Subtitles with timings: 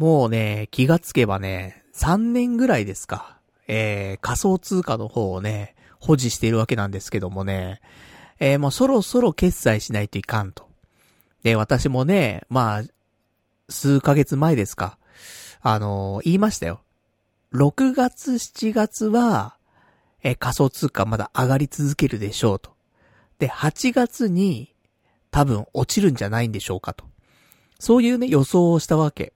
[0.00, 3.36] もうね、気がつけばね、3年ぐらいですか。
[3.68, 7.82] えー、仮想通貨の方をね、保持しているわけなんですけどもね、
[8.38, 10.66] えー、もうそろそろ決済しないといかんと。
[11.42, 12.82] で、私もね、まあ、
[13.68, 14.96] 数ヶ月前ですか。
[15.60, 16.80] あのー、言いましたよ。
[17.52, 19.58] 6月、7月は、
[20.22, 22.72] えー、仮想通貨まだ上がり続けるでしょうと。
[23.38, 24.74] で、8月に
[25.30, 27.04] 多分落ちるんじゃないんでしょうかと。
[27.78, 29.34] そういうね、予想をしたわけ。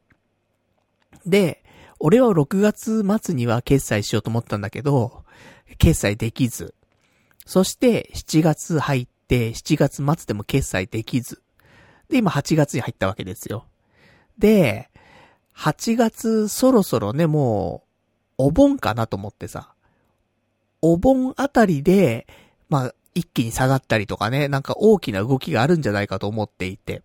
[1.26, 1.64] で、
[1.98, 5.24] 俺は6月末には決済しようと思ったんだけど、
[5.78, 6.74] 決済できず。
[7.46, 11.42] そして7月入って7月末でも決済できず。
[12.08, 13.66] で、今8月に入ったわけですよ。
[14.38, 14.90] で、
[15.56, 17.84] 8月そろそろね、も
[18.38, 19.74] う、お盆かなと思ってさ。
[20.82, 22.26] お盆あたりで、
[22.68, 27.02] まあ、一気に下がったりとかね、なんか大きな動きがあるんじゃないかと思っていて。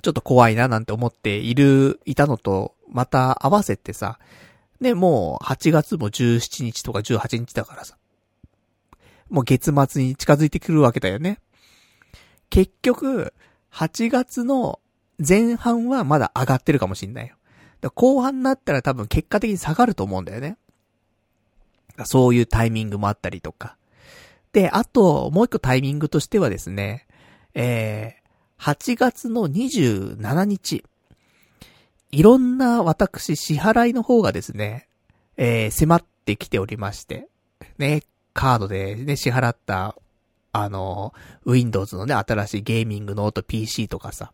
[0.00, 4.18] ちょっと怖いななんて思っている、いたのと、また合わせてさ、
[4.80, 7.96] ね、もう8月も17日とか18日だからさ。
[9.28, 11.38] もう月末に近づいてくるわけだよね。
[12.48, 13.32] 結局、
[13.72, 14.80] 8月の
[15.26, 17.36] 前半はまだ上がってるかもしんないよ。
[17.94, 20.58] 後半になったら多分結果的に下がると思うんだよね。
[22.04, 23.76] そういうタイミングもあったりとか。
[24.52, 27.06] で、あと、もう一個タイミングとしてはですね、
[27.54, 28.19] えー、
[28.60, 30.84] 8月の27日。
[32.10, 34.86] いろんな私支払いの方がですね、
[35.38, 37.28] えー、迫ってきておりまして、
[37.78, 38.02] ね、
[38.34, 39.96] カードでね、支払った、
[40.52, 41.14] あの、
[41.46, 44.32] Windows のね、新しいゲーミングノート PC とかさ、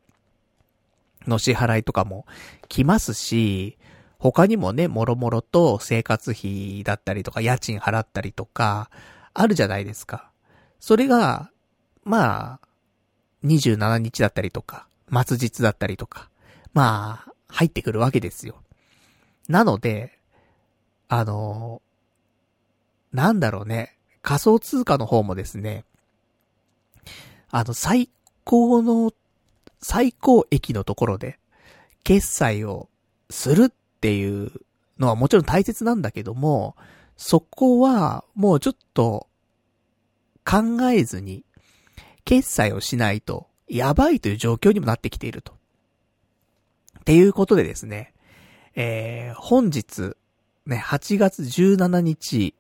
[1.29, 2.27] の支払いとかも
[2.69, 3.79] 来ますし、
[4.19, 8.91] 他にもね、もろもろと生活費だったりとか、家賃払ったりとか、
[9.35, 10.33] あるじゃないですか。
[10.81, 11.53] それが、
[12.03, 12.66] まあ、
[13.45, 16.29] 27日だったりとか、末日だったりとか、
[16.73, 18.57] まあ、入ってくるわけですよ。
[19.49, 20.19] なので、
[21.09, 21.81] あの、
[23.13, 25.85] なんだろうね、仮想通貨の方もですね、
[27.51, 28.11] あの、最
[28.45, 29.13] 高の、
[29.81, 31.39] 最高益のところで、
[32.03, 32.89] 決済を
[33.31, 34.53] するっていう
[34.99, 36.77] のはもちろん大切なんだけども、
[37.17, 39.27] そこは、もうちょっと、
[40.45, 41.45] 考えずに、
[42.27, 45.53] 決済をしないと、やばいという状況にもなってきていると。
[46.99, 48.13] っていうことでですね、
[48.75, 50.17] えー、本日、
[50.67, 52.55] ね、8月17日、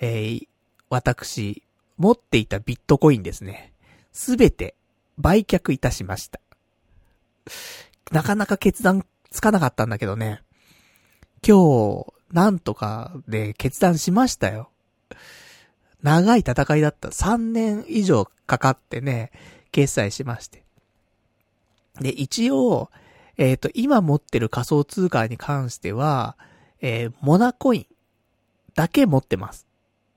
[0.00, 0.48] えー、
[0.88, 1.64] 私、
[1.98, 3.72] 持っていたビットコインですね、
[4.12, 4.76] すべて
[5.18, 6.40] 売却いたしました。
[8.12, 10.42] なかなか決断つかなかったんだけどね、
[11.46, 14.70] 今日、なんとかで決断しましたよ。
[16.02, 17.08] 長い戦いだった。
[17.08, 19.32] 3年以上かかってね、
[19.72, 20.64] 決済しまして。
[22.00, 22.90] で、一応、
[23.38, 26.36] えっ、ー、と、今持ってる仮想通貨に関しては、
[26.80, 27.86] えー、モナコイン
[28.74, 29.66] だけ持ってます。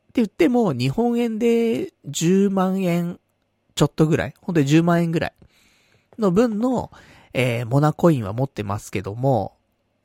[0.09, 3.19] って言っても、日本円で10万円
[3.75, 5.33] ちょっとぐらい、ほんとに10万円ぐらい
[6.17, 6.91] の分の、
[7.33, 9.55] えー、モナコインは持ってますけども、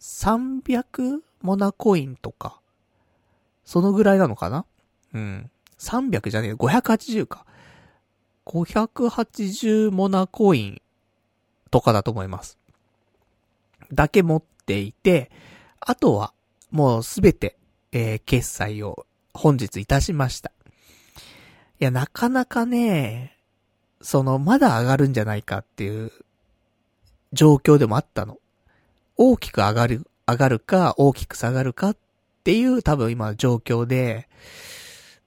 [0.00, 2.60] 300モナコインとか、
[3.64, 4.66] そのぐらいなのかな？
[5.14, 5.50] うん。
[5.84, 7.44] 300じゃねえ、580か。
[8.46, 10.82] 580モナコイン
[11.70, 12.58] とかだと思います。
[13.92, 15.30] だけ持っていて、
[15.80, 16.32] あとは、
[16.70, 17.56] もうすべて、
[17.92, 20.52] えー、決済を本日いたしました。
[21.80, 23.36] いや、なかなかね、
[24.00, 26.12] その、まだ上がるんじゃないかっていう
[27.32, 28.38] 状況でもあったの。
[29.16, 31.96] 大きく上がる、上がるか、大きく下がるかっ
[32.44, 34.28] ていう多分今の状況で、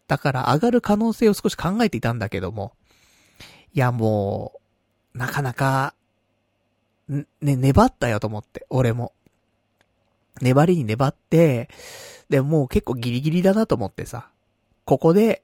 [0.08, 2.74] だから上がる可能性を少し考えていたんだけども、
[3.74, 4.54] いやも
[5.14, 5.94] う、なかなか、
[7.10, 9.14] ね、粘ったよと思って、俺も。
[10.42, 11.70] 粘りに粘って、
[12.30, 14.30] でももう結構ギリギリだなと思ってさ、
[14.86, 15.42] ここで、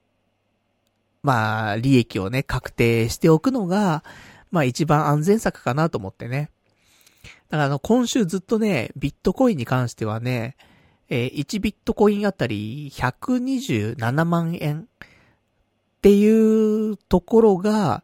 [1.23, 4.03] まあ、利益をね、確定しておくのが、
[4.52, 6.52] まあ一番安全策かなと思ってね。
[7.49, 10.55] だからあの、今週ずっとね、ビットコインに関してはね、
[11.09, 14.85] えー、1ビットコインあたり127万円っ
[16.02, 18.03] ていうところが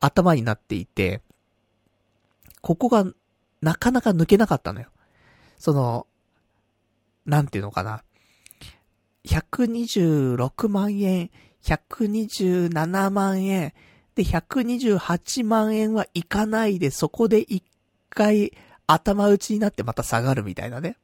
[0.00, 1.22] 頭になっていて、
[2.60, 3.04] ここが
[3.60, 4.88] なかなか抜けなかったのよ。
[5.58, 6.06] その、
[7.26, 8.02] なんていうのかな。
[9.26, 11.30] 126万円、
[11.62, 13.72] 127万円、
[14.14, 17.62] で、128万円はいかないで、そこで一
[18.10, 18.52] 回
[18.86, 20.96] 頭打ちになってまた下がるみたいなね。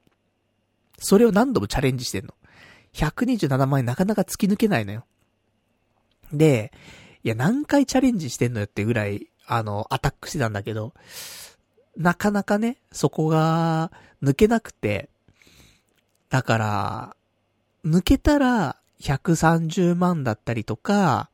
[0.98, 2.34] それを何度もチャレンジしてんの。
[2.94, 5.04] 127万円なかなか突き抜けないのよ。
[6.32, 6.72] で、
[7.22, 10.94] いや、何回チャレンジしてんのよってぐらい、あの、アタックしてたんだけど、
[11.96, 13.92] なかなかね、そこが
[14.22, 15.08] 抜けなくて、
[16.28, 17.16] だから、
[17.84, 21.30] 抜けたら130万だったりとか、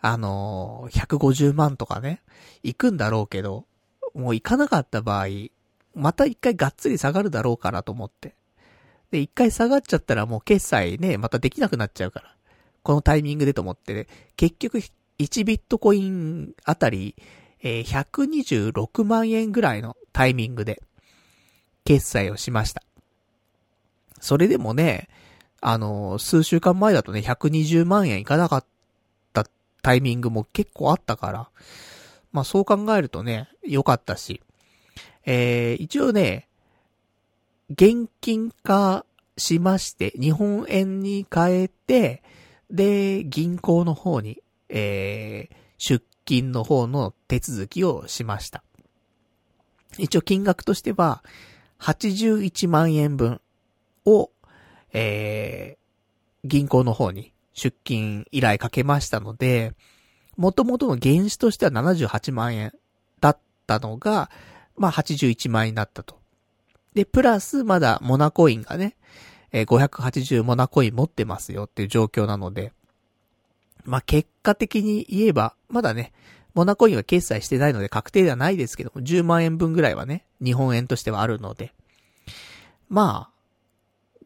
[0.00, 2.22] あのー、150万とかね、
[2.62, 3.66] 行くんだろうけど、
[4.14, 5.26] もう行かなかった場合、
[5.94, 8.34] また一回がっつり下がるだろうかなと思って。
[9.10, 12.34] で、一回下がっちゃったらもう決済ね、またできなくなっちゃうから。
[12.82, 14.06] このタイミングでと思って、ね、
[14.36, 14.78] 結局
[15.18, 17.14] 1ビットコインあたり、
[17.62, 20.82] えー、126万円ぐらいのタイミングで
[21.84, 22.82] 決済をしました。
[24.20, 25.08] それでもね、
[25.60, 28.64] あのー、数週間前だとね、120万円いかなかっ
[29.32, 29.44] た
[29.82, 31.50] タイミングも結構あったから、
[32.32, 34.40] まあそう考えるとね、良かったし、
[35.26, 36.47] えー、一応ね、
[37.70, 39.04] 現金化
[39.36, 42.22] しまして、日本円に変えて、
[42.70, 48.62] で、銀行の方に、えー、出金の方の手続きをしました。
[49.98, 51.22] 一応金額としては、
[51.80, 53.40] 81万円分
[54.04, 54.30] を、
[54.92, 59.74] えー、銀行の方に出金依頼かけましたので、
[60.36, 62.72] 元々の原資としては78万円
[63.20, 64.30] だったのが、
[64.76, 66.17] まあ81万円になったと。
[66.98, 68.96] で、プラスまだモナコインがね、
[69.52, 72.72] えー、580モナコイン持ってますよっていう状況なので、
[73.84, 76.12] まあ、結果的に言えば、まだね、
[76.54, 81.72] モナコインは決済してないので確定ではないですけども、10万円分ぐらいはね、日本円としてはあるので、
[82.88, 84.24] まあ、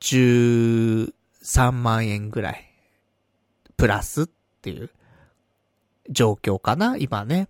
[0.00, 1.12] 13
[1.70, 2.68] 万円ぐらい、
[3.76, 4.26] プラスっ
[4.60, 4.90] ていう
[6.10, 7.46] 状況かな、今ね。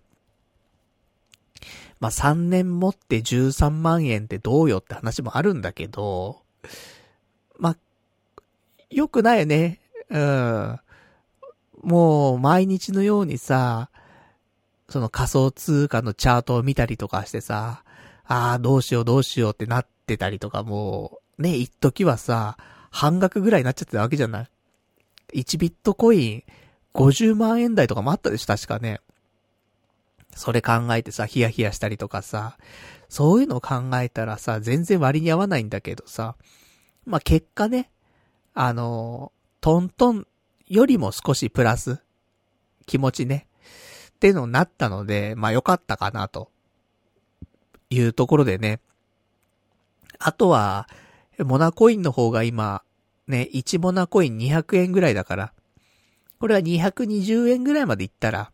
[1.99, 6.41] まあ、3年持って13万円ってどうよって話もあるんだけど、
[7.57, 7.77] まあ、
[8.89, 9.79] 良くないね。
[10.09, 10.79] うん。
[11.83, 13.89] もう、毎日のようにさ、
[14.89, 17.83] その仮想通貨のチャートを見たりとかしてさ、
[18.25, 22.57] ああ、どうしようどうしようってなってたりとかもう、ね、一時はさ、
[22.91, 24.47] 半額ぐらいになっちゃってたわけじゃない
[25.33, 26.43] ?1 ビットコイン
[26.93, 28.99] 50万円台とかもあったでしょ確かね。
[30.35, 32.57] それ考えてさ、ヒヤヒヤしたりとかさ、
[33.09, 36.35] そういうのを考えたらさ、全然割に合わないんだけどさ、
[37.05, 37.89] まあ、結果ね、
[38.53, 39.31] あの、
[39.61, 40.27] トントン
[40.67, 41.99] よりも少しプラス、
[42.85, 43.47] 気持ちね、
[44.09, 46.51] ってのになったので、まあ、良かったかな、と
[47.89, 48.79] いうところでね。
[50.19, 50.87] あとは、
[51.39, 52.83] モナコインの方が今、
[53.27, 55.53] ね、1モナコイン200円ぐらいだから、
[56.39, 58.51] これは220円ぐらいまでいったら、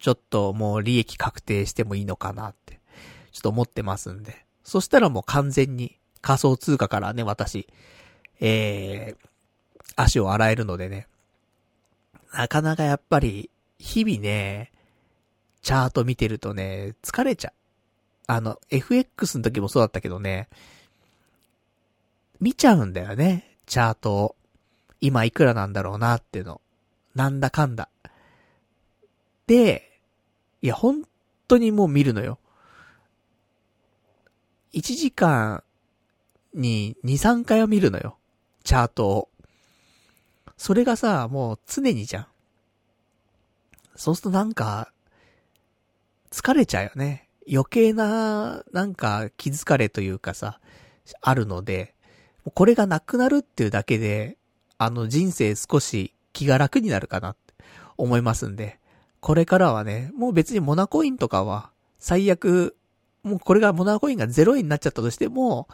[0.00, 2.80] ちょっともう利益確定してもいいのかなって、
[3.32, 4.46] ちょっと思ってますんで。
[4.64, 7.68] そしたらもう完全に仮想通貨からね、私、
[8.40, 11.06] えー、足を洗えるのでね。
[12.32, 14.72] なかなかやっぱり、日々ね、
[15.62, 17.52] チャート見てるとね、疲れちゃう。
[18.26, 20.48] あの、FX の時もそうだったけどね、
[22.40, 24.36] 見ちゃうんだよね、チャートを。
[25.02, 26.60] 今いくらなんだろうなっていうの。
[27.14, 27.88] なんだかんだ。
[29.46, 29.89] で、
[30.62, 31.04] いや、本
[31.48, 32.38] 当にもう見るのよ。
[34.72, 35.62] 1時間
[36.54, 38.18] に2、3回は見るのよ。
[38.64, 39.28] チャートを。
[40.56, 42.26] それがさ、もう常にじゃん。
[43.96, 44.92] そうするとなんか、
[46.30, 47.28] 疲れちゃうよね。
[47.50, 50.60] 余計な、なんか気づかれというかさ、
[51.20, 51.94] あるので、
[52.54, 54.38] これがなくなるっていうだけで、
[54.78, 57.54] あの人生少し気が楽になるかなって
[57.96, 58.79] 思いますんで、
[59.20, 62.76] これからはね、もう別にモナコインとかは、最悪、
[63.22, 65.68] もうこれがモナコインが0円になっちゃったとしても、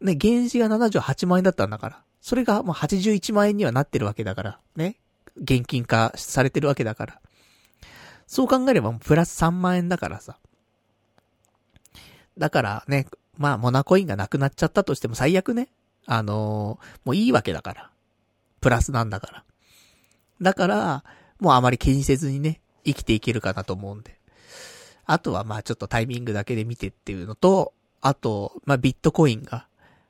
[0.00, 2.02] ね、原資が78万円だったんだから。
[2.20, 4.60] それがもう81万円にはなってるわけだから。
[4.76, 4.96] ね。
[5.36, 7.20] 現金化されてるわけだから。
[8.26, 10.36] そう考えればプラス3万円だからさ。
[12.36, 15.68] だからね、まあモナコインがなくなっちゃったとしても最悪ね。
[16.06, 17.90] あのー、もういいわけだから。
[18.60, 19.44] プラスなんだから。
[20.42, 21.04] だから、
[21.38, 24.18] もうあまり気にせずにね、生きていけるかなと思うんで。
[25.06, 29.66] あとはまあちょっとタイミングだけで見てっていうのと、あと、まあビットコインが、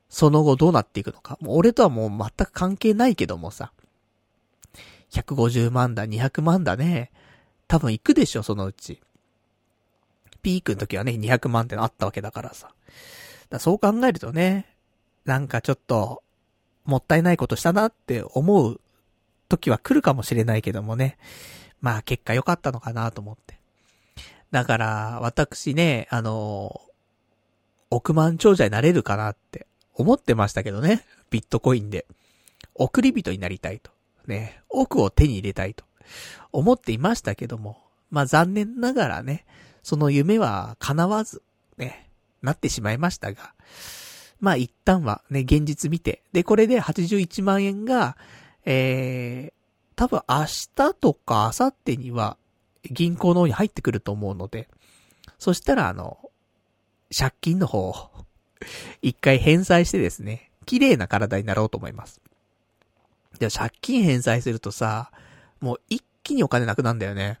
[0.09, 1.37] その後どうなっていくのか。
[1.41, 3.71] もう俺とはもう全く関係ないけどもさ。
[5.11, 7.11] 150万だ、200万だね。
[7.67, 9.01] 多分行くでしょ、そのうち。
[10.41, 12.73] ピークの時はね、200万ってのあったわけだからさ。
[13.49, 14.65] だそう考えるとね、
[15.25, 16.23] なんかちょっと、
[16.85, 18.81] もったいないことしたなって思う
[19.49, 21.17] 時は来るかもしれないけどもね。
[21.81, 23.59] まあ結果良かったのかなと思って。
[24.51, 26.81] だから、私ね、あの、
[27.89, 31.05] 億万長者になれるかなって思ってましたけどね。
[31.29, 32.05] ビットコインで。
[32.75, 33.91] 送り人になりたいと。
[34.27, 34.61] ね。
[34.69, 35.83] 億を手に入れたいと。
[36.51, 37.81] 思っていましたけども。
[38.09, 39.45] まあ残念ながらね。
[39.83, 41.41] その夢は叶わず、
[41.77, 42.09] ね、
[42.41, 43.53] なってしまいましたが、
[44.39, 48.17] まあ一旦はね、現実見て、で、これで81万円が、
[48.65, 49.60] えー、
[50.01, 52.35] 多分明日とか明後日には
[52.89, 54.67] 銀行の方に入ってくると思うので、
[55.37, 56.17] そしたらあの、
[57.15, 58.09] 借金の方を
[59.03, 62.19] 一回返済してですね、綺麗な体になろうと思います。
[63.37, 65.11] で、借金返済するとさ、
[65.59, 67.39] もう一気にお金なくなんだよね。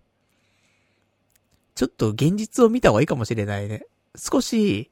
[1.73, 3.87] ちょっと現実を見た方がいいかもしれないね。
[4.15, 4.91] 少し、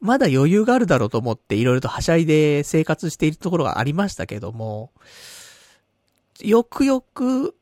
[0.00, 4.90] まだ余裕があるだろうと思っていろいろとはしゃいで生活しているところがありましたけども、
[6.44, 7.54] よくよく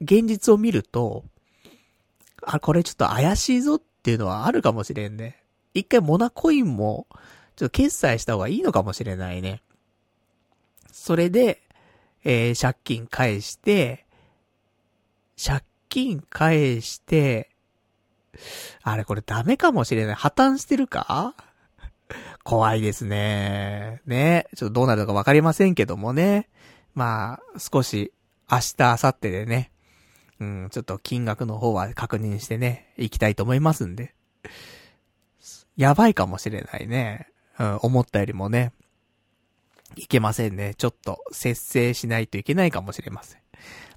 [0.00, 1.24] 現実を見ると、
[2.42, 5.42] あ、これちょっと怪しいぞっていうのはあるかもしれんね。
[5.74, 7.06] 一回モナコインも、
[7.56, 9.62] ちょっと決済した方がいいのかもしれないね。
[10.90, 11.62] それで、
[12.24, 14.04] えー、借金返して、
[15.42, 17.50] 借金返して、
[18.82, 20.14] あれこれダメかもしれない。
[20.14, 21.34] 破綻してるか？
[22.44, 24.02] 怖いですね。
[24.06, 24.46] ね。
[24.56, 26.48] ちょっとどうなるのかわかりませんけどもね。
[26.96, 28.10] まあ、少し、
[28.50, 29.70] 明日、明後日でね、
[30.40, 34.14] うん、ちょっと金額の方は確認してね、行きたいと思いますんで。
[35.76, 37.28] やばいかもしれないね。
[37.58, 38.72] うん、思ったよりもね。
[39.96, 40.74] いけませんね。
[40.74, 43.40] ちょっと、節制しないといけないかもしれません。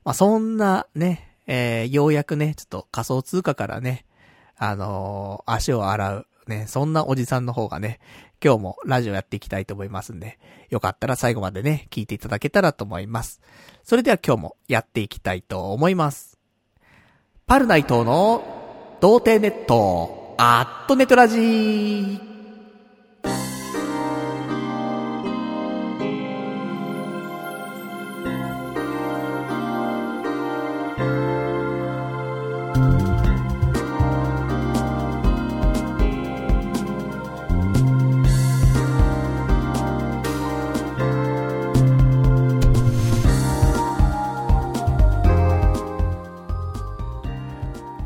[0.03, 4.06] まあ、そんなね、えー、ようやくね、ちょっと仮想通貨からね、
[4.58, 8.00] あのー、足を洗う、ね、そんなおじさんの方がね、
[8.44, 10.39] 今日もラジオやっていきたいと思いますんで、
[10.70, 13.39] よかったら最後までね、聞いていただけたらと思います。
[13.84, 16.38] それでは今日もやっていきたいと思います。
[17.48, 22.29] パルナイトの童貞ネット、アットネトラジー。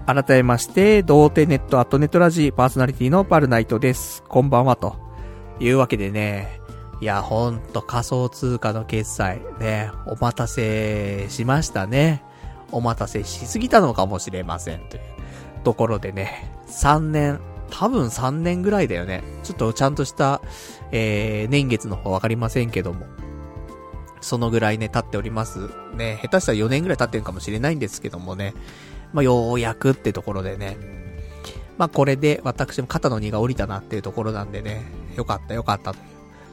[0.05, 4.21] 改めまして、童貞ネットアットネットラジーパーソナリティのパルナイトです。
[4.27, 4.97] こんばんは、と
[5.61, 6.59] いうわけでね、
[6.99, 12.21] いや、ほんと仮想通貨の決済、ね、お待たせしましたね。
[12.73, 14.81] お待たせしすぎたのかもしれません。
[14.89, 15.03] という
[15.63, 19.23] ところでね、3年、多分3年ぐらいだよね。
[19.43, 20.41] ちょっとちゃんとした、
[20.91, 23.05] えー、年月の方わかりませんけども。
[24.19, 25.69] そのぐらいね、経っております。
[25.95, 28.53] ね、下手したら4年ぐらい経ってるかもしれないんですけどもね。
[29.13, 30.77] まあ、ようやくってところでね。
[31.77, 34.83] まあ、これで私も肩の荷が下りたなっていうところなんでね、
[35.15, 36.01] よかったよかったとい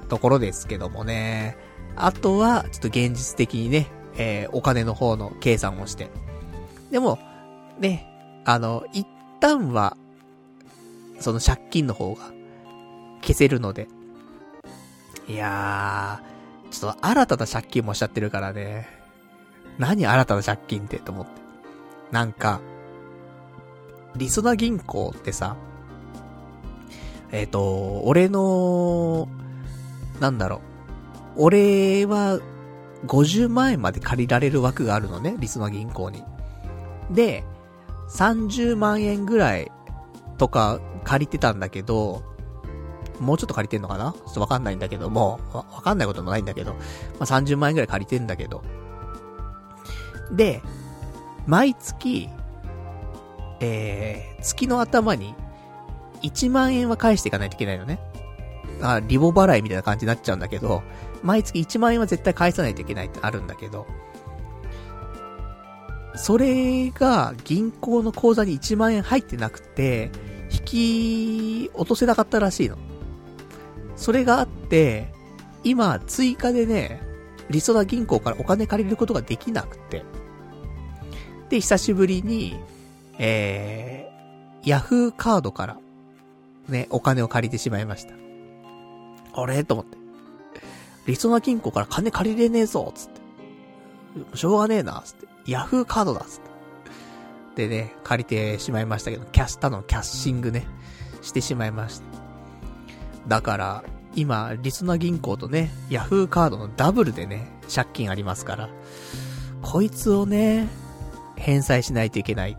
[0.06, 1.56] うところですけどもね。
[1.96, 6.08] あとは、ちょっと現実的にね、えー、お金の方の計算をして。
[6.90, 7.18] でも、
[7.78, 8.06] ね、
[8.44, 9.06] あの、一
[9.40, 9.96] 旦は、
[11.18, 12.30] その借金の方が
[13.20, 13.88] 消せるので。
[15.28, 18.88] いやー、ちょっと新たな借金もしちゃってるからね。
[19.78, 21.39] 何新たな借金ってと思って。
[22.10, 22.60] なんか、
[24.16, 25.56] リソナ銀行ってさ、
[27.32, 29.28] えっ、ー、と、俺の、
[30.20, 30.56] なんだろ
[31.36, 32.40] う、俺は
[33.06, 36.24] 50万円まで借りられる枠があるのね、リソナ銀行に。
[37.10, 37.44] で、
[38.10, 39.70] 30万円ぐらい
[40.38, 42.22] とか借りてたんだけど、
[43.20, 44.12] もうちょっと借りてんのかな？
[44.12, 46.80] ちょっとわかんないんだけども、わ、わかんないこともないんだけど、ま
[47.20, 48.62] あ、30万円ぐらい借りてんだけど。
[50.32, 50.62] で、
[51.46, 52.28] 毎月、
[53.60, 55.34] えー、月の頭に
[56.22, 57.98] 1万円は返していかないといけないのね。
[58.82, 60.82] あ、リボ払いみたいな感じになっちゃうんだけど、
[61.22, 63.86] 毎月1万円は絶対返さないといけないってあるんだけど、
[66.14, 70.10] それが銀行の口座に1万円入ってなくて、
[70.50, 72.76] 引き落とせなかったらしいの。
[73.96, 75.12] それがあって、
[75.62, 77.02] 今追加でね、
[77.50, 80.04] リソナ銀行からお金借りることができなくて、
[81.50, 82.58] で、久しぶりに、
[83.18, 85.78] えー、ヤフーカードから、
[86.68, 88.14] ね、お金を借りてしまいました。
[89.34, 89.64] あれ？
[89.64, 89.98] と思って。
[91.06, 93.10] リソナ金庫から金借りれねえぞつっ
[94.30, 94.36] て。
[94.36, 95.26] しょうがねえなつって。
[95.46, 96.40] ヤフーカードだつっ
[97.56, 97.68] て。
[97.68, 100.66] でね、借りてしまいましたけど、キャスタのキャッシングね、
[101.20, 102.04] してしまいました。
[103.26, 108.68] だから、今、リソナ銀行とね、ヤフーカードのダブルでね、借金ありますから、
[109.62, 110.68] こいつをね、
[111.40, 112.56] 返済しないといけない。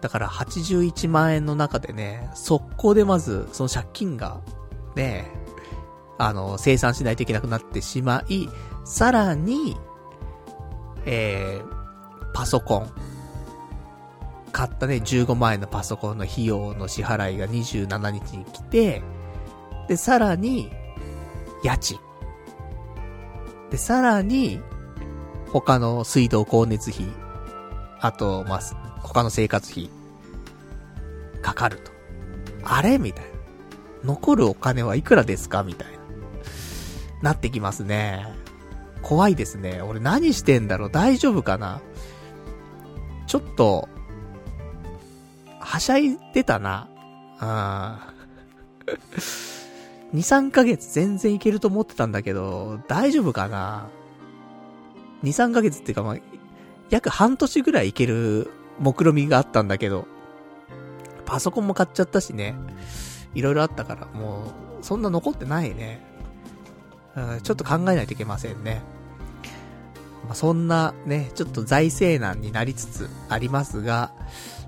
[0.00, 4.40] だから81万円の中でね、速攻でまずその借金が、
[4.96, 5.30] ね、
[6.18, 8.48] あの、生産しないといけなくなってしまい、
[8.84, 9.76] さらに、
[11.06, 12.90] えー、パソコン。
[14.52, 19.02] 買ったね、15万円のパソコンの費用の支払いが27日に来て、
[19.88, 20.70] で、さらに、
[21.64, 21.98] 家賃。
[23.70, 24.60] で、さらに、
[25.48, 27.06] 他の水道光熱費、
[28.00, 28.60] あと、まあ、
[29.00, 29.90] 他の生活費、
[31.42, 31.92] かかると。
[32.64, 32.98] あれ？
[32.98, 33.30] みたいな。
[34.04, 35.62] 残るお金はいくらですか？
[35.62, 35.98] みたいな。
[37.22, 38.26] なってきますね。
[39.02, 39.82] 怖いですね。
[39.82, 40.90] 俺何してんだろう？
[40.90, 41.80] 大丈夫かな？
[43.26, 43.88] ちょっと、
[45.58, 46.88] はしゃいでたな。
[47.40, 48.14] うん。
[50.14, 53.88] 2、3ヶ月全然いけると思ってたんだけど、大丈夫かな
[55.24, 56.16] ?2、3ヶ月っていうかまあ、
[56.90, 60.06] 約半年ぐらいいける目論みがあったんだけど、
[61.24, 62.54] パソコンも買っちゃったしね。
[63.34, 66.04] いろいろあったから、もう、そんな残ってないね。
[67.16, 68.82] うん、ちょっと考えないといけませんね。
[70.26, 74.12] まあ、そんなね、ちょっと財政難になりつつありますが、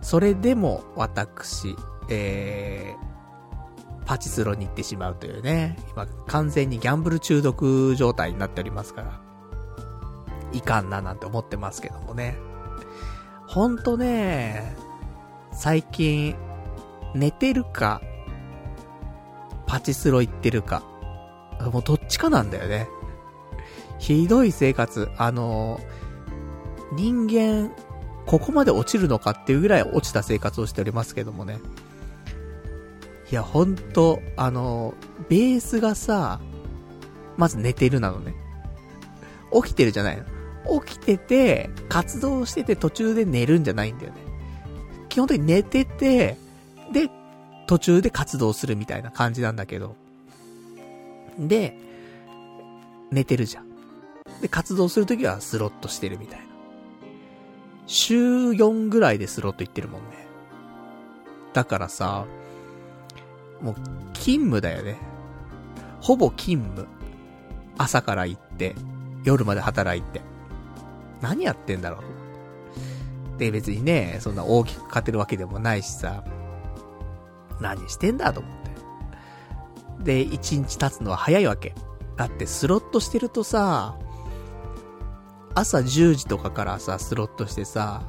[0.02, 1.76] それでも私、
[2.08, 9.20] えー、パチスロに行ってしまうというね、今完全にギャンブル中毒状態になっておりますから、
[10.52, 12.36] いかんななんて思ってますけどもね。
[13.46, 14.74] ほんとね、
[15.52, 16.34] 最近、
[17.14, 18.00] 寝てるか、
[19.66, 20.82] パチスロ行ってるか、
[21.72, 22.88] もうどっちかなんだよね。
[23.98, 25.80] ひどい生活、あの
[26.92, 27.72] 人間、
[28.26, 31.60] ここまで落ちるのかっていうぐらい落ちた生活をしておりますけどもね。
[33.30, 34.94] いや、ほんと、あの、
[35.28, 36.40] ベースがさ、
[37.36, 38.34] まず寝てるなのね。
[39.52, 40.24] 起きてるじゃないの。
[40.84, 44.20] 起きてて、活動してて途中で寝るんじゃないんだよね。
[45.08, 46.36] 基本的に寝てて、
[46.92, 47.10] で、
[47.66, 49.96] 途中で活動するみたいな感じなんだけど。
[51.38, 51.76] で、
[53.10, 53.66] 寝てるじゃん。
[54.40, 56.46] で、活動するときはスロットしてるみたいな。
[57.86, 60.26] 週4ぐらいでスロット行ってるもんね。
[61.52, 62.26] だからさ、
[63.60, 63.74] もう、
[64.12, 64.98] 勤務だよね。
[66.00, 66.86] ほぼ勤務。
[67.78, 68.74] 朝から行って、
[69.24, 70.20] 夜まで働いて。
[71.20, 71.98] 何やってんだろ
[73.34, 73.38] う？
[73.38, 76.24] で、別にね、そんな大きく勝てるわけでもないしさ。
[77.60, 78.52] 何してんだと思っ
[79.98, 80.04] て。
[80.04, 81.74] で、一日経つのは早いわけ。
[82.16, 83.96] だってスロットしてるとさ、
[85.54, 88.02] 朝10時とかからさ、スロットしてさ、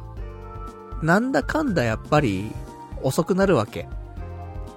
[1.01, 2.51] なんだかんだやっぱり
[3.03, 3.87] 遅くなるわけ。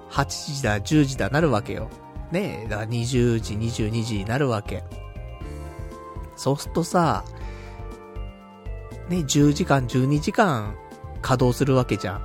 [0.09, 1.89] 8時だ、10時だなるわけよ。
[2.31, 4.83] ねえ、だから20時、22時になるわけ。
[6.35, 7.23] そうするとさ、
[9.11, 10.73] ね、10時間、12時間
[11.21, 12.21] 稼働するわけじゃん。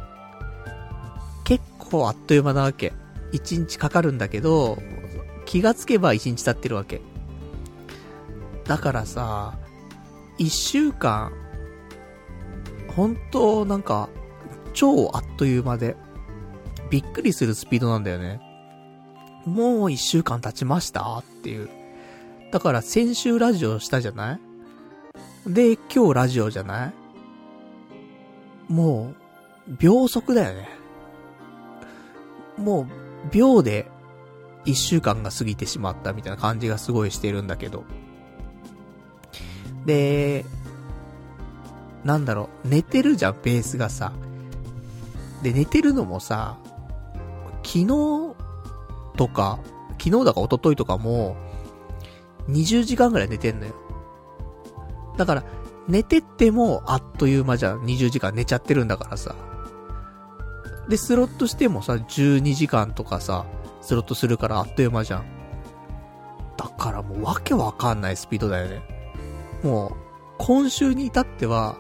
[1.44, 2.92] 結構あっという間なわけ。
[3.32, 4.78] 1日かかるんだけど、
[5.44, 7.00] 気がつけば1日経ってるわけ。
[8.64, 9.58] だからさ、
[10.38, 11.32] 1週間、
[12.94, 14.08] 本当なんか、
[14.72, 15.96] 超あっという間で、
[16.88, 18.40] びっくりするスピードなんだよね。
[19.44, 21.68] もう一週間経ちましたっていう。
[22.52, 24.45] だから先週ラジオしたじゃない
[25.46, 26.94] で、今日ラジオじゃない？
[28.68, 29.14] も
[29.68, 30.68] う、秒速だよね。
[32.58, 32.86] もう、
[33.32, 33.88] 秒で、
[34.64, 37.84] 一週間が過ぎてしまったみたいな感じがすごいしてるんだけど。
[39.84, 40.44] で、
[42.02, 44.12] なんだろう、寝てるじゃん、ベースがさ。
[45.42, 46.58] で、寝てるのもさ、
[47.62, 47.86] 昨日
[49.16, 49.60] とか、
[50.02, 51.36] 昨日だか一昨日とかも、
[52.48, 53.74] 20時間ぐらい寝てんのよ。
[55.16, 55.44] だから、
[55.88, 57.80] 寝てってもあっという間じゃん。
[57.82, 59.34] 20時間寝ちゃってるんだからさ。
[60.88, 63.46] で、スロットしてもさ、12時間とかさ、
[63.80, 65.26] スロットするからあっという間じゃん。
[66.56, 68.82] だからもうわけわかんないスピードだよね。
[69.62, 69.92] もう、
[70.38, 71.76] 今週に至っては、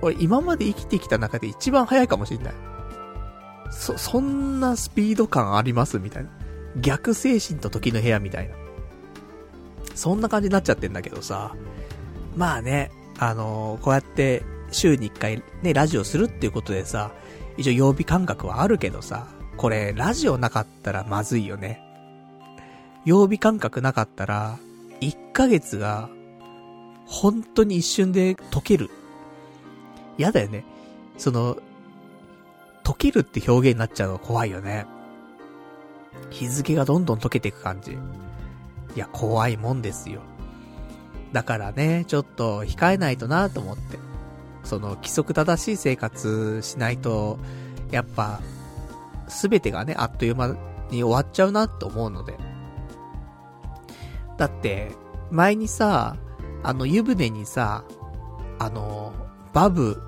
[0.00, 2.54] 俺今まで生きてきた中で一番早いかもしんない。
[3.70, 6.30] そ、そんなスピード感ありますみたいな。
[6.80, 8.54] 逆精神と時の部屋みたいな。
[9.94, 11.54] そんな感じになっちゃってんだけどさ。
[12.36, 17.12] まあね、あのー、こうやって週に一回ね、ラジオするっていうことでさ、
[17.56, 21.82] 一応曜日感覚はあるけどさ、これラジオなかったらまずいよね。
[23.04, 24.58] 曜日感覚なかったら、
[25.00, 26.08] 1ヶ月が、
[27.06, 28.90] 本当に一瞬で解ける。
[30.16, 30.64] 嫌だよね。
[31.18, 31.56] その、
[32.84, 34.86] 溶けるって表現になっちゃうの怖いよね。
[36.30, 37.92] 日付がどんどん溶けていく感じ。
[37.92, 37.96] い
[38.98, 40.20] や、怖いもんですよ。
[41.32, 43.98] だからね、ちょっと控えないとなと思って。
[44.64, 47.38] その、規則正しい生活しないと、
[47.90, 48.40] やっぱ、
[49.28, 50.56] すべてがね、あっという間
[50.90, 52.38] に終わっちゃうなと思うので。
[54.36, 54.92] だって、
[55.30, 56.16] 前にさ、
[56.62, 57.84] あの湯船にさ、
[58.58, 59.12] あの、
[59.52, 60.00] バブ、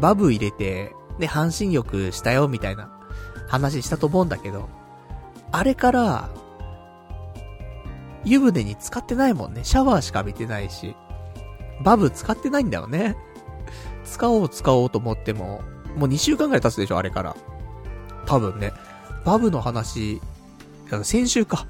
[0.00, 2.90] バブ入れて、で、半身浴したよ、みたいな
[3.48, 4.68] 話したと思うんだけど、
[5.52, 6.30] あれから、
[8.28, 9.64] 湯船に使ってないもんね。
[9.64, 10.94] シャワーしか浴びてないし。
[11.82, 13.16] バブ使ってないんだよね。
[14.04, 15.62] 使おう使おうと思っても、
[15.96, 17.36] もう2週間ぐらい経つでしょ、あれから。
[18.26, 18.72] 多分ね。
[19.24, 20.20] バブの話、
[21.02, 21.66] 先週か。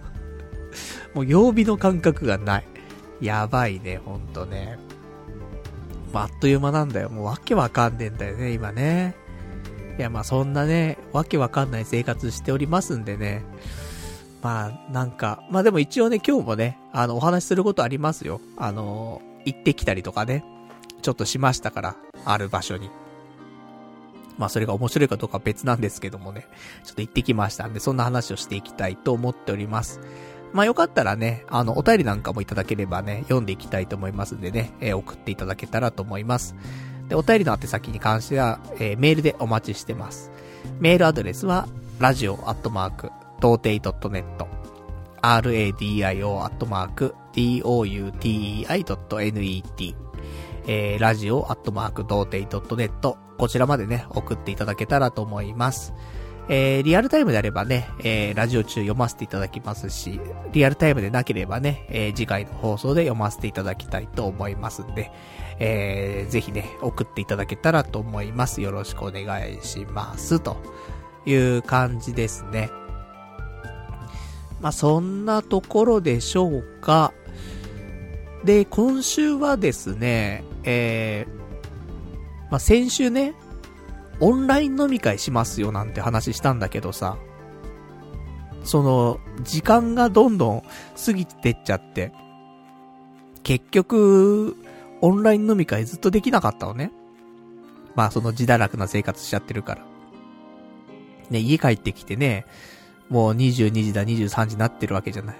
[1.15, 2.65] もう曜日の感覚がない。
[3.21, 4.79] やばいね、ほんとね。
[6.15, 7.11] あっという間なんだよ。
[7.11, 9.15] もうわけわかんねえんだよね、今ね。
[9.99, 13.45] いや、まあそんなね、わけわかんない生活しておりますんでね。
[14.43, 18.41] まあ、なんか、まあでも一応ね、今日もね、あの、お話しすることありますよ。
[18.57, 20.45] あの、行ってきたりとかね、
[21.03, 22.91] ちょっとしましたから、ある場所に。
[24.37, 26.47] まあそれが面白いかどうかは別なんですけどもね、
[26.85, 30.01] ちょっと行ってきましたんで、そんな話をしていきたいと思っております。
[30.53, 36.55] まあよかったらね、あの、お便りなんかもいただければね、読んでいきたいと思いますんでね、えー、送っていただけたらと思います。
[37.09, 40.31] で、お便りの宛先に関しては、えー、メールでお待ちしてます。
[40.79, 43.11] メールアドレスは、ラジオアットマーク、
[46.43, 48.89] アットマーク、doutei.net、
[50.67, 55.95] えー、ラジオアットマーク、童貞 .net、こちらまでね、送っていただけたらと思います。
[56.49, 60.19] えー、リアルタイムであればね、えー、ラジオ中読ませていただきますし、
[60.53, 65.13] リアルタイムでなければね、えー、次回の放送で読ませていただきたいと思いますんで、
[65.61, 68.63] えー、ぜひね、送っていただけたらと思います。
[68.63, 70.41] よろしくお願いします。
[70.41, 70.57] と
[71.27, 72.71] いう感じですね。
[74.61, 77.13] まあ、そんなところでしょうか。
[78.45, 83.35] で、今週はですね、えー、まあ、先週ね、
[84.21, 87.17] オンライン飲み会しますよなんて話したんだけどさ、
[88.65, 90.63] その、時間がどんどん
[91.05, 92.13] 過ぎてっちゃって、
[93.43, 94.57] 結局、
[95.01, 96.91] オンライン飲み会ずっとできなかったのね。
[97.95, 99.83] まあその自堕落な生活しちゃってるから。
[101.31, 102.47] ね、家帰ってきてね、
[103.09, 105.37] もう22時だ23時になってるわけじゃない。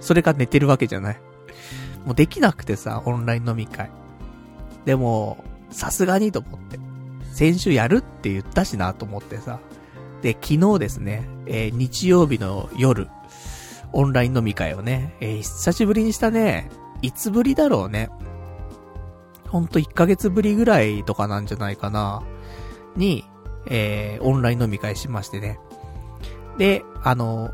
[0.00, 1.20] それが寝てるわけじゃない。
[2.04, 3.90] もうできなくてさ、オンライン飲み会。
[4.84, 6.78] でも、さすがにと思って。
[7.32, 9.58] 先週やるって言ったしなと思ってさ。
[10.22, 13.08] で、昨日ですね、えー、日曜日の夜、
[13.92, 16.70] オンライン飲み会をね、えー、久しぶりにしたね。
[17.02, 18.10] いつぶりだろうね。
[19.48, 22.22] ほんと1ヶ月ぶりぐらいとかなんじゃないかな。
[22.96, 23.24] に、
[23.68, 25.58] えー、オンライン飲み会しましてね。
[26.58, 27.52] で、あの、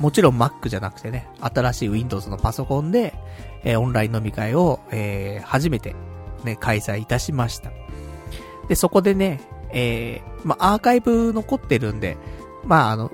[0.00, 3.14] もちろん Mac じゃなくてね、新しい Windows のパソコンで、
[3.62, 5.94] えー、オンライン飲み会を、えー、初めて、
[6.44, 7.70] ね、開催いたしました。
[8.68, 9.40] で、そこでね、
[9.72, 12.16] えー、まアーカイブ残ってるんで、
[12.64, 13.10] まあ、あの、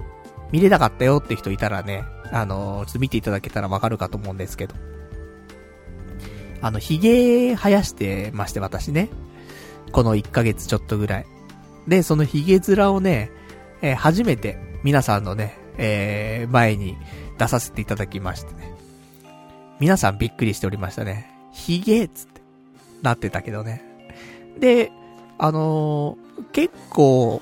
[0.53, 4.75] 見れなかったよって人いたらね、あの、ちょっと見ていただけたらわかるかと思うんですけど。
[6.63, 9.09] あの、髭生やしてまして、私ね。
[9.93, 11.27] この1ヶ月ちょっとぐらい。
[11.89, 13.31] で、その髭面をね、
[13.83, 16.97] えー、初めて皆さんのね、えー、前に
[17.39, 18.75] 出させていただきましてね。
[19.79, 21.31] 皆さんびっくりしておりましたね。
[21.53, 22.41] 髭つって、
[23.03, 23.83] なってたけどね。
[24.59, 24.93] で、
[25.39, 27.41] あのー、結構、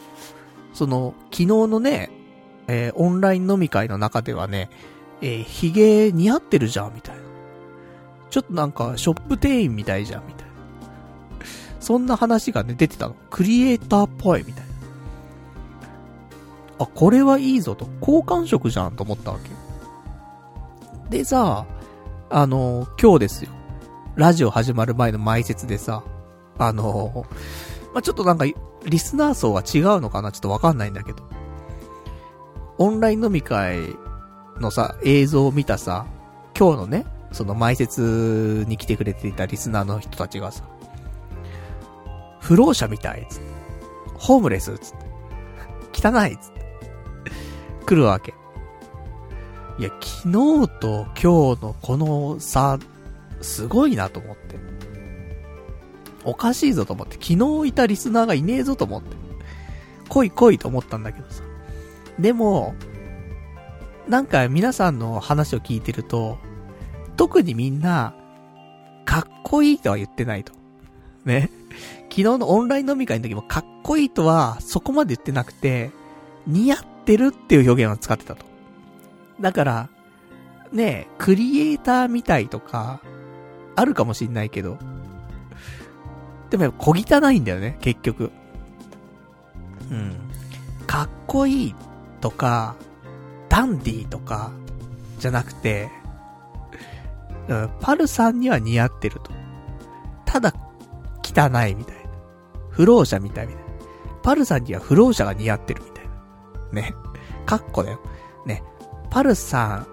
[0.72, 2.10] その、昨日のね、
[2.68, 4.70] えー、オンライン飲み会の中ではね、
[5.20, 7.22] えー、髭似合ってるじゃん、みたいな。
[8.30, 10.52] ちょっとなんか、ショップ店員みたいじゃん、みたいな。
[11.80, 13.16] そんな話がね、出てたの。
[13.30, 14.67] クリエイターっぽい、みたいな。
[16.78, 17.86] あ、これはいいぞと。
[18.00, 19.38] 好感触じゃん、と思ったわ
[21.10, 21.16] け。
[21.16, 21.66] でさ、
[22.30, 23.50] あの、今日ですよ。
[24.16, 26.02] ラジオ始まる前の前説でさ、
[26.58, 27.26] あの、
[27.94, 28.44] まあ、ちょっとなんか、
[28.84, 31.22] リスナー層は違うのかなちょっとわかんないんだけど。
[32.78, 33.96] オンライン飲み会
[34.60, 36.06] のさ、映像を見たさ、
[36.56, 40.64] 今日のね、その埋設に来てくれていたリスナーの人たちがさ、
[42.40, 43.46] 不老者みたい、つって。
[44.14, 44.96] ホームレス、つっ
[46.00, 46.08] て。
[46.08, 46.57] 汚い、つって。
[47.88, 48.34] 来るわけ。
[49.78, 52.78] いや、昨日と今日のこの差、
[53.40, 54.58] すごいなと思って。
[56.24, 57.14] おかしいぞと思って。
[57.14, 59.16] 昨日いたリスナーがいねえぞと思って。
[60.10, 61.42] 来い来いと思ったんだけどさ。
[62.18, 62.74] でも、
[64.06, 66.36] なんか皆さんの話を聞いてると、
[67.16, 68.14] 特にみんな、
[69.06, 70.52] かっこいいとは言ってないと。
[71.24, 71.50] ね。
[72.10, 75.90] 昨日のオンライン飲み会の時もかっこいいとはそこまで言ってなくて、
[76.46, 76.76] 似合
[77.08, 78.44] ってるっていう表現を使ってたと。
[79.40, 79.88] だから、
[80.72, 83.00] ねえクリエイターみたいとか、
[83.76, 84.76] あるかもしんないけど、
[86.50, 88.30] でもやっぱ小汚いんだよね、結局。
[89.90, 90.16] うん。
[90.86, 91.74] かっこいい
[92.20, 92.76] とか、
[93.48, 94.50] ダンディーとか、
[95.18, 95.88] じゃなくて、
[97.48, 99.30] うん、パルさんには似合ってると。
[100.26, 100.52] ただ、
[101.24, 102.10] 汚いみたいな。
[102.68, 103.68] 不老者みたいみたいな。
[104.22, 105.97] パルさんには不老者が似合ってるみたいな。
[106.72, 106.94] ね。
[107.46, 108.00] かっこだよ。
[108.46, 108.62] ね。
[109.10, 109.86] パルさ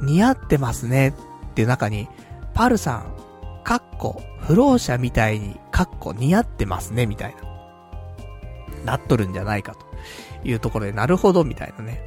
[0.00, 1.14] ん、似合ってますねっ
[1.54, 2.08] ていう中に、
[2.54, 3.16] パルさん、
[3.64, 7.34] かっこ、不老者みたいに、かっこ似合ってますね、みたい
[8.84, 8.92] な。
[8.92, 12.00] なっとるんじゃないかというところで、なるほど、みたいなね。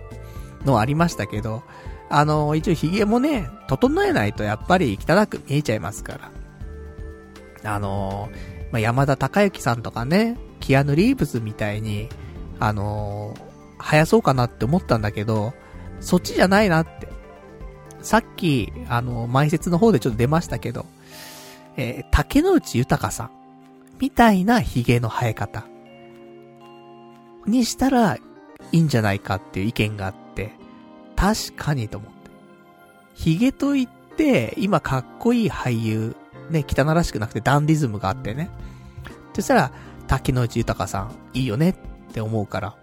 [0.65, 1.63] のありましたけど、
[2.09, 6.17] あの、一応髭もね、整えないとやっぱり汚く見えちゃいますか
[7.63, 7.75] ら。
[7.75, 8.29] あの、
[8.71, 12.09] まあ、山田孝之さんとかね、キアヌ・リーブスみたいに、
[12.59, 13.33] あの
[13.79, 15.53] 生やそうかなって思ったんだけど、
[15.99, 17.07] そっちじゃないなって。
[18.01, 20.85] さっき、あの、前説の方でちょっと出ましたけど、
[21.75, 23.31] えー、竹之内豊さん、
[23.99, 25.65] みたいな髭の生え方、
[27.45, 28.17] にしたら、
[28.71, 30.51] いいんじゃないかっていう意見があって、
[31.15, 32.31] 確かにと思って。
[33.15, 36.15] 髭と言って、今かっこいい俳優、
[36.49, 38.49] ね、汚らしくなくてダンディズムがあってね。
[39.33, 39.71] そしたら、
[40.07, 41.75] 竹之内豊さん、いいよねっ
[42.13, 42.75] て思うから、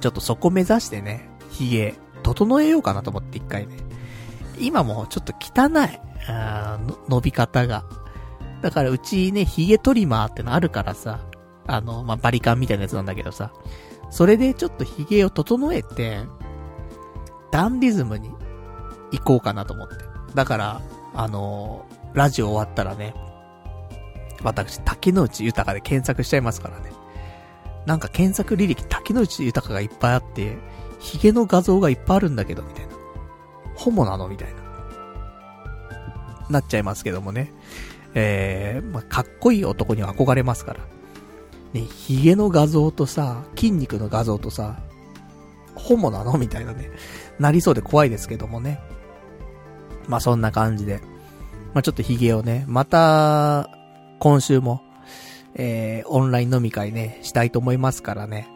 [0.00, 3.76] ちょっとそこ目指してね、髭、整えようかなと思って一回ね。
[4.58, 6.00] 今もちょっと汚い。
[6.28, 7.84] あ伸び方が。
[8.62, 11.20] だからうちね、髭トリマーってのあるからさ、
[11.66, 13.52] あの、まあ、バリカンみたいなやつなんだけどさ、
[14.10, 16.20] それでちょっと髭を整えて、
[17.50, 18.30] ダンディズムに
[19.12, 19.94] 行こうかなと思って。
[20.34, 20.82] だから、
[21.14, 23.14] あのー、ラジオ終わったらね、
[24.42, 26.99] 私、竹之内豊かで検索しちゃいますからね。
[27.86, 30.58] なんか検索履歴竹之内豊がいっぱいあって、
[30.98, 32.92] 髭の画像がいっぱいあるんだけど、みたいな。
[33.74, 34.28] ホモなの？
[34.28, 34.60] みたいな。
[36.50, 37.52] なっちゃいますけどもね。
[38.14, 40.80] えー、まあ、かっこいい男には憧れますから。
[41.72, 44.82] ね、髭の画像とさ、筋肉の画像とさ、
[45.74, 46.36] ホモなの？
[46.36, 46.90] みたいなね。
[47.38, 48.80] なりそうで怖いですけどもね。
[50.06, 51.00] まあ、そんな感じで。
[51.72, 53.70] まあ、ちょっと髭をね、また、
[54.18, 54.82] 今週も、
[55.62, 58.48] えー、オンライン飲み会ね、したいと思いますからね。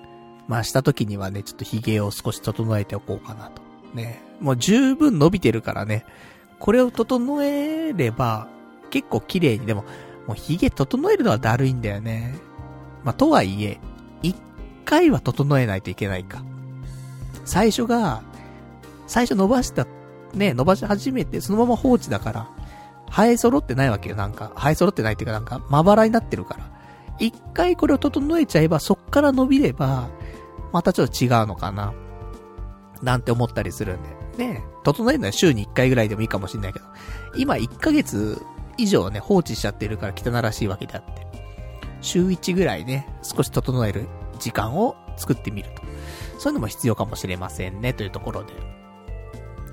[0.49, 3.61] まあ、した時にはね、ちょっと髭を少し整えておこうかなと。
[3.93, 4.23] ね。
[4.40, 6.07] もう十分伸びてるからね。
[6.59, 8.49] これを整えれば、
[8.88, 9.85] 結構綺麗に、でも、
[10.27, 12.37] もう髭整えるのはだるいんだよね。
[13.05, 13.79] まあ、とはいえ、
[14.23, 14.35] 一
[14.87, 16.43] 回は整えないといけないか。
[17.45, 18.23] 最初が、
[19.07, 19.87] 最初伸ばした、
[20.33, 22.49] ね、伸ばし始めて、そのまま放置だから、
[23.11, 24.53] 生え揃ってないわけよ、なんか。
[24.57, 26.74] 生え揃ってないっていうかなんか、まばらになってるから。
[27.18, 30.09] 一回これを整えちゃえば、そっから伸びれば、
[30.72, 31.92] またちょっと違うのかな。
[33.03, 34.09] なんて思ったりするんで。
[34.38, 36.85] ね整えるのは週に一回ぐらいでもいいかもしんないけど。
[37.37, 38.42] 今1ヶ月
[38.77, 41.27] 以上ね、放置しちゃってるから汚らしいわけであって。
[42.00, 44.07] 週1ぐらいね、少し整える
[44.38, 45.83] 時間を作ってみると。
[46.38, 48.53] そういうのも必要かもしれませんね、というところで。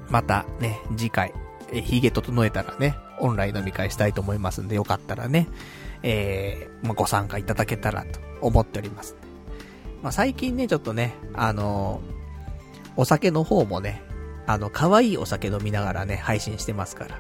[0.10, 1.34] またね、次回、
[1.74, 5.48] え、髭整えたらね、オンライン飲み会したいと思いますんで、よかったらね、
[6.04, 9.16] えー、まあ、ご参加いただけたらと思っております。
[10.02, 14.02] まあ、最近ね、ちょっとね、あのー、お酒の方もね、
[14.48, 17.20] あの、可愛いお酒飲みながらね、配信してますから。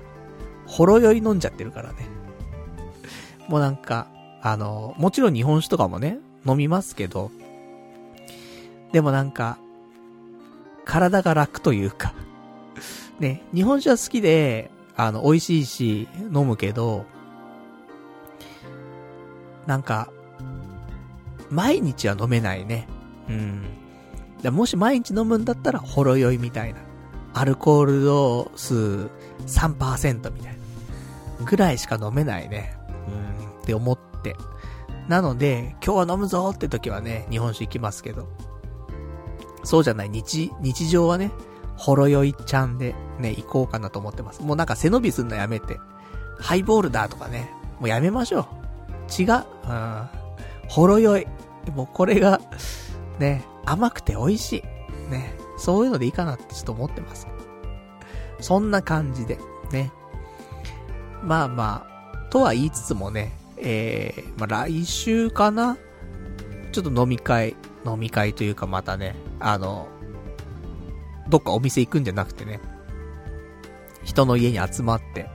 [0.65, 2.07] ほろ酔い飲んじゃってるからね。
[3.47, 4.07] もうなんか、
[4.41, 7.31] あのー、もちろん日本酒とかもね、飲みますけど、
[8.91, 9.57] でもなんか、
[10.85, 12.13] 体が楽というか
[13.21, 17.05] ね、日本酒は好きで、あの、美味しいし、飲むけど、
[19.67, 20.09] なんか、
[21.49, 22.87] 毎日は飲めないね。
[23.29, 23.63] うん。
[24.53, 26.79] もし毎日飲むんだったら、ほろ酔いみたいな。
[27.33, 29.09] アルコール度数
[29.47, 30.53] 3%みたい
[31.39, 31.45] な。
[31.45, 32.77] ぐらいしか飲めないね。
[33.07, 33.61] うん。
[33.61, 34.35] って思って。
[35.07, 38.27] なので、今日は飲むぞって時はね、日本酒行きますけど。
[39.63, 41.31] そうじゃない日、日常はね、
[41.75, 44.41] ほろ酔いちゃんでね、行こうかなと思ってます。
[44.41, 45.79] もうなんか背伸びすんのやめて、
[46.39, 48.60] ハイボールだとかね、もうやめましょう。
[49.17, 49.45] 違う。
[49.67, 50.09] うん。
[50.67, 51.27] ほろ酔い。
[51.75, 52.39] もうこれが、
[53.19, 54.63] ね、甘くて美味しい。
[55.11, 55.35] ね。
[55.57, 57.27] そういうのでいいかなってちょっと思ってます。
[58.39, 59.37] そんな感じで、
[59.71, 59.91] ね。
[61.23, 65.77] まあまあ、とは言いつつもね、えー、まあ来週かな？
[66.71, 69.87] ちょっと飲み会、飲み会というかまたね、あの、
[71.29, 72.59] どっかお店行くんじゃなくてね、
[74.03, 75.29] 人の家に集まって、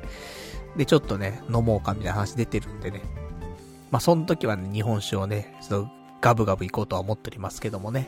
[0.77, 3.03] で、ちょっとね、飲もうかみたいな話出てるんでね。
[3.91, 8.07] まあ、その時はね、日本酒をね、ちょっとガブガブ行こうとは思っておりますけどもね。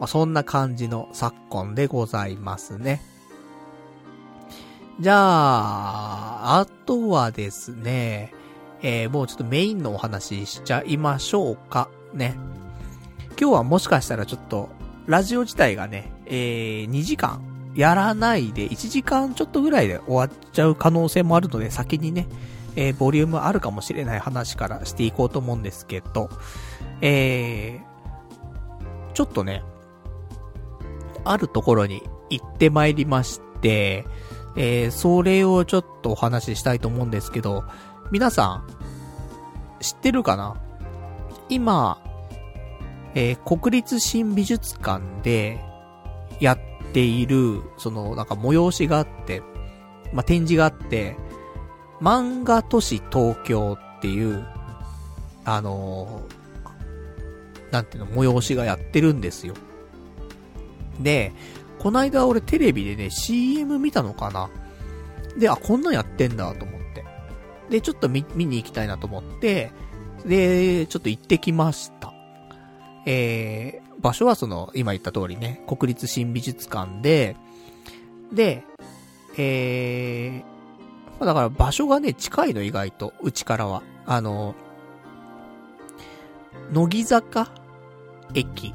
[0.00, 3.00] まあ、そんな感じの昨今でございますね。
[5.00, 8.32] じゃあ、あとはですね、
[8.82, 11.88] えー、もうちょっとメインのお話しちゃいましょうか。
[12.12, 12.36] ね。
[13.40, 14.68] 今日はもしかしたらちょっと、
[15.06, 17.42] ラジオ自体がね、えー、2時間
[17.74, 22.26] やらないで1時間ちょっとぐらいで終わっちゃう可能性もあるので、先にね、
[22.76, 26.28] えー、ボリュームあるかもしれない話からしていこうと思うんですけど、
[27.00, 29.62] えー、ちょっとね、
[31.24, 34.06] あるところに行ってまいりまして、
[34.56, 37.64] えー、それをちょっとお話ししたいと思うんですけど、
[38.10, 38.66] 皆さん、
[39.80, 40.56] 知ってるかな？
[41.48, 41.98] 今、
[43.14, 45.60] えー、国立新美術館で
[46.40, 46.58] やっ
[46.92, 49.42] ている、その、なんか催しがあって、
[50.12, 51.16] まあ、展示があって、
[52.04, 54.46] 漫画都市東京っていう、
[55.46, 59.54] あのー、なんていうの、催しがやってるんですよ。
[61.00, 61.32] で、
[61.78, 64.50] こないだ俺テレビでね、CM 見たのかな
[65.38, 67.06] で、あ、こんなんやってんだと思って。
[67.70, 69.72] で、ちょっと見、見に行きたいなと思って、
[70.26, 72.12] で、ちょっと行ってきました。
[73.06, 77.34] えー、場所はその、今言った通りね、国立新美術館で、
[78.30, 78.62] で、
[79.38, 80.53] えー、
[81.20, 83.82] まだから場所がね、近いの意外と、うちからは。
[84.06, 84.54] あの、
[86.72, 87.48] 乃木坂
[88.34, 88.74] 駅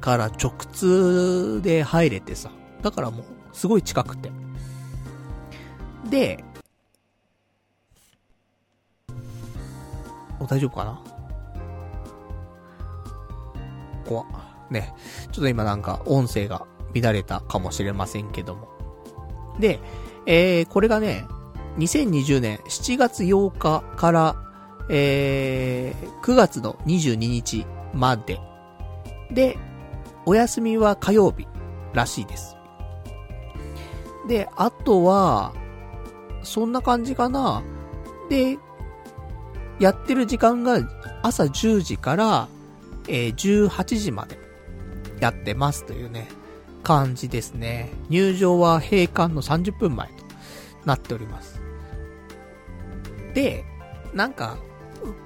[0.00, 2.50] から直通で入れてさ。
[2.82, 4.30] だからもう、すごい近くて。
[6.08, 6.44] で、
[10.38, 11.02] お、大丈夫かな？
[14.06, 14.24] 怖
[14.70, 14.94] ね。
[15.32, 18.68] ちょっと今なんか音声が乱れたかもしれませんけども。
[19.58, 19.78] で、
[20.24, 21.26] えー、これがね、
[21.78, 24.36] 2020年7月8日から、
[24.88, 28.40] えー、9月の22日まで。
[29.30, 29.58] で、
[30.26, 31.46] お休みは火曜日
[31.94, 32.56] らしいです。
[34.28, 35.52] で、あとは、
[36.42, 37.62] そんな感じかな。
[38.28, 38.58] で、
[39.78, 40.78] やってる時間が
[41.22, 42.48] 朝10時から、
[43.08, 44.38] えー、18時まで
[45.20, 46.28] やってますというね、
[46.82, 47.90] 感じですね。
[48.08, 50.14] 入場は閉館の30分前と
[50.84, 51.59] なっております。
[53.34, 53.64] で、
[54.14, 54.58] なんか、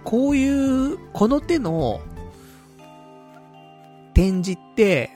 [0.05, 2.01] こういう、この手の
[4.15, 5.11] 展示って、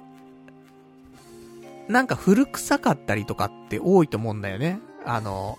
[1.88, 4.80] なんか古臭かったりとかって多いと思うんだよね。
[5.04, 5.58] あの、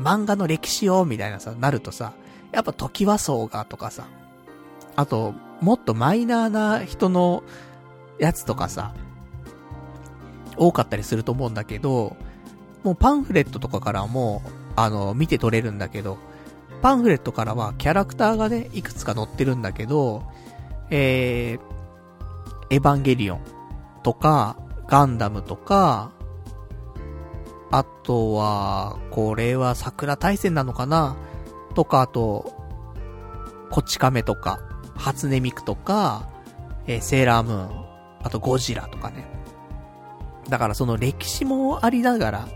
[0.00, 2.12] 漫画の歴史を、みたいなさ、なるとさ、
[2.50, 4.06] やっぱ時はそうがとかさ、
[4.96, 7.42] あと、もっとマイナーな人の
[8.18, 8.94] やつとかさ、
[10.56, 12.16] 多かったりすると思うんだけど、
[12.82, 14.42] もうパンフレットとかからも、
[14.76, 16.18] あの、見て取れるんだけど、
[16.82, 20.24] パンフレットからはキャラクターがね、いくつか載ってるんだけど、
[20.90, 23.40] えー、エヴァンゲリオン
[24.02, 24.56] とか、
[24.88, 26.10] ガンダムとか、
[27.70, 31.16] あとは、これは桜大戦なのかな
[31.74, 32.52] とか、あと、
[33.70, 34.60] こち亀とか、
[34.96, 36.28] 初音ミクとか、
[36.86, 37.86] えー、セーラームーン、
[38.24, 39.24] あとゴジラとかね。
[40.48, 42.48] だからその歴史もありながら、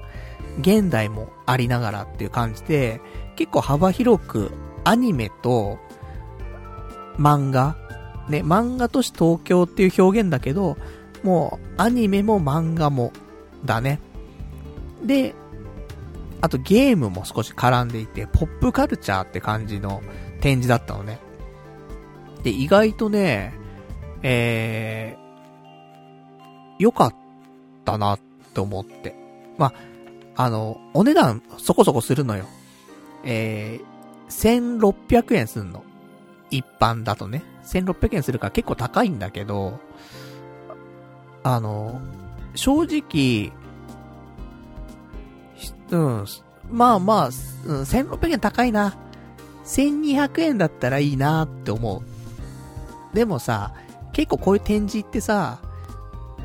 [0.60, 3.00] 現代もありながらっていう感じで、
[3.37, 4.51] 結構幅広く
[4.85, 5.79] アニメと
[7.18, 7.77] 漫画、
[8.29, 10.77] ね、漫画都市東京っていう表現だけど、
[11.22, 13.12] もうアニメも漫画も
[13.64, 14.01] だね。
[15.05, 15.35] で、
[16.40, 20.03] あとゲームも少し絡んでいて、ポップカルチャーって感じの
[20.40, 21.18] 展示だったのね。
[22.42, 23.55] で、意外とね、
[24.22, 27.14] えー、良かっ
[27.85, 28.20] たなっ
[28.55, 29.14] て思って。
[29.59, 29.72] ま
[30.35, 32.46] あ、あの、お値段そこそこするのよ。
[33.24, 35.85] えー、1600円すんの。
[36.50, 37.42] 一般だとね。
[37.64, 39.81] 1600円するから結構高いんだけど、
[41.42, 42.00] あの、
[42.55, 43.52] 正直、
[45.90, 46.24] うん、
[46.70, 48.96] まあまあ、うん、1600円高いな。
[49.64, 52.02] 1200円だったらいいなって思
[53.12, 53.14] う。
[53.14, 53.74] でもさ、
[54.12, 55.59] 結構こういう展示ってさ、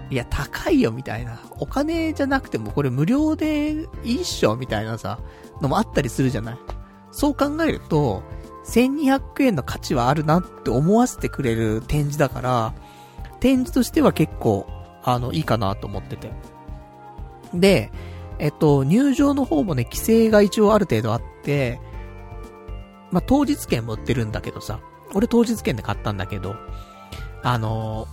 [0.10, 1.40] いや、高いよみたいな。
[1.60, 3.72] お金じゃなくてもこれ無料で
[4.04, 5.20] いいっしょみたいなさ、
[5.62, 6.58] のもあったりするじゃない。
[7.12, 8.24] そう考えると、
[8.65, 12.74] 1200円の価値はあるなって思わせてくれる展示だから、
[13.39, 14.67] 展示としては結構、
[15.04, 16.32] あの、いいかなと思ってて。
[17.54, 17.91] で、
[18.39, 21.80] えっと、入場の方もね、規制が一応ある程度あって、
[23.12, 24.80] まあ、当日券も売ってるんだけどさ、
[25.14, 26.55] 俺当日券で買ったんだけど、
[27.43, 28.07] あの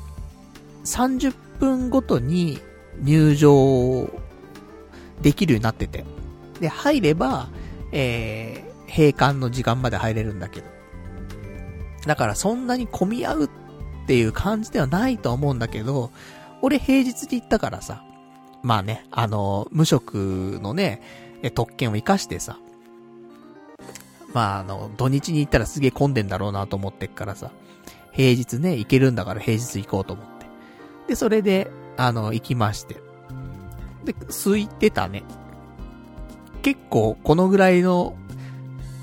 [0.84, 2.58] ー、30分ごとに
[3.00, 4.10] 入場
[5.22, 6.04] できるようになってて。
[6.60, 7.48] で、入れば、
[7.92, 10.66] えー、閉館の時間まで入れるんだけど。
[12.06, 13.50] だからそんなに混み合うっ
[14.06, 16.10] ていう感じではないと思うんだけど、
[16.62, 18.04] 俺平日に行ったからさ、
[18.62, 21.02] まあね、あの、無職のね、
[21.54, 22.58] 特権を活かしてさ、
[24.32, 27.50] まああの、土日に行ったらすげえ混んでんだろうなと思ってっからさ、
[28.12, 30.46] 平日ね、行けるんだから平日行こうと思って。
[31.08, 32.96] で、それで、あの、行きまして。
[34.04, 35.22] で、空いてたね。
[36.62, 38.16] 結構、このぐらいの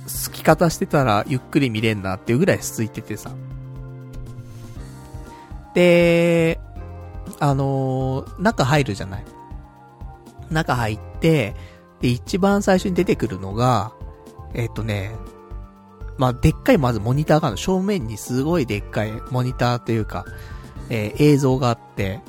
[0.06, 3.32] 好き方してたらゆっくり見れんなっていうぐらい空いててさ。
[5.74, 6.60] で、
[7.40, 9.26] あのー、中入るじゃない。
[10.50, 11.56] 中入って、
[12.02, 13.94] で、一番最初に出てくるのが、
[14.54, 15.12] えっ、とね、
[16.18, 20.26] まあ、でっかいまずモニターがある正面にすごいでっかいモニターというか、
[20.90, 22.22] えー、映像があって、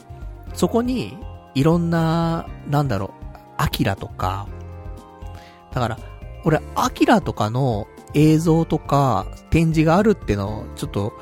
[0.54, 1.16] そこに、
[1.54, 3.26] いろんな、なんだろう、
[3.58, 4.46] アキラとか、
[5.76, 5.98] だから、
[6.44, 11.12] 俺、アキラとかの映像とか展示があるってのを、ちょっと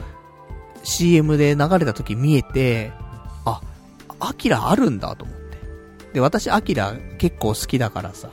[0.85, 2.93] CM で流れた時見えて、
[3.45, 3.61] あ、
[4.21, 5.59] アキラあるんだと思って。
[6.13, 8.31] で、私、アキラ結構好きだからさ、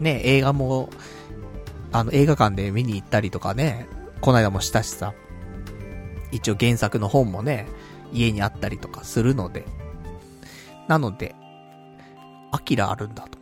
[0.00, 0.90] ね、映画も、
[1.92, 3.86] あの、映画館で見に行ったりとかね、
[4.20, 5.14] こないだもしたしさ、
[6.32, 7.68] 一応原作の本もね、
[8.12, 9.64] 家にあったりとかするので、
[10.88, 11.36] なので、
[12.50, 13.35] アキラあるんだと。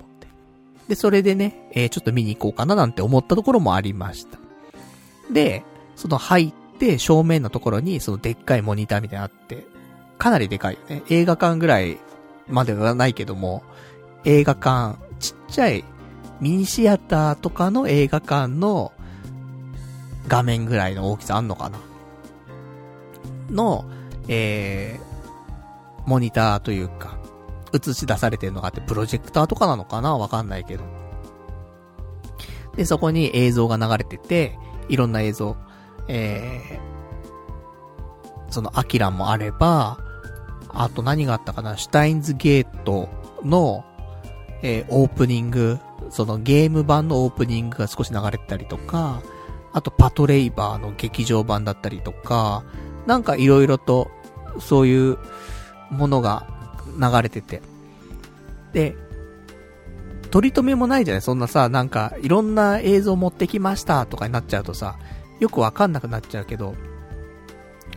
[0.88, 4.38] で、それでね、えー、ちょっと見に行こうかななんて思ったところもありました。
[5.32, 5.64] で、
[5.96, 9.66] その入って正面のところにそのでっかいモニターみたいなのあって、
[10.18, 11.02] かなりでかいよね。
[11.08, 11.98] 映画館ぐらい
[12.48, 13.62] まではないけども、
[14.24, 15.84] 映画館、ちっちゃい
[16.40, 18.92] ミニシアターとかの映画館の
[20.28, 21.78] 画面ぐらいの大きさあんのかな？
[23.50, 23.84] の、
[24.28, 27.13] えー、モニターというか、
[27.74, 30.16] 映し出されてるのがあって、プロジェクターとかなのかな？
[30.16, 30.84] わかんないけど。
[32.76, 34.58] で、そこに映像が流れてて、
[34.88, 35.56] いろんな映像、
[36.08, 39.98] えー、そのアキラもあれば、
[40.68, 41.76] あと何があったかな？
[41.76, 43.08] シュタインズゲート
[43.44, 43.84] の、
[44.62, 45.78] えー、オープニング、
[46.10, 49.22] そのゲーム版のオープニングが少し流れてたりとか、
[49.72, 52.64] あとパトレイバーの劇場版だったりとか、
[53.06, 54.10] なんか色々と、
[54.60, 55.18] そういう
[55.90, 56.46] ものが
[56.98, 57.62] 流れてて。
[58.72, 58.96] で、
[60.30, 61.22] 取り留めもないじゃない？
[61.22, 64.96] そんなさ、なんか、いろんな映像持ってきましたとかになっちゃうとさ、
[65.38, 66.74] よくわかんなくなっちゃうけど、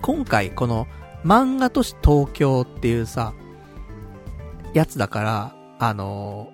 [0.01, 0.87] 今回この
[1.23, 3.33] 漫画都市東京っていうさ、
[4.73, 6.51] やつだから、あの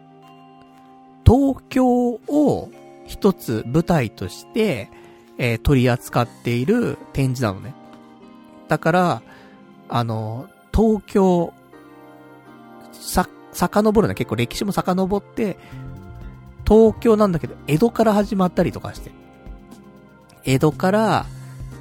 [1.25, 2.69] 東京を
[3.05, 4.89] 一つ舞台として、
[5.37, 7.73] えー、取り扱っている展示なのね。
[8.69, 9.21] だから、
[9.89, 11.53] あの東京
[13.03, 15.57] さ、遡るのは結構歴史も遡って、
[16.65, 19.11] 東京なんだけど、江戸から始まったりとかして。
[20.45, 21.25] 江戸から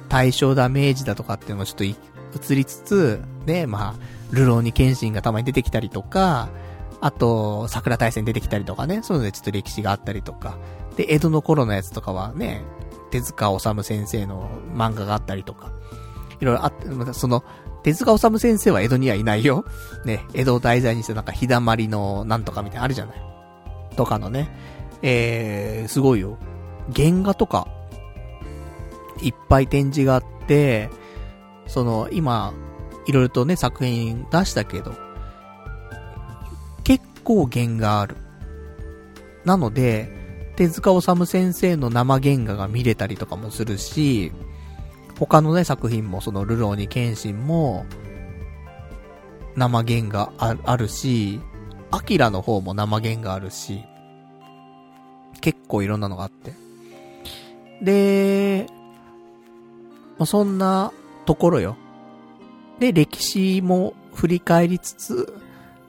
[0.09, 3.95] 大正ダメージだとかっていうのもちょっと映りつつ、ね、まあ、
[4.31, 6.49] ルローニケンシンがたまに出てきたりとか、
[7.01, 10.57] あと、桜大戦出てきたりとかね、そういうのでちょっと歴史があったりとか。
[10.95, 12.63] で、江戸の頃のやつとかはね、
[13.11, 15.71] 手塚治虫先生の漫画があったりとか。
[16.39, 17.43] いろいろあって、まその、
[17.83, 19.65] 手塚治虫先生は江戸にはいないよ。
[20.05, 23.21] ね、江戸を題材にしてなんか日だまりのなんとかみたいなあるじゃない。
[23.95, 24.49] とかのね。
[25.01, 26.37] えー、すごいよ。
[26.95, 27.67] 原画とか、
[29.21, 30.89] いっぱい展示があって、
[31.67, 32.53] その、今、
[33.05, 34.93] いろいろとね、作品出したけど、
[36.83, 38.15] 結構原画ある。
[39.43, 40.09] なので、
[40.55, 44.31] 手塚治虫先生の生原画が見れたりとかもするし、
[45.25, 47.85] 他のね、作品も、その、ルローニケンシンも、
[49.55, 51.39] 生弦がああるし、
[51.91, 53.83] アキラの方も生弦があるし、
[55.41, 56.53] 結構いろんなのがあって。
[57.81, 58.67] で、
[60.17, 60.91] まあ、そんな
[61.25, 61.77] ところよ。
[62.79, 65.33] で、歴史も振り返りつつ、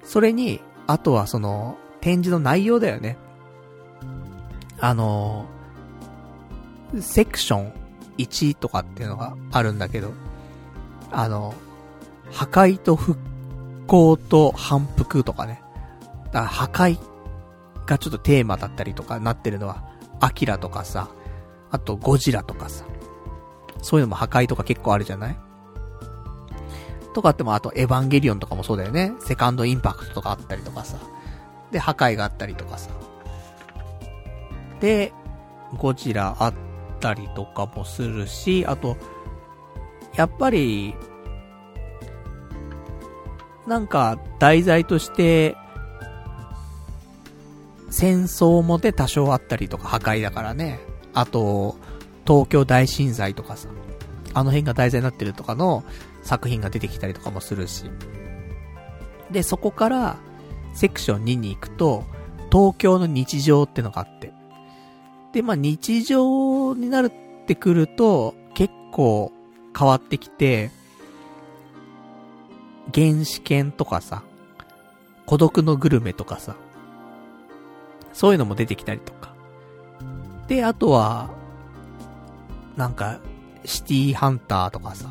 [0.04, 3.16] それに、あとはその、展示の内容だよね。
[4.78, 5.46] あの、
[7.00, 7.83] セクション
[8.18, 10.12] 1とかっていうのがあるんだけど、
[11.10, 11.54] あの、
[12.32, 13.18] 破壊と復
[13.86, 15.62] 興と反復とかね。
[16.26, 16.98] だから破壊
[17.86, 19.84] がちょっとテーマだったりとかなってるのは、
[20.20, 21.08] アキラとかさ、
[21.70, 22.84] あとゴジラとかさ、
[23.82, 25.36] そういうのも破壊とか結構あるじゃない？
[27.12, 29.12] とかっても、あとエヴァンゲリオンとかもそうだよね。
[29.20, 30.96] セカンドインパクトとかあったりとかさ。
[31.70, 32.90] で、破壊があったりとかさ。
[34.80, 35.12] で、
[35.76, 36.54] ゴジラあっ
[36.94, 38.96] ったりとかもするし、あと、
[40.14, 40.94] やっぱり、
[43.66, 45.56] なんか、題材として、
[47.90, 50.80] 戦争もで多少あったりとか破壊だからね。
[51.14, 51.76] あと、
[52.26, 53.68] 東京大震災とかさ、
[54.34, 55.84] あの辺が題材になってるとかの
[56.22, 57.84] 作品が出てきたりとかもするし。
[59.30, 60.16] で、そこから、
[60.74, 62.04] セクション2に行くと、
[62.50, 64.33] 東京の日常ってのがあって。
[65.34, 69.32] で、まあ日常になるってくると、結構
[69.76, 70.70] 変わってきて、
[72.94, 74.22] 原始犬とかさ、
[75.26, 76.54] 孤独のグルメとかさ、
[78.12, 79.34] そういうのも出てきたりとか。
[80.46, 81.30] で、あとは、
[82.76, 83.18] なんか、
[83.64, 85.08] シティハンターとかさ、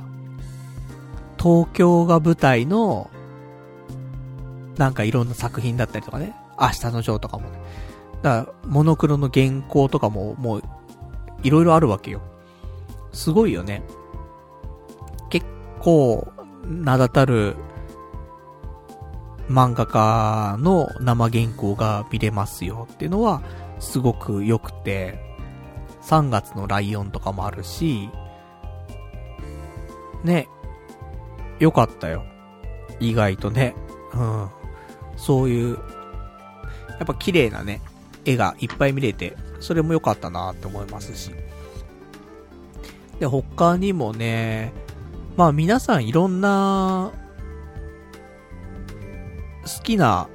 [1.37, 3.09] 東京が舞台の、
[4.77, 7.62] なんかいろんな作品だったりとかね、明日のジョーとかもね。
[8.23, 10.63] だから、モノクロの原稿とかも、もう、
[11.43, 12.21] いろいろあるわけよ。
[13.11, 13.83] すごいよね。
[15.29, 15.45] 結
[15.81, 16.27] 構、
[16.63, 17.55] 名だたる、
[19.49, 23.43] 漫画家の生原稿が見れますよっていうのは、
[23.79, 25.19] すごく良くて、
[26.03, 28.09] 3月のライオンとかもあるし、
[30.23, 30.47] ね、
[31.59, 32.23] 良かったよ。
[33.01, 33.75] 意外とね。
[34.13, 34.49] うん。
[35.17, 35.77] そういう、
[36.87, 37.81] やっぱ綺麗なね、
[38.25, 41.31] 絵がいっぱい見れて、それも良かったなって思いますし。
[43.19, 44.73] で、他にもね、
[45.37, 47.11] まあ皆さんいろんな、
[49.63, 50.27] 好きな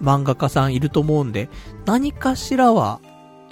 [0.00, 1.48] 漫画家さんいると思うんで、
[1.84, 3.00] 何かしらは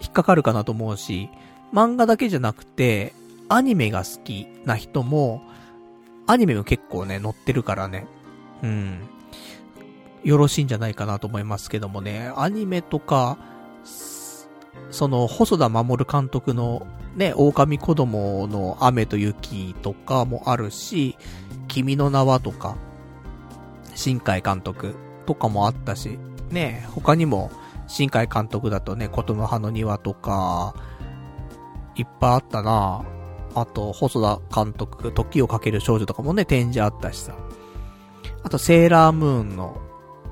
[0.00, 1.28] 引っかかるかなと思うし、
[1.72, 3.12] 漫画だけじゃなくて、
[3.48, 5.42] アニメが好きな人も、
[6.26, 8.06] アニメも結構ね、載ってるからね。
[8.62, 8.98] うん。
[10.24, 13.38] よろしいんじゃないかなと思いますけどもね、アニメとか、
[14.90, 21.16] その、細田守監督のね、狼子供の雨と雪とかもあるし、
[21.68, 22.76] 君の名はとか、
[23.94, 26.18] 新海監督とかもあったし、
[26.50, 27.50] ね、他にも、
[27.88, 30.74] 新海監督だとね、琴の葉の庭とか、
[31.94, 33.04] いっぱいあったな
[33.54, 37.34] あと、細田監督、時をかける少女とかもね、展示あったしさ。
[38.42, 39.80] あと、セーラームーンの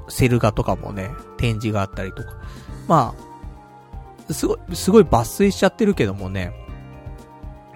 [0.09, 2.29] セル画とかもね、展示があったりとか。
[2.87, 3.34] まあ、
[4.31, 6.53] すごい、すごい抜粋しちゃってるけどもね、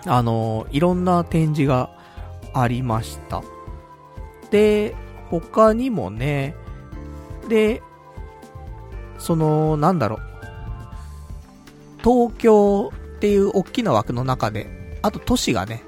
[0.06, 1.90] あの、いろんな展示が
[2.54, 3.42] ありました。
[4.50, 4.94] で、
[5.30, 6.54] 他にもね、
[7.48, 7.82] で、
[9.18, 10.20] その、なんだろう、
[12.02, 15.82] 東京っていう大きな枠の中で、あと都市がね、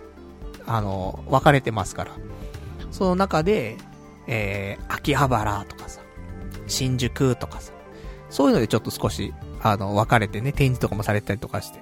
[0.66, 2.12] あの、分かれてますから。
[2.90, 3.76] その中で、
[4.26, 6.00] えー、秋葉原とかさ、
[6.66, 7.72] 新宿とかさ、
[8.28, 9.32] そういうのでちょっと少し、
[9.62, 11.80] あの、分かれてね、展示とかもされたりとかして。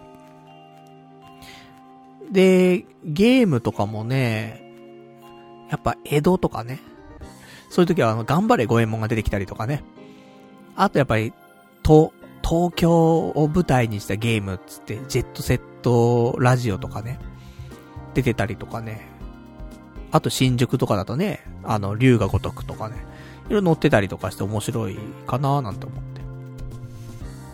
[2.31, 4.62] で、ゲームとかもね、
[5.70, 6.81] やっぱ江戸とかね、
[7.70, 9.83] そういう時はあの、頑張れ五右衛門が出てきたりとかね。
[10.76, 11.33] あとやっぱり、
[11.83, 12.12] と、
[12.43, 17.18] 東京を舞台にしたゲームっつって、ジェットセットラジオとかね、
[18.14, 19.07] 出てたりとかね。
[20.11, 22.97] あと新宿とかだとね、あの、竜が如くとかね、
[23.49, 26.18] いろいろ載ってたりとかして面白いかなーなんて思って。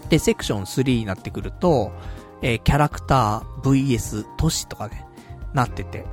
[0.09, 1.93] で、セクション3になってくると、
[2.43, 5.07] えー、キャラクター VS 都市とかね、
[5.53, 6.05] なってて。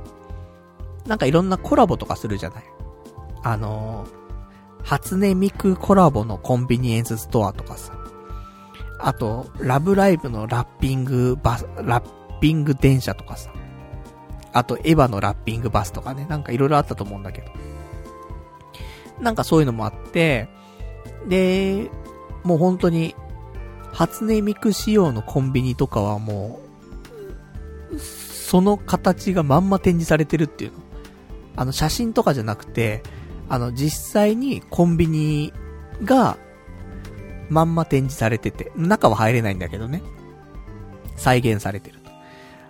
[1.06, 2.64] なんかいろんなコラボとかするじゃない。
[3.42, 7.92] あのー、初音ミクコラボのコンビニエンスストアとかさ。
[8.98, 13.50] あと、ラブライブのラッピングバス、ラッピング電車とかさ。
[14.52, 17.50] あと、エヴァのラッピングバスとかね、なんかいろいろあったと思うんだけど。
[19.20, 20.48] なんかそういうのもあって、
[21.28, 21.90] で、
[22.44, 23.14] もう本当に、
[23.92, 26.60] 初音ミク仕様のコンビニとかはも
[27.92, 30.78] う、その形がまんま展示されてるっていうの。
[31.56, 33.02] あの、写真とかじゃなくて、
[33.48, 35.52] あの、実際にコンビニ
[36.02, 36.38] が
[37.50, 40.02] まんま展示されてて、中は入れないんだけどね。
[41.16, 42.10] 再現されてると。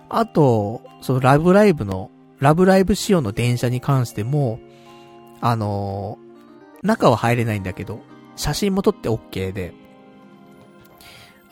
[0.09, 4.59] あと、そのラブライブの、ラブライブ仕様の電車に関しても、
[5.39, 8.01] あのー、中は入れないんだけど、
[8.35, 9.73] 写真も撮って OK で、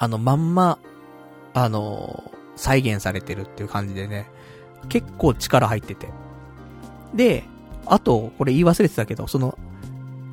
[0.02, 0.80] あの、まんま、
[1.54, 2.24] あの、
[2.56, 4.32] 再現されてるっていう感じでね、
[4.90, 6.10] 結構力入ってて。
[7.14, 7.44] で、
[7.86, 9.60] あと、これ言い忘れてたけど、その、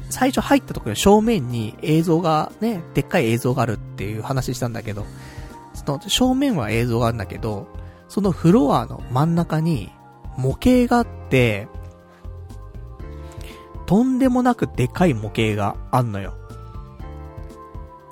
[0.09, 5.05] 最初入ったところ正面に映像がね、でっかい映像があるっていう話したんだけど、
[5.75, 7.69] その正面は映像があるんだけど、
[8.09, 9.93] そのフロアの真ん中に
[10.39, 11.69] 模型があって、
[13.85, 16.33] とんでもなくでかい模型があんのよ。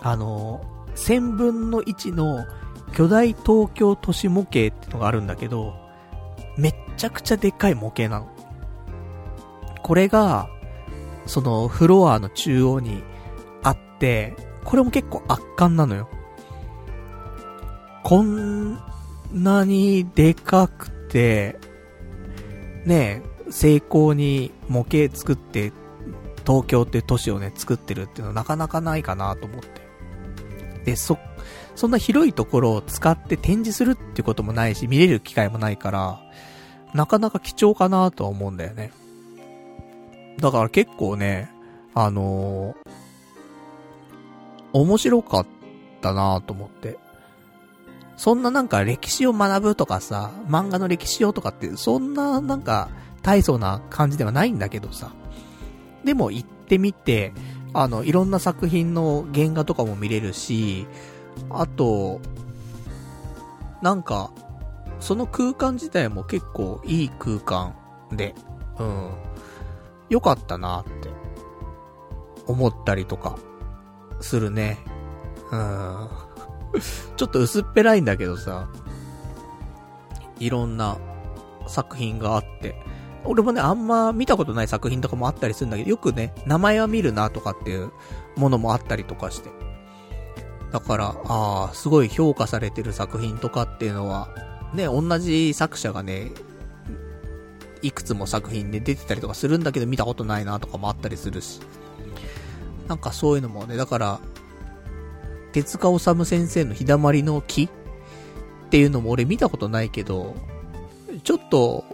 [0.03, 2.47] あの、1000分の1の
[2.93, 5.75] 巨大東京都市模型ってのがあるんだけど、
[6.57, 8.29] めっちゃくちゃでかい模型なの。
[9.83, 10.49] これが、
[11.27, 13.03] そのフロアの中央に
[13.63, 14.35] あって、
[14.65, 16.09] これも結構圧巻なのよ。
[18.03, 18.79] こん
[19.33, 21.59] なにでかくて、
[22.85, 25.73] ねえ成功に模型作って、
[26.47, 29.86] 東京って都市をね、作ってるっていうのはなかなかないかなと思って。
[30.87, 31.19] で、そ、
[31.75, 36.21] そんな広いところを使って展示するってこともないし、見れる機会もないから、
[36.95, 38.93] なかなか貴重かなとは思うんだよね。
[40.39, 41.51] だから結構ね、
[41.93, 42.91] あのー、
[44.73, 45.47] 面白かっ
[46.01, 46.99] たなと思って。
[48.17, 52.89] そんななんか歴史を学ぶとかさ、漫画の歴史をとかって、そんななんか
[53.23, 55.13] 大層な感じではないんだけどさ。
[56.05, 57.33] でも行ってみて、
[57.79, 60.87] あの、いろんな作品の原画とかも見れるし、
[61.51, 62.21] あと、
[63.83, 64.31] なんか、
[64.99, 67.75] その空間自体も結構いい空間
[68.11, 68.35] で、
[68.79, 69.11] うん。
[70.09, 71.11] 良かったなって
[72.47, 73.37] 思ったりとか、
[74.21, 74.79] するね。
[75.53, 76.09] うん。
[77.17, 78.69] ちょっと薄っぺらいんだけどさ、
[80.39, 80.97] いろんな
[81.67, 82.83] 作品があって、
[83.27, 87.91] 俺もね、あんま見たことない作品とかもあったりするんだけど、よくね、名前は見るなとかっていう
[88.37, 89.51] ものもあったりとかして。
[90.73, 94.29] だから、ああ、すごい評価されてる作品とかっていうのは、
[94.75, 96.33] ね、同じ作者がね、
[97.83, 101.61] いくつも作品で出てたりとかするんだけど見たことないなとかもあったりするし。
[102.89, 104.21] なんかそういうのもね、だから、
[105.53, 107.69] 手塚治虫先生の日だまりの木っ
[108.71, 110.35] ていうのも俺見たことないけど、
[111.25, 111.85] ちょっと、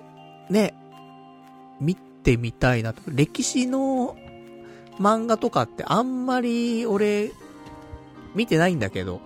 [0.51, 0.75] ね、
[1.83, 3.03] 見てみたいなと。
[3.09, 4.17] 歴史の
[4.99, 7.33] 漫画とかってあんまり俺、
[8.35, 9.21] 見てないんだけど、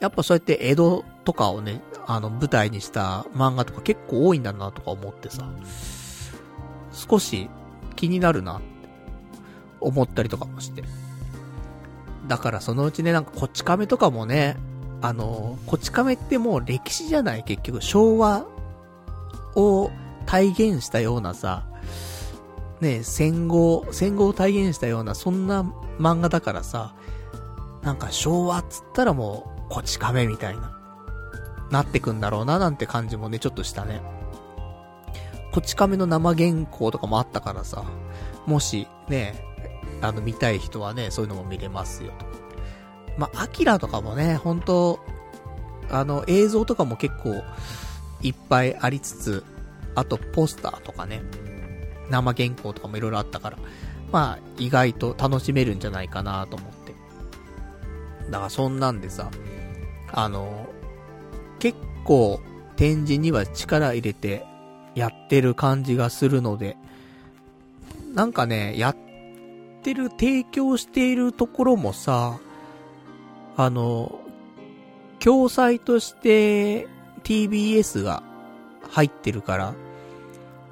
[0.00, 5.48] やっぱそうやって江戸とかをね、あの、舞台にした漫画とか結構多いんだなとか思ってさ、
[6.92, 7.48] 少し
[7.96, 8.64] 気になるなって
[9.80, 10.82] 思ったりとかもして。
[12.26, 14.56] だからそのうちね、なんかこち亀とかもね、
[15.00, 18.46] あの、こち亀ってもう歴史じゃない結局昭和
[19.54, 19.90] を
[20.24, 21.66] 体現したようなさ、
[22.80, 25.62] ね、戦後、戦後を体現したような、そんな
[25.98, 26.94] 漫画だからさ、
[27.82, 30.72] なんか昭和っつったらもう、こち亀みたいな、
[31.70, 34.02] なってくんだろうななんて感じもね、ちょっとしたね。
[35.52, 37.84] こち亀の生原稿とかもあったからさ、
[38.46, 39.34] もし、ね、
[40.00, 42.26] あの、見たい人はね、そういうのも見れますよ、と。
[43.18, 44.98] まあ、アキラとかもね、本当
[45.90, 47.42] あの、映像とかも結構、
[48.22, 49.44] いっぱいありつつ、
[49.94, 51.22] あと、ポスターとかね、
[52.10, 53.58] 生原稿とかもいろいろあったから、
[54.12, 56.94] まあ、意外と楽しめるんじゃないかなと思って。
[58.30, 59.30] だから、そんなんでさ、
[60.12, 60.68] あの、
[61.58, 62.40] 結構、
[62.76, 64.44] 展示には力入れて、
[64.94, 66.76] やってる感じがするので、
[68.14, 68.96] なんかね、やっ
[69.82, 72.38] てる、提供しているところもさ、
[73.56, 74.20] あの、
[75.18, 76.86] 共催として
[77.22, 78.22] TBS が
[78.90, 79.74] 入ってるから、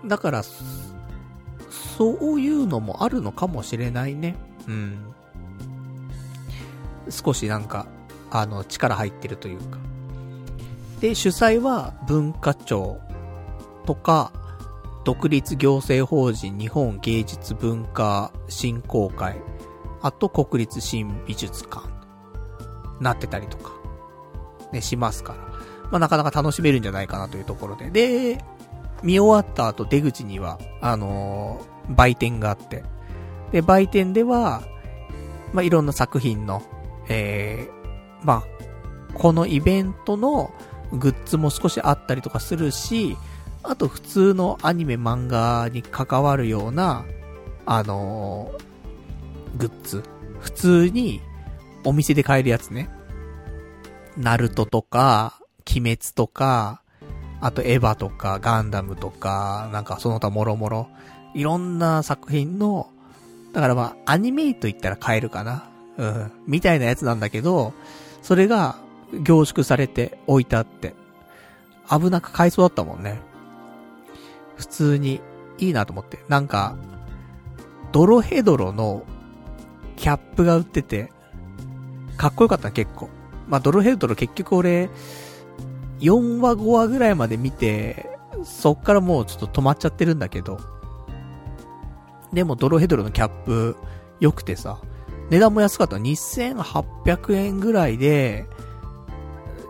[0.05, 4.37] だから、そういうのもあるのかもしれないね。
[4.67, 5.15] うん。
[7.11, 7.87] 少しなんか、
[8.31, 9.79] あの、力入ってるというか。
[11.01, 12.99] で、主催は文化庁
[13.87, 14.33] とか、
[15.05, 19.37] 独立行政法人日本芸術文化振興会、
[20.01, 21.89] あと国立新美術館、
[23.01, 23.73] なってたりとか、
[24.73, 25.39] ね、しますから。
[25.91, 27.91] まあ、なかなか楽しめるんじゃないかなというところで。
[27.91, 28.45] で、
[29.03, 32.85] 見終わった後出口には、あのー、売店があって、
[33.51, 34.63] で、売店では、
[35.53, 36.63] まあ、いろんな作品の、
[37.09, 38.45] えー、まあ、
[39.15, 40.53] このイベントの
[40.93, 43.17] グッズも少しあったりとかするし、
[43.63, 47.05] あと普通のアニメ漫画に関わるような、
[47.67, 50.03] あのー、グッズ。
[50.41, 51.21] 普通に
[51.85, 52.89] お店で買えるやつね。
[54.17, 55.41] ナルトとか、
[55.71, 56.82] 鬼滅とか、
[57.43, 60.89] あとエヴァとか、ガンダムとか、なんかその他もろもろ、
[61.35, 62.89] いろんな作品の、
[63.53, 65.65] だからまあ、アニメと言ったら買えるかな。
[65.99, 66.33] うん。
[66.47, 67.75] みたいなやつなんだけど、
[68.23, 68.77] それが
[69.25, 70.95] 凝縮されて置いてあって、
[71.91, 73.21] 危なく買いそうだったもんね。
[74.57, 75.21] 普通に
[75.59, 76.21] いいなと思って。
[76.29, 76.77] なんか、
[77.91, 79.03] ドロヘドロの
[79.97, 81.11] キャップが売ってて、
[82.17, 83.11] かっこよかった結構。
[83.49, 84.91] まあ、ドロヘドロ結局俺、
[86.03, 88.11] 4話5話ぐらいまで見て、
[88.45, 90.59] そっからもうちょっと止まっちゃってるんだけど、
[92.33, 93.77] でもドロヘドロのキャップ
[94.21, 94.79] 良くてさ、
[95.31, 95.97] 値段も安かった。
[95.97, 98.47] 2800円ぐらいで、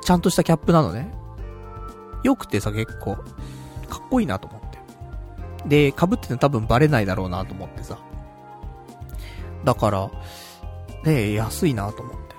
[0.03, 1.13] ちゃんとしたキャップなのね。
[2.25, 3.17] 良くてさ、結構、
[3.89, 4.79] かっこいいなと思って。
[5.69, 7.99] で、被ってて多分バレないだろうなと思ってさ。
[9.65, 10.11] だから、
[11.05, 12.35] ね安いなと思って。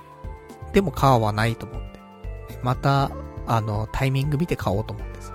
[0.74, 2.00] でも買わないと思って。
[2.62, 3.12] また、
[3.48, 5.34] あの、タイミング見て買おうと思ってさ。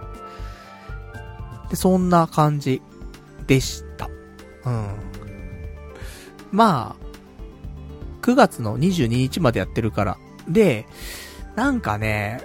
[1.70, 2.82] で、そんな感じ
[3.46, 4.08] でした。
[4.64, 4.88] うん。
[6.50, 7.08] まあ、
[8.22, 10.18] 9月の22日までやってるから。
[10.48, 10.86] で、
[11.56, 12.40] なんかね、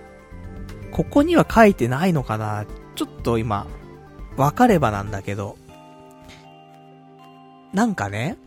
[0.91, 3.67] ここには書いてないのかなちょっと今、
[4.37, 5.57] わかればなんだけど、
[7.73, 8.37] なんかね、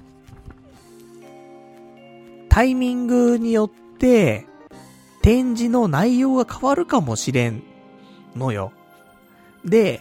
[2.48, 4.46] タイミングによって、
[5.26, 7.64] 展示の内容が変わるかもしれん
[8.36, 8.70] のよ。
[9.64, 10.00] で、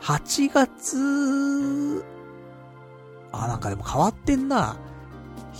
[0.00, 2.04] 8月、
[3.30, 4.78] あ、なんかでも変わってんな。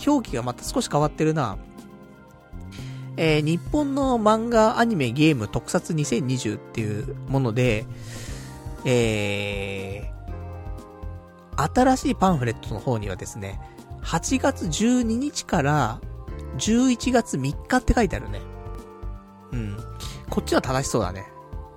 [0.05, 1.55] 表記がまた少し変わってるな。
[3.15, 7.85] えー、日本の漫画、アニメ、ゲーム特撮2020っていうもので、
[8.83, 13.61] えー、新しいパンフレットの方にはですね、
[14.01, 16.01] 8月12日から
[16.57, 18.41] 11月3日って書いてあるね。
[19.53, 19.77] うん。
[20.29, 21.25] こっちは正しそうだね。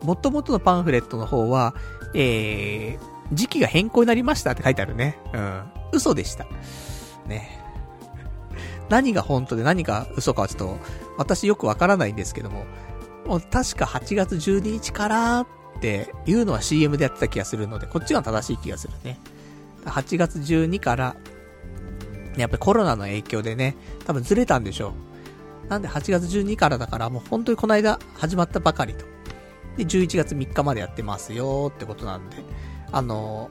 [0.02, 1.74] もともとのパンフレットの方は、
[2.14, 5.18] えー、時期が変更になりましたって書いてあるね。
[5.32, 5.62] うん。
[5.92, 6.46] 嘘でした。
[7.26, 7.60] ね。
[8.88, 10.78] 何が本当で何が嘘かはちょっと、
[11.18, 12.64] 私よくわからないんですけども、
[13.26, 15.46] もう確か8月12日からっ
[15.80, 19.18] ていうのは CM でやってた気がするので、こっちが正しい気がするね。
[19.84, 21.16] 8月12から、
[22.36, 24.92] やっぱりコロナの影響でね、多分ずれたんでしょう。
[25.68, 29.04] なんで8月12からだからもう本当にこの間始まったばかりと。
[29.76, 32.36] で、11月3日までやってますよってことなんで、
[32.92, 33.50] あの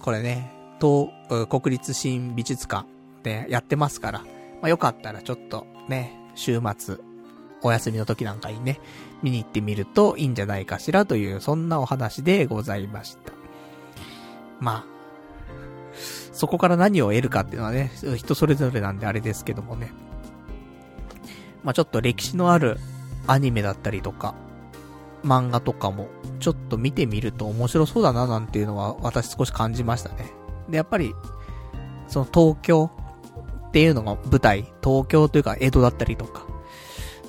[0.00, 1.10] ー、これね、東、
[1.48, 2.86] 国立新美術館
[3.22, 4.26] でやってますから、ま
[4.62, 6.96] あ、よかったらちょっとね、週末、
[7.62, 8.80] お休みの時なんかにね、
[9.22, 13.32] 見に行ってみるといいんじゃないかしらという、そんなお話でございました。
[14.58, 15.00] まあ、
[16.32, 19.92] そこから何を得るかっていうのはね、人それぞれなんであれですけどもね。
[21.62, 22.78] まあちょっと歴史のある
[23.26, 24.34] アニメだったりとか、
[25.24, 26.08] 漫画とかも、
[26.38, 30.32] ちょっと見てみると面白そうだななんていうのは私少し感じましたね。
[30.68, 31.14] で、やっぱり、
[32.08, 32.90] その東京
[33.68, 36.46] っていうのが舞台、東京というか江戸だったりとか、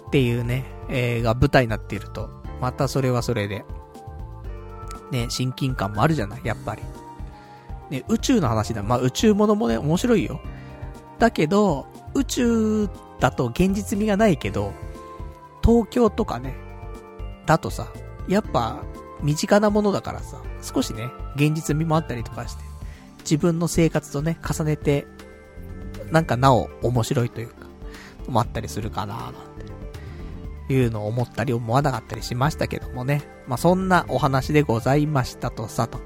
[0.07, 2.29] っていうね、えー、が舞台になっていると、
[2.59, 3.65] またそれはそれで、
[5.11, 6.81] ね、親近感もあるじゃない、やっぱり。
[7.89, 8.81] ね、宇宙の話だ。
[8.81, 10.39] まあ宇宙ものもね、面白いよ。
[11.19, 12.89] だけど、宇宙
[13.21, 14.73] だと現実味がないけど、
[15.63, 16.55] 東京とかね、
[17.45, 17.87] だとさ、
[18.27, 18.83] やっぱ、
[19.21, 22.63] 身近なものだからさ、少しね、現実味もあったりとかして、
[23.19, 25.05] 自分の生活とね、重ねて、
[26.11, 27.67] なんかなお面白いというか、
[28.27, 29.33] もあったりするかななん
[30.67, 33.21] て、いうのを思ったり思わなかったりしましたけどもね。
[33.47, 35.99] まあ、そんなお話でございましたとさと。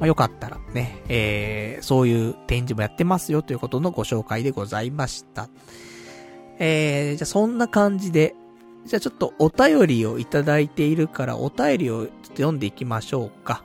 [0.00, 5.48] まあ、よかったらね、えー、そういう展示もやってますよということのご紹介でございました。
[6.58, 8.34] えー、じゃあそんな感じで、
[8.84, 13.62] じゃあちょっとお便りをいただいているからお便りをちょっと読んでいきましょうか。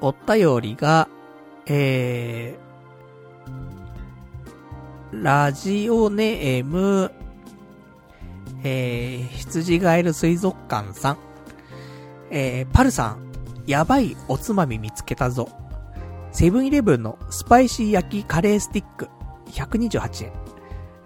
[0.00, 1.08] お便りが、
[1.66, 7.10] えー、ラジオネーム、
[8.62, 11.18] えー、羊ガエル水族館さん。
[12.30, 13.32] えー、パルさん、
[13.66, 15.48] やばいおつまみ見つけたぞ。
[16.32, 19.08] セブンイレブンのスパイシー焼きカレースティック、
[19.50, 20.43] 128円。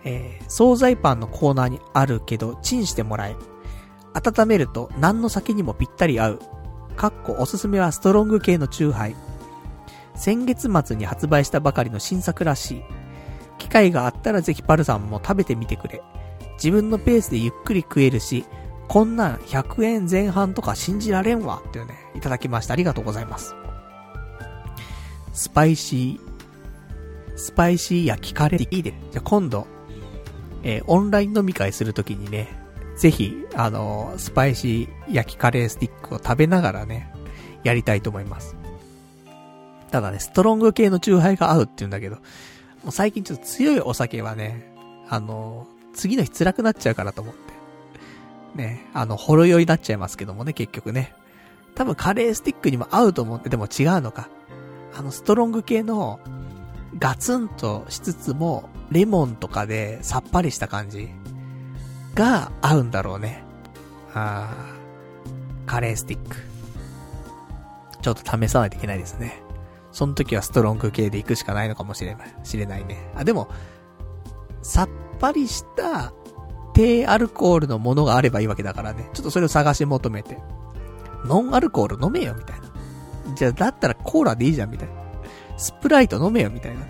[0.08, 3.36] えー、惣菜パンのコーナーにあるけど、チンしてもらえ。
[4.14, 6.38] 温めると何の酒にもぴったり合う。
[6.96, 9.16] かっこおすすめはストロング系のチューハイ。
[10.14, 12.82] 先月末に発売したばかりの新作らしい。
[13.58, 16.02] 機会があったらぜひパルさんも食べてみてくれ。
[16.54, 18.46] 自分のペースでゆっくり食えるし、
[18.88, 22.72] こんなん100円前半とか信じられんわっていうね、いただきました。
[22.72, 23.54] ありがとうございます。
[25.34, 28.94] スパイシー、スパイシー焼きカレーいいで。
[29.12, 29.68] じゃ今度、
[30.68, 32.46] えー、オンライン飲み会するときにね、
[32.94, 37.10] ぜひ、あのー、スパイシー焼きカレースティックを食べながらね、
[37.64, 38.54] やりたいと思います。
[39.90, 42.22] ただね、ストロング系のチューハイが合うって言うんだけど、も
[42.88, 44.70] う最近ちょっと強いお酒はね、
[45.08, 47.40] あのー、次の日辛くなっちゃうからと思って。
[48.54, 51.14] ね、あの、ほろ酔いになっちゃいますけどもね、結局ね。
[51.76, 54.28] 多分カレースティックにも合うと思って、でも違うのか。
[54.94, 56.20] あの、ストロング系の、
[56.98, 61.10] ガツンとしつつも、レモンとかでさっぱりした感じ
[62.14, 63.42] が合うんだろうね。
[64.14, 66.36] あー、カレースティック。
[68.00, 69.42] ちょっと試さないといけないですね。
[69.92, 73.10] その時はストロング系で行くしかないのかもしれない、知れないね。
[73.16, 73.48] あ、でも、
[74.62, 76.12] さっぱりした
[76.72, 79.10] 低アルコールのものがあればいいわけだからね。
[79.12, 80.38] ちょっとそれを探し求めて。
[81.24, 83.34] ノンアルコール飲めよ、みたいな。
[83.34, 84.97] じゃあ、だったらコーラでいいじゃん、みたいな。
[85.58, 86.86] スプライト飲めよ、みたいなね。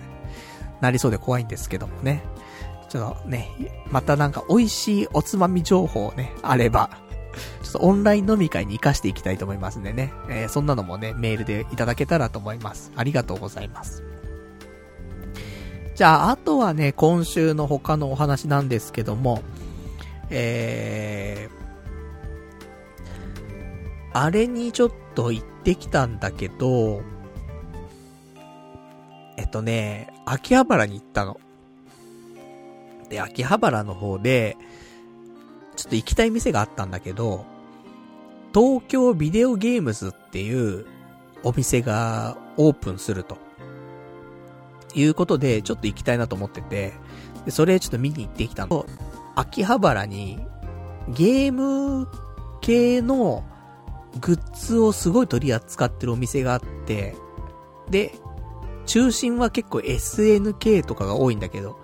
[0.81, 2.23] なりそうで怖いんですけどもね。
[2.87, 3.49] ちょっとね、
[3.91, 6.89] またなんか美味しいおつまみ情報ね、あれば、
[7.61, 10.11] ちょっとオンライン飲み会に活かしていきたいと思いますんでね。
[10.29, 12.91] えー、そんなのもね、メールでいただけたらと思います。
[12.95, 14.03] ありがとうございます。
[15.95, 19.43] じゃあ、あとはね、今週の他のお話なんですけども、
[20.29, 21.59] えー、
[24.13, 27.01] あれにちょっと行ってきたんだけど、
[29.39, 31.39] えっとね、秋葉原に行ったの。
[33.07, 34.57] で、秋葉原の方で、
[35.77, 37.45] ちょっと行きたい店があったんだけど、
[38.53, 40.85] 東京ビデオゲームズっていう
[41.43, 43.37] お店がオープンすると。
[44.93, 46.91] いうことで、ちょっと行きたいなと思ってて、
[47.45, 48.85] で、それちょっと見に行ってきたの。
[49.35, 50.37] 秋葉原に、
[51.07, 52.09] ゲーム
[52.59, 53.45] 系の
[54.19, 57.15] グッズをすごい取り扱ってるお店があって、
[57.89, 58.19] で、
[58.89, 61.79] 中心は結構 SNK とかが多いんだけど、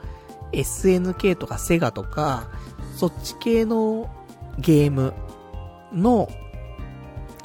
[0.54, 2.50] SNK とかセガとか、
[2.96, 4.10] そっち系の
[4.58, 5.14] ゲーム
[5.94, 6.28] の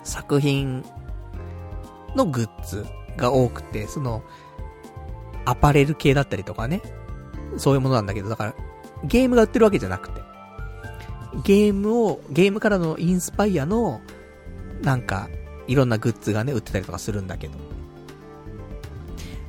[0.03, 0.83] 作品
[2.17, 2.87] のグッズ
[3.19, 4.23] が多くて、その、
[5.45, 6.81] アパレル系だったりとかね、
[7.59, 8.55] そういうものなんだけど、だから、
[9.05, 10.23] ゲームが売ってるわけじゃなくて、
[11.45, 14.01] ゲームを、ゲームからのインスパイアの、
[14.81, 15.29] なんか、
[15.67, 17.70] いろんなグッズがね、売ってたりとかするんだけど。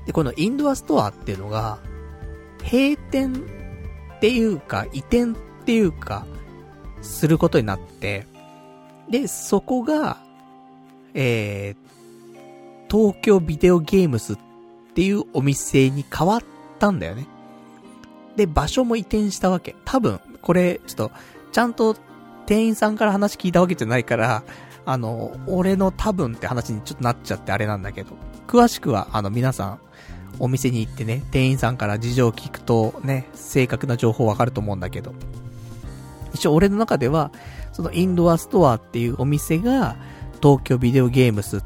[0.05, 1.79] で、このインドアストアっていうのが、
[2.63, 3.33] 閉店
[4.17, 5.33] っていうか、移転っ
[5.65, 6.25] ていうか、
[7.01, 8.27] することになって、
[9.09, 10.17] で、そこが、
[11.13, 14.37] えー、東京ビデオゲームスっ
[14.93, 16.41] ていうお店に変わっ
[16.79, 17.27] たんだよね。
[18.35, 19.75] で、場所も移転したわけ。
[19.85, 21.11] 多分、これ、ちょっと、
[21.51, 21.95] ちゃんと
[22.45, 24.43] 店員さんから話聞いたわけじゃないから、
[24.85, 28.11] あの、俺の多分って話にちょっとなっちゃってあれなんだけど、
[28.47, 29.79] 詳しくは、あの、皆さん、
[30.39, 35.13] お店に行ってね、店員さんから事情を聞くとね、正確な情報わかると思うんだけど。
[36.33, 37.31] 一応俺の中では、
[37.73, 39.95] そのインドアストアっていうお店が、
[40.41, 41.63] 東京ビデオゲームスっ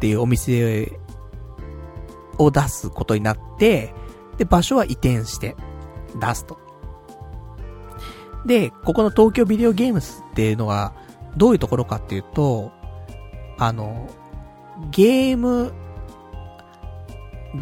[0.00, 0.98] ていうお店
[2.38, 3.92] を出すことになって、
[4.38, 5.56] で、場所は移転して
[6.20, 6.58] 出すと。
[8.46, 10.94] で、ここの東京ビデオゲームスっていうのは、
[11.36, 12.72] どういうところかっていうと、
[13.58, 14.08] あの、
[14.90, 15.72] ゲーム、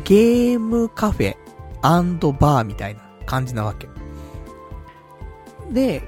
[0.05, 1.37] ゲームカフェ
[1.83, 3.89] バーみたいな感じなわけ。
[5.71, 6.03] で、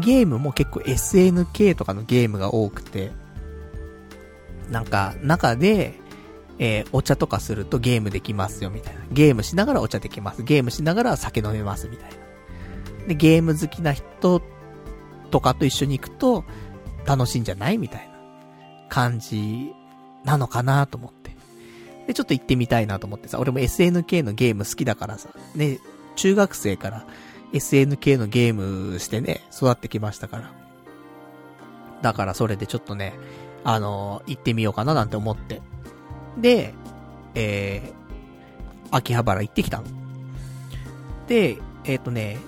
[0.00, 3.12] ゲームも結構 SNK とかのゲームが多くて、
[4.70, 5.94] なんか、中で、
[6.58, 9.00] えー、お茶とかするとゲームできますよ、みたいな。
[9.10, 10.42] ゲームしながらお茶できます。
[10.42, 13.08] ゲームしながら酒飲めます、みたいな。
[13.08, 14.42] で、ゲーム好きな人
[15.30, 16.44] とかと一緒に行くと、
[17.04, 18.14] 楽しいんじゃないみたいな
[18.88, 19.72] 感じ
[20.24, 21.23] なのかなと思って。
[22.06, 25.78] で、ちょっと行ってみたいなと思ってさ、俺も SNK のゲーム好きだからさ、ね、
[26.16, 27.06] 中学生から
[27.52, 30.52] SNK のゲームしてね、育ってきましたから。
[32.02, 33.14] だからそれでちょっとね、
[33.64, 35.62] あのー、行ってみようかななんて思って。
[36.36, 36.74] で、
[37.34, 39.84] えー、秋葉原行ってきたの。
[41.26, 42.38] で、えっ、ー、とね、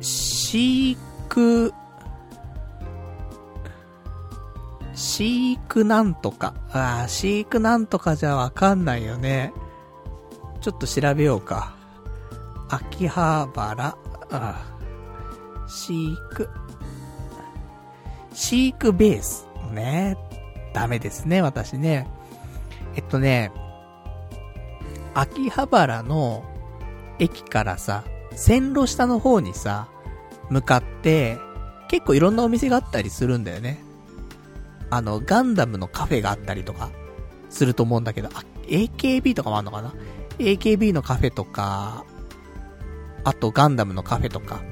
[0.00, 1.72] 飼育、
[5.00, 6.52] 飼育なんとか。
[6.70, 9.54] ああ、飼育なんとかじゃわかんないよね。
[10.60, 11.74] ちょっと調べようか。
[12.68, 13.96] 秋葉原、あ
[14.30, 16.50] あ、飼育、
[18.34, 19.48] 飼育ベース。
[19.72, 20.18] ね。
[20.74, 22.06] ダメですね、私ね。
[22.94, 23.52] えっとね、
[25.14, 26.44] 秋葉原の
[27.18, 29.88] 駅からさ、線路下の方にさ、
[30.50, 31.38] 向かって、
[31.88, 33.89] 結構いろんなお店があったりするんだよね。
[34.90, 36.90] あの、ガンダムのカフェがあったりとか、
[37.48, 39.92] すると思うんだけど、あ、AKB とかもあんのかな
[40.38, 42.04] ?AKB のカフェとか、
[43.24, 44.62] あとガンダムのカフェとか、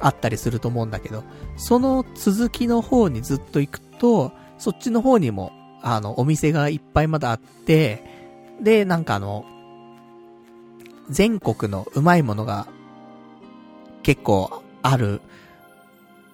[0.00, 1.24] あったりすると思うんだけど、
[1.56, 8.04] その続きの方にずっと行くと、そっちの方にも、あの、お店がいっぱいまだあって、
[8.60, 9.44] で、なんかあの、
[11.08, 12.66] 全国のうまいものが
[14.02, 15.20] 結構ある、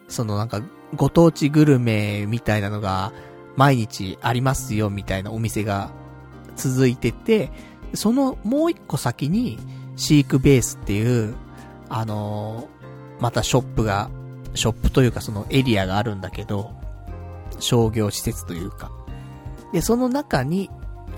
[0.08, 0.62] そのなんか、
[0.96, 3.12] ご当地グルメみたいなのが
[3.56, 5.90] 毎日ありますよみたいなお店が
[6.56, 7.50] 続いてて、
[7.94, 9.58] そのもう一個先に
[9.96, 11.34] 飼育ベースっていう、
[11.88, 14.10] あのー、またショップが、
[14.54, 16.72] ショップというかそのエリアがあるんだけど、
[17.58, 18.90] 商業施設というか。
[19.72, 20.70] で、その中に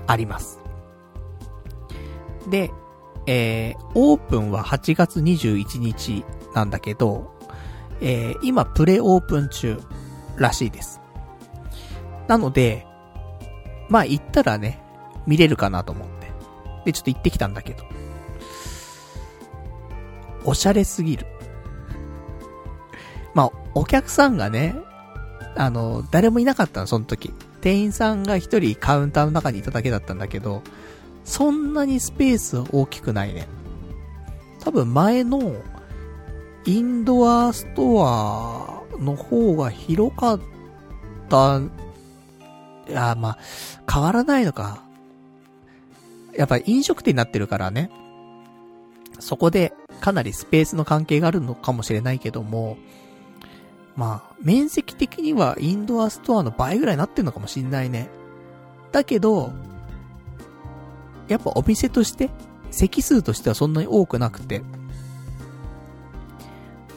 [0.07, 0.59] あります。
[2.49, 2.71] で、
[3.27, 7.33] えー、オープンは8月21日なんだけど、
[8.01, 9.79] えー、今プレオープン中
[10.37, 10.99] らしいです。
[12.27, 12.85] なので、
[13.89, 14.81] まあ行ったらね、
[15.27, 16.31] 見れるかなと思って。
[16.85, 17.83] で、ちょっと行ってきたんだけど。
[20.43, 21.27] おしゃれすぎる。
[23.33, 24.75] まあ、お客さんがね、
[25.55, 27.33] あの、誰もいなかったの、その時。
[27.61, 30.63] 店員さんが一人カウンターの中にいただけだったんだけど、
[31.23, 33.47] そんなにスペース大きくないね。
[34.59, 35.53] 多分前の、
[36.65, 40.39] インドアストアの方が広かっ
[41.29, 41.59] た、
[42.87, 43.37] いや、まあ、
[43.91, 44.83] 変わらないのか。
[46.35, 47.89] やっぱ飲食店になってるからね。
[49.19, 52.77] そこで、かなりスペースの関係があるのかもしれないけども、
[53.95, 58.09] まあ、面積的にはインドアストアの倍ぐらいになってんのかもしんないね。
[58.91, 59.51] だけど、
[61.27, 62.29] やっぱお店として、
[62.71, 64.61] 席数としてはそんなに多くなくて。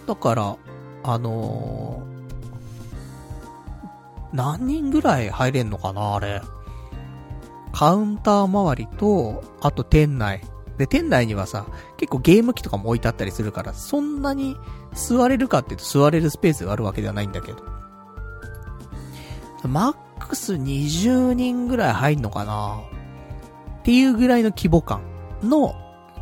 [0.07, 0.57] だから、
[1.03, 6.43] あのー、何人ぐらい入れんのかなあれ。
[7.73, 10.41] カウンター周りと、あと店内。
[10.79, 14.57] で、店内にはさ、結構ゲーム機とかも置いてあったりするから、そんなに
[14.93, 17.59] 座れるかっていうと座れるスペースがあるわけではないんだけど。
[19.69, 22.81] マックス20人ぐらい入んのかな
[23.81, 25.03] っていうぐらいの規模感
[25.43, 25.75] の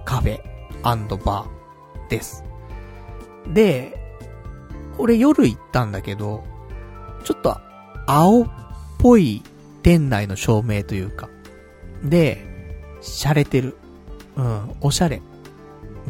[0.05, 0.41] カフェ
[0.83, 2.45] バーです。
[3.49, 3.99] で、
[4.99, 6.45] 俺夜行ったんだけど、
[7.25, 7.59] ちょっと
[8.07, 8.47] 青っ
[8.99, 9.43] ぽい
[9.83, 11.29] 店内の照明というか、
[12.03, 12.47] で、
[13.01, 13.77] 洒落てる。
[14.37, 15.21] うん、おしゃれ。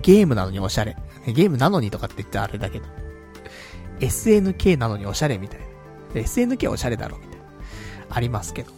[0.00, 0.96] ゲームなのにおしゃれ。
[1.26, 2.86] ゲームなのにとかって言ってあれだけど。
[4.00, 5.66] SNK なのにおしゃれみたいな。
[6.20, 7.44] SNK はおしゃれだろ、みたいな。
[8.10, 8.72] ありますけど。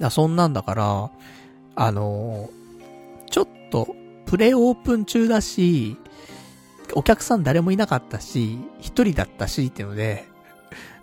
[0.00, 1.10] だそんなんだから、
[1.74, 3.94] あのー、ちょっと、
[4.26, 5.96] プレオープン中だし、
[6.94, 10.28] お客さん誰もいなかったし、一人だったしっていうので、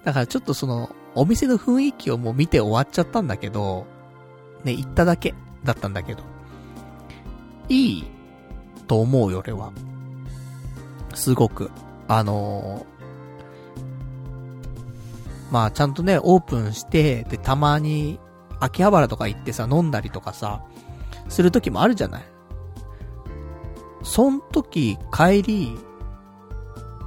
[0.03, 3.85] だからちょっとその、お店の雰囲気をもう見て終わっちゃったんだけど、
[4.63, 5.33] ね、行っただけ
[5.63, 6.23] だったんだけど、
[7.67, 8.07] いい
[8.87, 9.71] と思うよ、俺は。
[11.13, 11.71] すごく。
[12.07, 18.19] あのー、まあちゃんとね、オープンして、で、たまに、
[18.59, 20.61] 秋葉原とか行ってさ、飲んだりとかさ、
[21.29, 22.23] する時もあるじゃない。
[24.03, 25.77] そん時、帰り、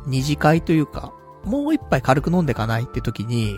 [0.06, 1.12] 二次会というか、
[1.44, 3.56] もう一杯軽く飲んでかないって時に、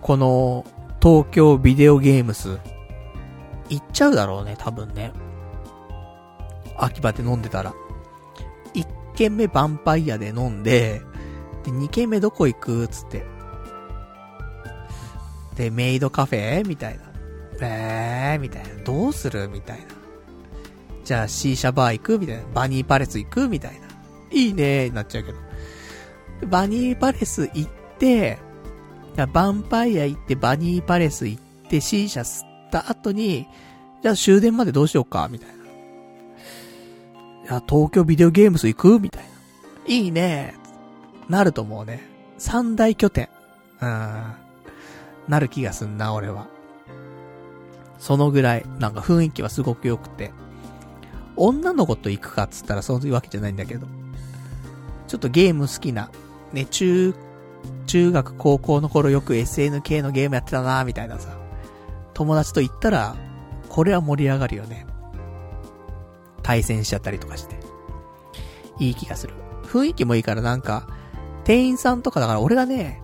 [0.00, 0.64] この、
[1.00, 2.58] 東京ビデオゲームス、
[3.68, 5.12] 行っちゃうだろうね、多分ね。
[6.76, 7.74] 秋葉で飲んでたら。
[8.74, 11.02] 一軒目ヴァンパイアで飲んで、
[11.64, 13.24] で、二軒目どこ行くつって。
[15.56, 16.66] で、メイドカフェ？
[16.66, 17.04] みたいな。
[17.60, 18.68] えー、みたいな。
[18.84, 19.48] どうする？
[19.48, 19.97] みたいな。
[21.08, 22.42] じゃあ C 社バー行くみたいな。
[22.52, 23.88] バニーパレス行くみたいな。
[24.30, 25.38] いいねーに、なっちゃうけど。
[26.48, 28.36] バニーパレス行って、
[29.16, 33.46] ヴァンパイア行って、バニーパレス行って、C 社吸った後に、
[34.02, 35.54] じゃあ終電までどうしようかみたいな。
[37.54, 39.28] や、東京ビデオゲームス行くみたいな。
[39.86, 42.02] いいねーなると思うね。
[42.36, 43.30] 三大拠点。
[43.80, 44.34] うん。
[45.26, 46.48] なる気がすんな、俺は。
[47.98, 50.32] そのぐらい、なんか雰囲気はすごく良くて。
[51.38, 53.86] 女の子と行くかっつったらそういうわけじゃないんだけど。
[55.06, 56.10] ちょっとゲーム好きな、
[56.52, 57.14] ね、中、
[57.86, 61.36] 中学高校の頃よく SNK のゲームやってたなみたいなさ。
[62.12, 63.16] 友達と行ったら、
[63.68, 64.86] これは盛り上がるよね。
[66.42, 67.56] 対戦しちゃったりとかして。
[68.78, 69.34] いい気がする。
[69.64, 70.86] 雰囲気もいいからなんか、
[71.44, 73.00] 店員さんとかだから俺がね、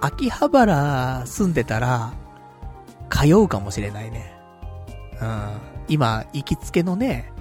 [0.00, 2.12] 秋葉原住んでたら、
[3.08, 4.34] 通うかもしれないね。
[5.20, 5.60] うん。
[5.88, 7.32] 今、行きつけのね、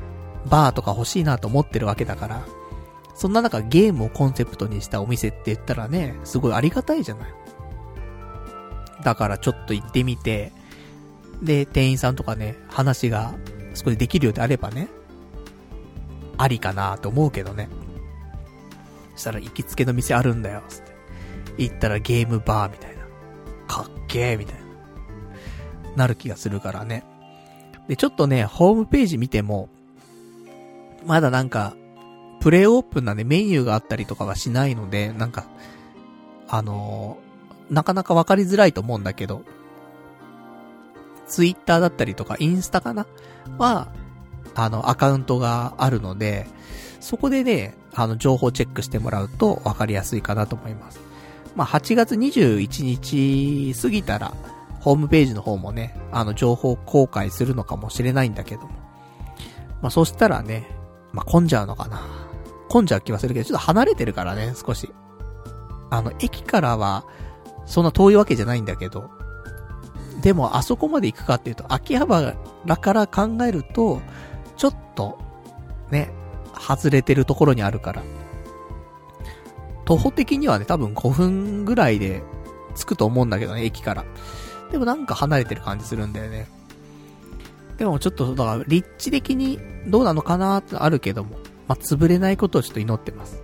[0.48, 2.46] バーとか欲しいなと思ってるわけだから、
[3.16, 7.34] そんな中ゲームをコンセプトにしたお店って言ったらね、すごいありがたいじゃない。
[9.04, 10.52] だからちょっと行ってみて、
[11.42, 13.34] で、店員さんとかね、話が
[13.74, 14.88] そこでできるようであればね、
[16.38, 17.70] ありかなと思うけどね。
[19.16, 20.92] そしたら行きつけの店あるんだよ、つって。
[21.58, 23.04] 行ったらゲームバーみたいな。
[23.68, 24.62] かっけーみたいな。
[25.96, 27.04] なる気がするからね。
[27.88, 29.70] で、ちょっとね、ホームページ見ても、
[31.06, 31.74] まだなんか、
[32.40, 35.46] プレイオープンなんでメニューがあったりとかはしないので、なんか、
[36.48, 39.44] あのー、なかなかわかりづらいと思うんだけど、
[41.28, 43.06] ツイッターだったりとか、インスタかな？
[43.58, 43.88] は、
[44.56, 46.48] あの、アカウントがあるので、
[47.00, 51.00] そこでね、あの、情報チェックしてもらうと分かりやすいかなと思います。
[51.56, 54.34] まあ、8月21日過ぎたら、
[54.80, 58.70] ホームページの方もね、あの、情報公開するのかもしれないんだけども。
[59.82, 60.68] まあ、そしたらね、
[61.14, 62.02] まあ、混んじゃうのかな。
[62.70, 64.94] 混んじゃう気はするけど、ちょっと離れてるからね、少し。
[65.90, 67.06] あの、駅からは、
[67.66, 69.10] そんな遠いわけじゃないんだけど、
[70.22, 74.02] でも、あそこまで行くかっていうと、秋葉原から考えると、
[74.56, 75.18] ちょっと、
[75.90, 76.12] ね、
[76.58, 78.04] 外れてるところにあるから。
[79.86, 82.24] 徒歩的にはね、多分5分ぐらいで
[82.76, 84.06] 着くと思うんだけどね、駅から。
[84.72, 86.48] でもなんか離れてる感じするんだよね。
[87.78, 93.42] でもちょっと、だから、立地的にどうなのかなってあるけども、まあ、潰れないことをちょっと祈ってます。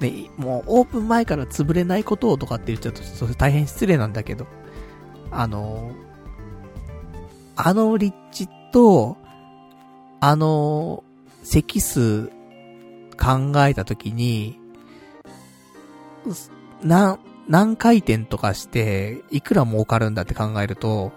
[0.00, 4.46] ね、もうオープン前から潰れないことをとかって言っちゃうと、それ大変失礼なんだけど、
[5.30, 5.92] あの
[7.56, 9.16] あの立地と、
[10.20, 11.04] あの
[11.42, 12.26] 席数
[13.18, 14.58] 考えたときに、
[16.82, 21.12] な、何回転とかして、いくら儲かるんだって考えると、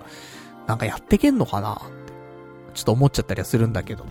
[0.67, 1.81] なんかやってけんのかな、
[2.73, 4.05] ちょっと思っちゃったりはするんだけど。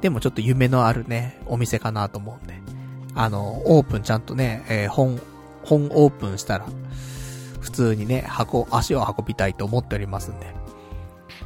[0.00, 2.60] でもちょっと夢のあるね、お店かなと思うんで。
[3.14, 5.20] あの、オープンちゃんとね、えー、本、
[5.62, 6.66] 本オープンしたら、
[7.60, 10.54] 普通にね、箱、足を運びたいと思っておりますんで。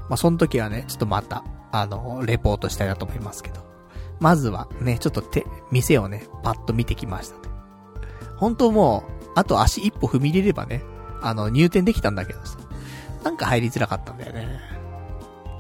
[0.08, 3.60] まあ、その時はね、ちょっとまた、あの、レポートしたいなと思いますけど。
[4.18, 7.42] まずはね、ちょっと手、店をね、パッと見てきましたね
[8.36, 10.82] 本当もう、あと足一歩踏み入れればね、
[11.22, 12.58] あの、入店できたんだけどさ。
[13.22, 14.60] なんか入りづらかったんだよね。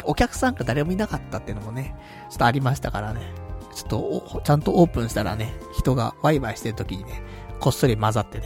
[0.04, 1.94] お客さんが誰もいなかったっていうのもね、
[2.30, 3.20] ちょっとありましたからね。
[3.74, 7.22] ちょっと、ちゃんとオープンしたらね、人がワイワイしてる時にね、
[7.60, 8.44] こっそり混ざってね、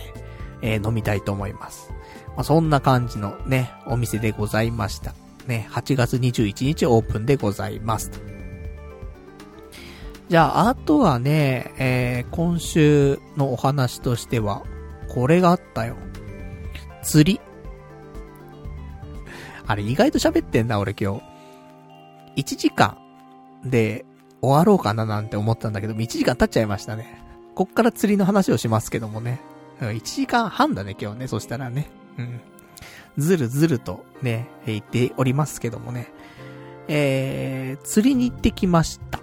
[0.60, 1.90] えー、飲みたいと思います。
[2.28, 5.14] まあ、そんな感じのね、お店でございました。
[5.46, 8.10] ね、8月21日オープンでございます。
[10.28, 14.62] じゃあ、あとはね、えー、今週のお話としては、
[15.08, 15.96] これがあったよ。
[17.02, 17.40] 釣り。
[19.73, 21.14] あれ意外と喋ってんな、俺今
[22.37, 22.43] 日。
[22.43, 22.99] 1時間
[23.64, 24.05] で
[24.43, 27.23] 終わろうかななんて思ったんだけど、1時間経っちゃいましたね。
[27.55, 29.41] こっから釣りの話をしますけどもね。
[29.81, 31.27] 1時間半だね、今日ね。
[31.27, 31.89] そしたらね。
[32.18, 32.41] うん。
[33.16, 36.12] ずるずるとね、言っておりますけどもね。
[36.89, 39.20] えー、釣りに行ってきました。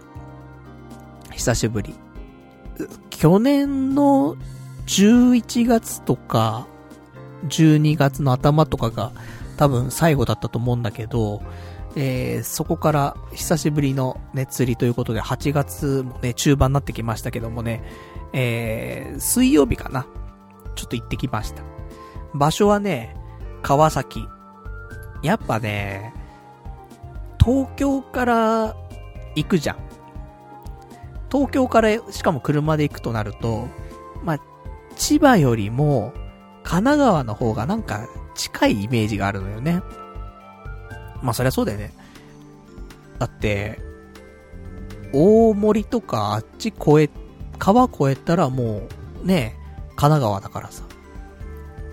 [1.31, 1.93] 久しぶり。
[3.11, 4.35] 去年の
[4.87, 6.65] 11月とか、
[7.47, 9.11] 12月の頭とかが
[9.59, 11.43] 多分最後だったと思うんだけど、
[11.97, 17.83] えー、そこから久しぶりのね、釣りということで、8月もね、中盤になってきましたけどもね、
[18.31, 20.07] えー、水曜日かな。
[20.75, 21.61] ちょっと行ってきました。
[22.33, 23.17] 場所はね、
[23.61, 24.25] 川崎。
[25.23, 26.13] やっぱね、
[27.37, 28.77] 東京から
[29.35, 29.77] 行くじゃん。
[31.29, 33.67] 東京からしかも車で行くとなると、
[34.23, 34.39] まあ、
[34.95, 36.13] 千葉よりも
[36.63, 38.07] 神奈川の方がなんか
[38.39, 39.81] 近いイメージがあるのよね。
[41.21, 41.91] まあそりゃそうだよね。
[43.19, 43.77] だって、
[45.11, 47.09] 大森とかあっち越え、
[47.57, 48.87] 川越えたらも
[49.23, 49.57] う、ね、
[49.89, 50.83] 神奈川だからさ。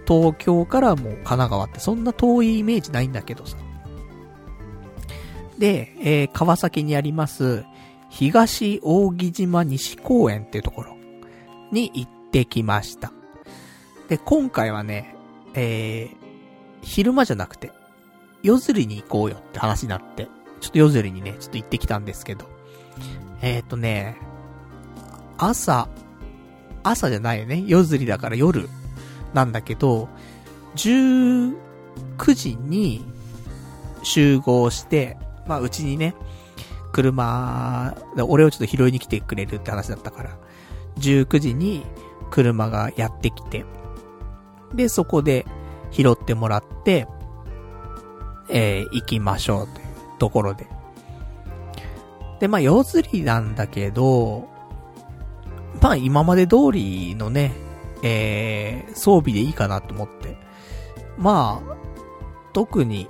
[0.07, 3.57] 東京からもう神奈川ってそんな遠いイメージないんだけどさ。
[5.59, 7.64] で、えー、川崎にあります、
[8.09, 10.97] 東扇島西公園っていうところ
[11.72, 13.12] に行ってきました。
[14.09, 15.16] で、今回はね、
[15.55, 16.26] えー、
[16.87, 17.72] 昼間じゃなくて、
[18.43, 20.28] 夜釣りに行こうよって話になって、
[20.61, 22.47] ちょっと夜釣りにね、ちょっと行ってきたんですけど。
[23.43, 24.16] えっ、ー、とね、
[25.37, 25.89] 朝、
[26.84, 27.64] 朝じゃないよね。
[27.66, 28.68] 夜釣りだから夜
[29.34, 30.09] なんだけど、
[30.76, 31.55] 19
[32.34, 33.05] 時に
[34.05, 35.18] 集合して、
[35.49, 36.14] まあうちにね、
[36.93, 37.97] 車、
[38.28, 40.39] 俺をちょっと拾いに来てくれるって話だったから、
[40.99, 41.84] 19時に
[42.30, 43.64] 車がやってきて、
[44.72, 45.45] で、そこで
[45.91, 47.07] 拾ってもらって、
[48.49, 49.87] えー、行きましょうという
[50.18, 50.66] ところで。
[52.41, 54.49] で、まあ、夜釣りなんだけど、
[55.80, 57.53] まあ、今まで通りのね、
[58.03, 60.37] えー、装備でいいかなと思って。
[61.18, 61.76] まあ、
[62.53, 63.09] 特に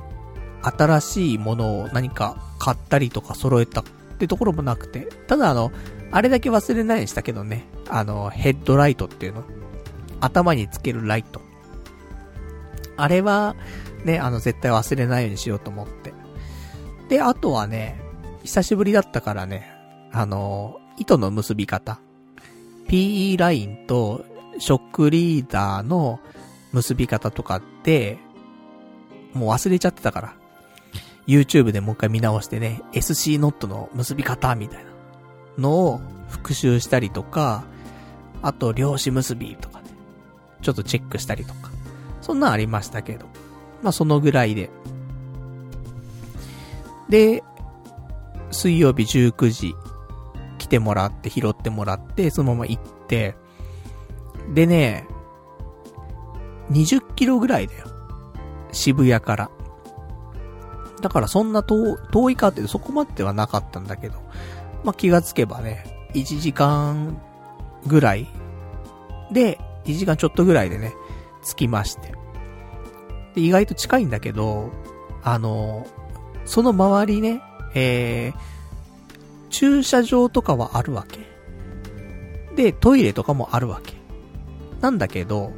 [0.62, 3.84] 新しいものを何か買ったりとか揃えたっ
[4.18, 5.72] てところもなくて、ただあの、
[6.10, 9.44] あれだけ忘れないにしたけどね、あの、ヘッドライトっていうの。
[10.20, 11.40] 頭につけるライト。
[12.96, 13.56] あれは、
[14.04, 16.14] ね、あの、絶対忘れないようにしようと思って。
[17.08, 18.00] で、あとはね、
[18.42, 19.70] 久しぶりだったからね、
[20.12, 21.98] あの、糸の結び方。
[22.88, 24.24] PE ラインと
[24.58, 26.20] ショックリーダーの
[26.72, 28.18] 結び方とかって、
[29.32, 30.34] もう忘れちゃってたから。
[31.26, 34.90] YouTube でもう一回見直してね、SC ノットの結び方みたいな
[35.58, 37.64] のを復習したりとか、
[38.42, 39.90] あと、量子結びとかね、
[40.62, 41.70] ちょっとチェックしたりとか。
[42.26, 43.26] そんなんありましたけど。
[43.84, 44.68] まあ、そのぐらいで。
[47.08, 47.44] で、
[48.50, 49.76] 水曜日19時、
[50.58, 53.36] 来てもらって、拾ってもらって、そのまま行って、
[54.52, 55.06] でね、
[56.72, 57.86] 20キロぐらいだよ。
[58.72, 59.50] 渋谷から。
[61.00, 64.18] だからそんな遠遠いかってそこまではなかったんだけど、
[64.82, 67.20] まあ、気がつけばね、1時間
[67.86, 68.26] ぐらい
[69.30, 70.92] で、1時間ちょっとぐらいでね、
[71.44, 72.15] 着きまして。
[73.36, 74.72] で、意外と近いんだけど、
[75.22, 75.86] あの、
[76.46, 77.42] その周りね、
[77.74, 81.20] えー、駐車場とかはあるわけ。
[82.56, 83.94] で、トイレとかもあるわけ。
[84.80, 85.52] なんだけど、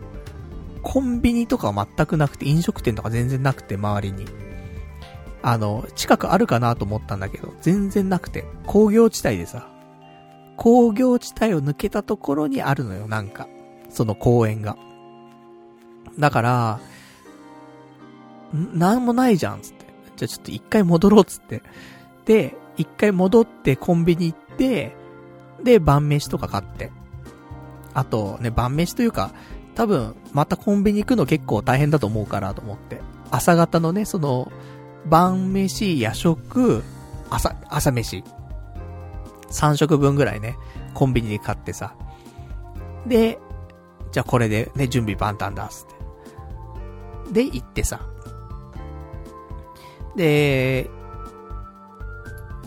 [0.82, 4.26] コンビニとかは全くなくて、飲食店とか全然なくて、周りに。
[5.40, 9.68] あの、近くあるかなと思ったんだけど、全然なくて、工業地帯でさ、
[10.56, 13.46] 工業地帯を抜けたところにあるのよ、なんか。
[13.88, 14.76] その公園が。
[16.18, 16.80] だから、
[18.52, 19.86] なんもないじゃん、つって。
[20.16, 21.62] じゃあちょっと一回戻ろう、つって。
[22.24, 24.96] で、一回戻ってコンビニ行って、
[25.62, 26.90] で、晩飯とか買って。
[27.94, 29.32] あとね、晩飯というか、
[29.74, 33.00] 多分、またコンビニ行くの結構大変だと思うからと思って。
[33.30, 34.50] 朝方のね、その、
[35.06, 36.82] 晩飯、夜食、
[37.30, 38.24] 朝、朝飯。
[39.50, 40.56] 3食分ぐらいね、
[40.94, 41.94] コンビニで買ってさ。
[43.06, 43.38] で、
[44.12, 45.86] じゃあこれでね、準備万端だ、つっ
[47.32, 47.44] て。
[47.44, 48.00] で、行ってさ。
[50.18, 50.90] で、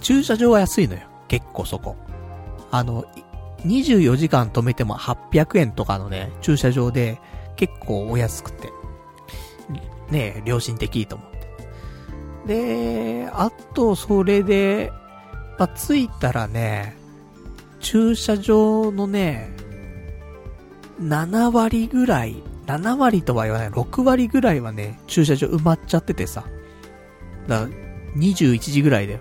[0.02, 1.02] 駐車場は安いのよ。
[1.28, 1.98] 結構そこ。
[2.72, 3.06] あの、
[3.66, 7.20] 24時間止めても800円とかのね、駐車場で
[7.58, 8.70] 結構お安くて。
[10.10, 11.32] ね良心的いいと思っ
[12.48, 13.26] て。
[13.26, 14.92] で、あと、それで、
[15.60, 16.96] ま、着いたらね、
[17.82, 19.52] 駐車場のね、
[21.02, 26.46] 7割ぐらい、7割とは言わない、6割ぐらいはね、駐車場埋まっちゃっててさ。
[27.52, 27.68] だ、
[28.18, 29.20] 21時ぐらいだよ。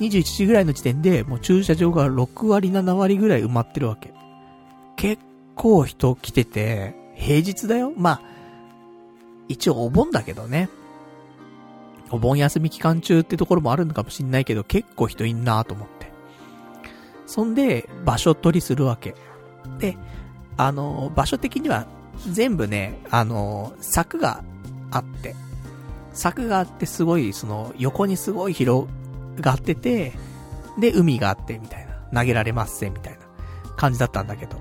[0.00, 4.12] 21時ぐらいの時点で、もう駐車場が6割、7割ぐらい埋まってるわけ。
[4.96, 5.22] 結
[5.54, 8.22] 構人来てて、平日だよまあ、
[9.48, 10.68] 一応お盆だけどね。
[12.10, 16.10] お盆休み期間中ってところもあるのかもしんないけど、結構人いんなと思って。
[17.26, 19.14] そんで、場所取りするわけ。
[19.78, 19.96] で、
[20.56, 21.86] あの、場所的には
[22.30, 24.42] 全部ね、あの、柵が
[24.90, 25.34] あって、
[26.18, 28.88] 柵があってすごい、その、横にすごい広
[29.40, 30.12] がってて、
[30.78, 31.88] で、海があってみたいな。
[32.12, 33.20] 投げられますぜ、みたいな
[33.76, 34.56] 感じだったんだけど。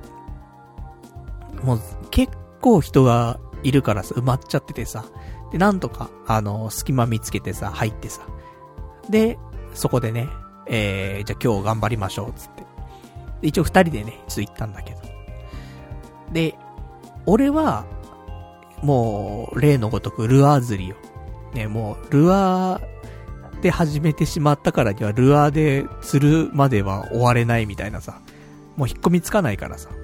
[1.63, 1.81] もう、
[2.11, 5.05] 結構人がいるからさ、埋まっちゃっててさ。
[5.51, 8.21] で、なんとか、あの、隙間見つけてさ、入ってさ。
[9.09, 9.39] で、
[9.73, 10.29] そこでね、
[10.67, 12.61] えー、じゃあ今日頑張りましょう、つって。
[13.41, 14.99] で一応二人でね、ちょっと行ったんだけど。
[16.31, 16.55] で、
[17.25, 17.85] 俺は、
[18.83, 20.95] もう、例のごとくルアー釣りよ。
[21.53, 28.21] ね、もう、ルアーで始めてしまったからには、ルアーで釣るまでは終われないみたいなさ。
[28.75, 29.89] もう引っ込みつかないからさ。
[29.89, 29.99] だか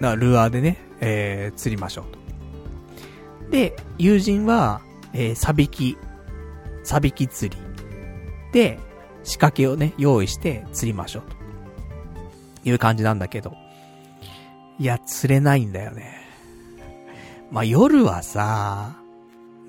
[0.00, 3.50] らルアーでね、えー、釣りましょうと。
[3.50, 4.80] で、友人は、
[5.12, 5.98] えー、サビキ、
[6.82, 7.62] サビキ釣り。
[8.52, 8.78] で、
[9.24, 11.36] 仕掛けをね、用意して釣りましょうと。
[12.64, 13.54] いう感じなんだけど。
[14.78, 16.22] いや、釣れないんだよね。
[17.50, 18.96] まあ、夜はさ、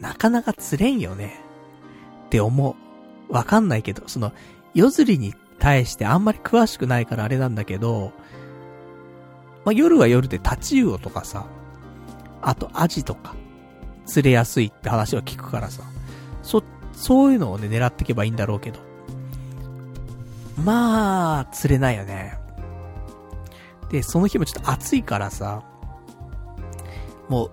[0.04, 1.40] なかなか釣れんよね。
[2.26, 2.76] って思
[3.30, 3.34] う。
[3.34, 4.34] わかんないけど、その、
[4.74, 8.12] 夜釣りに対してあんまり詳しくないからあれなんだけど、
[9.64, 11.46] まあ、夜は夜でタチウオとかさ、
[12.42, 13.34] あとアジとか、
[14.06, 15.84] 釣れやすいって話は聞くからさ、
[16.42, 16.62] そ、
[16.92, 18.82] そういうのをね、狙っていけばいいんだろうけど。
[20.66, 22.38] まあ、釣れないよね。
[23.90, 25.64] で、その日もちょっと暑いからさ、
[27.30, 27.52] もう、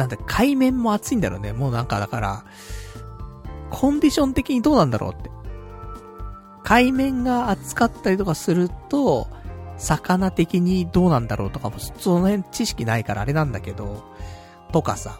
[0.00, 1.52] なんだ、海面も暑いんだろうね。
[1.52, 2.44] もうなんかだから、
[3.70, 5.30] コンディション的にどうなんだろうって。
[6.64, 9.28] 海面が暑かったりとかすると、
[9.76, 14.02] 魚的にどうなんだろうとかも、その辺知識ないからあれなんだけど、
[14.72, 15.18] とかさ。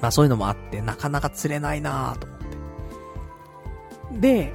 [0.00, 2.38] まあそういうのもあって、なかなか釣れないなぁと思っ
[4.12, 4.18] て。
[4.20, 4.54] で、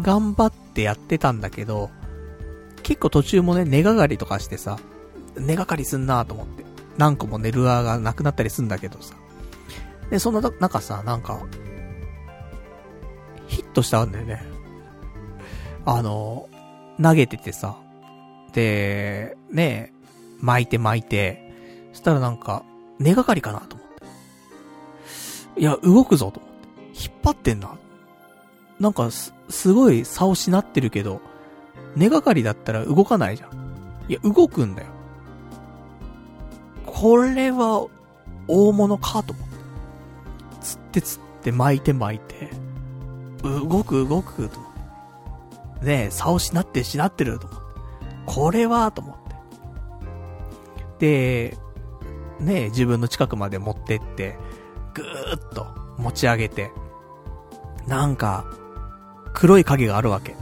[0.00, 1.90] 頑張ってやってたんだけど、
[2.82, 4.78] 結構途中もね、根がかりとかしてさ、
[5.38, 6.64] 根がかりすんなと思って。
[6.96, 9.14] 何個もね、ルアーがなくなったりすんだけどさ。
[10.10, 11.40] で、そんな中さ、なんか、
[13.46, 14.42] ヒットしたんだよね。
[15.84, 16.48] あの、
[17.00, 17.76] 投げててさ。
[18.52, 19.92] で、ね
[20.40, 21.52] 巻いて巻いて、
[21.92, 22.64] そしたらなんか、
[22.98, 23.88] 根がかりかなと思っ
[25.54, 25.60] て。
[25.60, 26.58] いや、動くぞと思って。
[27.00, 27.76] 引っ張ってんな。
[28.80, 31.20] なんかす、すごい差をしなってるけど、
[31.96, 33.50] 根がかりだったら動かないじゃん。
[34.08, 34.88] いや、動くんだよ。
[37.00, 37.86] これは、
[38.48, 39.56] 大物かと思って。
[40.60, 42.50] 釣って釣って巻いて巻いて、
[43.44, 44.58] 動く動くと。
[45.80, 47.66] ねえ、差をしなってしなってると思って。
[48.26, 49.16] これは、と思っ
[50.98, 51.52] て。
[51.52, 51.58] で、
[52.40, 54.36] ねえ、自分の近くまで持ってって、
[54.92, 55.68] ぐーっと
[55.98, 56.72] 持ち上げて、
[57.86, 58.44] なんか、
[59.34, 60.34] 黒い影があるわけ。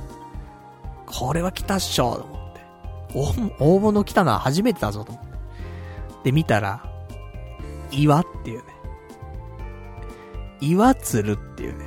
[1.04, 3.56] これは来たっしょと思って。
[3.58, 5.25] 大物来たのは初めてだぞと思って。
[6.26, 6.82] で、見たら、
[7.92, 8.64] 岩っていうね。
[10.60, 11.84] 岩釣るっていうね。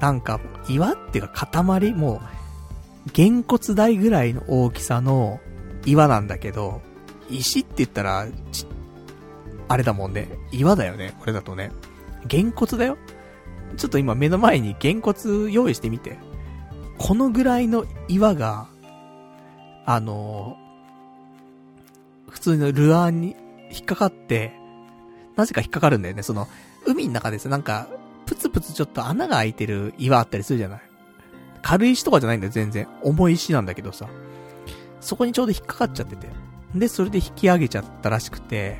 [0.00, 2.20] なんか、岩っていうか塊も
[3.06, 5.40] う、げんこつ台ぐらいの大きさの
[5.86, 6.82] 岩なんだけど、
[7.30, 8.66] 石って言ったら、ち、
[9.68, 10.28] あれだもんね。
[10.52, 11.70] 岩だよね、これだとね。
[12.26, 12.98] げんこつだよ。
[13.78, 16.18] ちょっと今目の前にげんこつ用意してみて。
[16.98, 18.68] このぐらいの岩が、
[19.86, 20.58] あの、
[22.30, 23.36] 普通のルアーに
[23.70, 24.52] 引っかかって、
[25.36, 26.22] なぜか引っかかるんだよね。
[26.22, 26.48] その、
[26.86, 27.88] 海の中ですなんか、
[28.26, 30.80] プツプツちょっと穴が開いてる岩あったりするじゃない
[31.62, 32.88] 軽石とかじゃないんだよ、全然。
[33.02, 34.08] 重い石なんだけどさ。
[35.00, 36.28] そこにちょうど引っかかっちゃってて。
[36.74, 38.78] で、それで引き上げちゃったらしくて、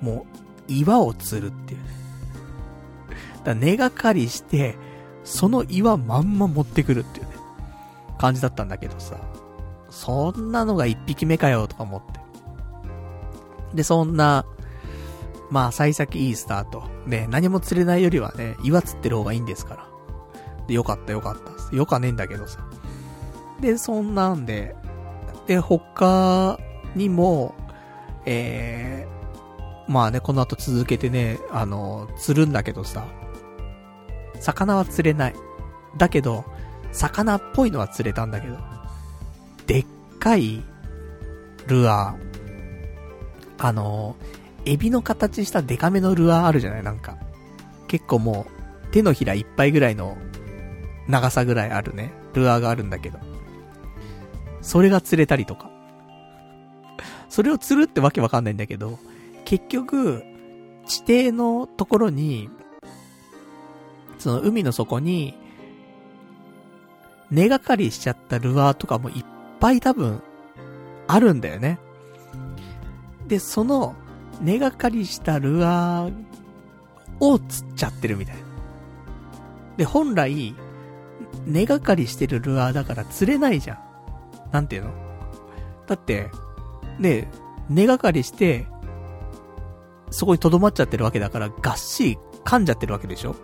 [0.00, 0.26] も
[0.68, 1.86] う、岩を釣るっていうね。
[3.44, 4.76] だ根がかりして、
[5.24, 7.32] その岩まんま持ってくるっていうね、
[8.18, 9.16] 感じだったんだけどさ。
[9.90, 12.21] そんなのが一匹目かよ、とか思って。
[13.74, 14.44] で、そんな、
[15.50, 16.84] まあ、幸先いいスタート。
[17.06, 19.86] ね、何も釣れないよりはね、岩釣ってる方がいいんですから。
[20.66, 21.36] で、よかったよかっ
[21.70, 21.76] た。
[21.76, 22.60] よかねえんだけどさ。
[23.60, 24.74] で、そんなんで、
[25.46, 26.58] で、他
[26.94, 27.54] にも、
[28.24, 33.04] えー、まあね、この後続けてね、あの、釣るんだけどさ、
[34.40, 35.34] 魚は釣れない。
[35.96, 36.44] だけど、
[36.92, 38.58] 魚っぽいのは釣れたんだけど、
[39.66, 39.86] でっ
[40.18, 40.62] かい
[41.66, 42.31] ルアー、
[43.64, 44.16] あの、
[44.64, 46.82] エビの形したデカめのルアーあるじゃない？
[46.82, 47.16] なんか。
[47.86, 50.16] 結構もう、手のひらいっぱいぐらいの
[51.06, 53.20] 長さぐらいあるね、ルアーがあるんだけど。
[54.62, 55.70] それが釣れたりとか。
[57.28, 58.98] それを釣るってわけわかんないんだけど、
[59.44, 60.24] 結局、
[60.86, 62.50] 地底のところに、
[64.18, 65.38] その海の底に、
[67.30, 69.24] 根がかりしちゃったルアーとかもいっ
[69.60, 70.20] ぱい多分、
[71.06, 71.78] あるんだよね。
[73.32, 73.94] で、その、
[74.42, 76.12] 根がかりしたルアー
[77.18, 78.42] を釣っちゃってるみたいな。
[79.78, 80.54] で、本来、
[81.46, 83.78] 根がかりしてるルアーだから釣れないじゃん。
[84.52, 84.90] なんていうの？
[85.86, 86.28] だって、
[86.98, 87.30] ね、
[87.70, 88.66] 根がかりして、
[90.10, 93.34] そこに留まっちゃってるわけだから、がっしり噛んじゃってるわけでしょ？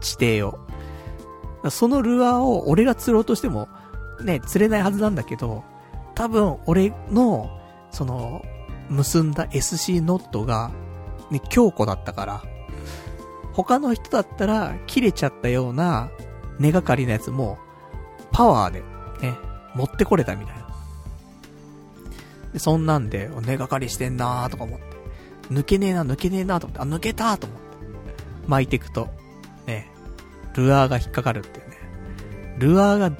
[0.00, 1.70] 地底を。
[1.70, 3.68] そのルアーを俺が釣ろうとしても、
[4.22, 5.64] ね、釣れないはずなんだけど、
[6.14, 7.50] 多分俺の、
[7.90, 8.44] その、
[8.88, 10.70] 結んだ SC ノットが、
[11.30, 12.42] ね、強固だったから、
[13.52, 16.10] 他の人だったら切れちゃったような
[16.58, 17.58] 根がかりなやつも、
[18.30, 18.80] パワーで、
[19.20, 19.36] ね、
[19.74, 20.68] 持ってこれたみたいな。
[22.52, 24.86] で、そんなんで、根がかりしてんなーとか思って。
[25.50, 27.68] 抜けねえな、抜けねえなと思って、あ、抜けたーと思って。
[28.46, 29.08] 巻いていくと、
[29.66, 29.90] ね、
[30.54, 31.76] ルアーが引っかかるっていうね。
[32.58, 33.12] ルアーが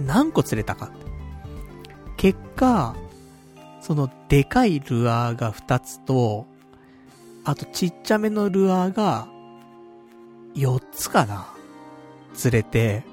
[0.00, 1.06] 何個釣れたかって。
[2.16, 2.94] 結果、
[3.86, 6.48] そのでかいルアーが2つと、
[7.44, 9.28] あとちっちゃめのルアーが
[10.56, 11.46] 4つかな
[12.34, 13.04] 釣れて、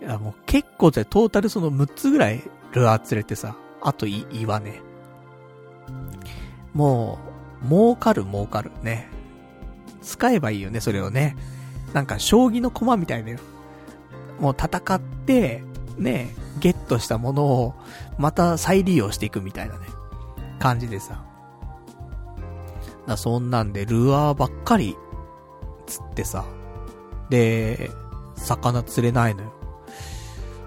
[0.00, 4.82] いやもう結構じゃトータルその6つぐらいルアー釣れてさ、あとい、岩ね。
[6.72, 7.18] も
[7.64, 9.08] う、儲かる儲かるね。
[10.00, 11.34] 使えばいいよね、それをね。
[11.92, 13.38] なんか将棋の駒みたいだよ。
[14.38, 15.64] もう戦って、
[15.98, 17.74] ね、ゲットしたものを、
[18.18, 19.86] また再利用していくみたいなね、
[20.58, 21.24] 感じでさ。
[23.06, 24.96] だそんなんで、ルアーばっかり、
[25.86, 26.44] 釣ってさ。
[27.30, 27.90] で、
[28.36, 29.52] 魚釣れないのよ。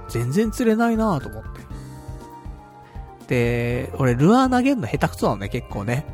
[0.09, 1.61] 全然釣れないなぁと思って。
[3.27, 6.05] で、俺、ルアー投げるの下手くそなのね、結構ね。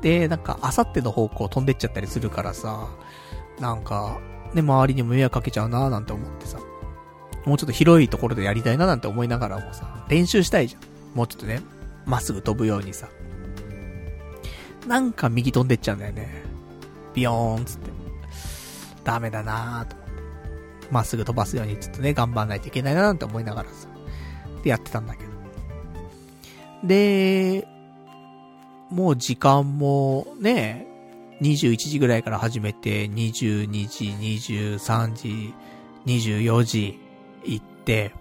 [0.00, 2.88] で、なんか、あさっての方向飛んでっちゃったりするからさ、
[3.60, 4.18] なんか、
[4.54, 6.58] ね、周りにも迷惑かけちゃうなぁなんて思ってさ。
[7.48, 11.16] もうちょっと広いところでやりたいななんて思いながらもさ、練習したいじゃん。
[11.16, 11.62] もうちょっとね、
[12.04, 13.08] まっすぐ飛ぶようにさ。
[14.86, 16.42] なんか右飛んでっちゃうんだよね。
[17.14, 17.90] ビヨーンつって。
[19.02, 20.88] ダメだなぁと思って。
[20.90, 23.88] まっすぐ飛ばすようにちょっとね、頑張んないといけないななんて思いながらさ。
[24.62, 25.30] で、やってたんだけど。
[26.84, 27.66] で、
[28.90, 30.86] もう時間もね、
[31.40, 34.04] 21時ぐらいから始めて、22時、
[34.78, 35.54] 23時、
[36.06, 37.07] 24時
[37.48, 38.14] 行って、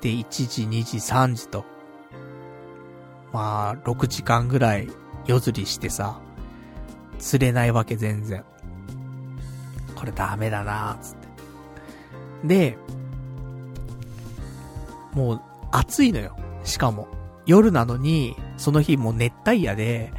[0.00, 1.64] で、1時、2時、3時と、
[3.32, 4.88] まあ、6時間ぐらい
[5.26, 6.20] 夜釣りしてさ、
[7.18, 8.44] 釣れないわけ全然。
[9.94, 11.28] これダメだなーつって。
[12.44, 12.78] で、
[15.12, 15.40] もう
[15.70, 16.36] 暑いのよ。
[16.64, 17.08] しかも。
[17.46, 20.12] 夜なのに、その日もう熱帯夜で、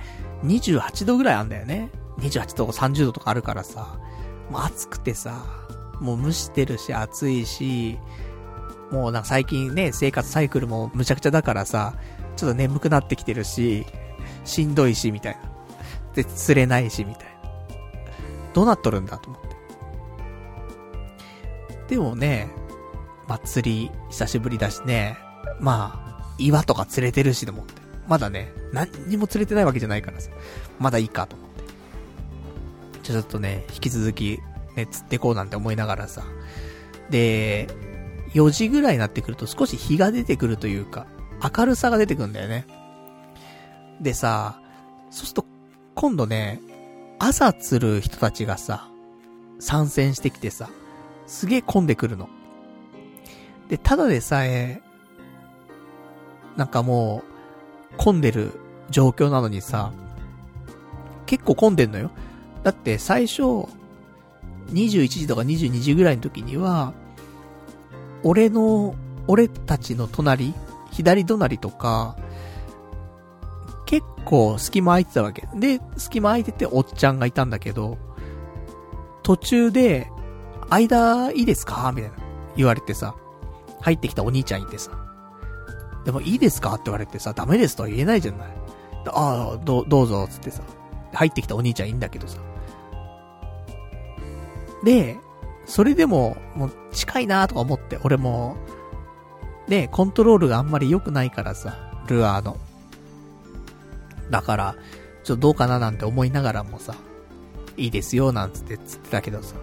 [0.44, 1.90] 28度ぐらいあんだよね。
[2.20, 4.00] 28度とか30度とかあるからさ、
[4.50, 5.44] もう暑くてさ、
[6.02, 7.98] もう蒸してるし暑いし、
[8.92, 11.94] もうなんか最近ね、生活サイクルもむちゃくちゃだからさ、
[12.36, 13.86] ちょっと眠くなってきてるし、
[14.44, 15.52] しんどいし、みたいな。
[16.16, 17.32] で、釣れないし、みたいな。
[18.54, 19.42] どうなっとるんだと思っ
[21.88, 21.96] て。
[21.96, 22.50] でもね、
[23.28, 25.18] まあ、釣り、久しぶりだしね、
[25.60, 27.82] まあ、岩とか釣れてるしと思って。
[28.08, 30.32] まだね、何にも釣れてないわけじゃないからさ、
[30.80, 31.64] まだいいかと思って。
[33.04, 34.42] じゃちょっとね、引き続き、
[34.76, 36.24] ね、釣ってこうなんて思いながらさ。
[37.10, 37.68] で、
[38.34, 41.06] 4時ぐらいになってくると少し日が出てくるというか、
[41.58, 42.66] 明るさが出てくるんだよね。
[44.00, 44.62] でさ、
[45.10, 45.46] そうすると、
[45.96, 46.62] 今度ね、
[47.20, 48.90] 朝釣る人たちがさ、
[49.60, 50.70] 参戦してきてさ、
[51.28, 52.30] すげえ混んでくるの。
[53.70, 54.82] で、ただでさえ、
[56.58, 57.24] なんかも
[57.94, 58.52] う、混んでる
[58.90, 59.94] 状況なのにさ、
[61.26, 62.12] 結構混んでんのよ。
[62.64, 63.68] だって最初、
[64.72, 66.94] 21時とか22時ぐらいの時には、
[68.24, 68.96] 俺の、
[69.28, 70.54] 俺たちの隣、
[70.92, 72.16] 左隣とか、
[73.86, 75.48] 結構隙間空いてたわけ。
[75.56, 77.98] で、隙間空いてておっちゃんがいたんだけど、
[79.24, 80.10] 途中で、
[80.70, 81.92] 間いいですか？
[81.94, 82.18] みたいな。
[82.56, 83.16] 言われてさ、
[83.82, 84.92] 入ってきたお兄ちゃんいてさ。
[86.06, 86.74] でもいいですか？
[86.74, 88.48] って言われてさ、ダメですとは言えないじゃない。
[89.08, 90.62] ああ、ど、どうぞ、つってさ。
[91.14, 92.40] 入ってきたお兄ちゃんいいんだけどさ。
[94.84, 95.18] で、
[95.66, 98.58] それでも、もう近いなとか思って、俺も、
[99.68, 102.58] ね、コントロールがあんまり良くないからさ、ルアーの。
[104.30, 104.76] だから、
[105.24, 106.96] ちょっとどうかななんて思いながらもさ、
[107.78, 109.56] いいですよ、なんつってつってたけどさ。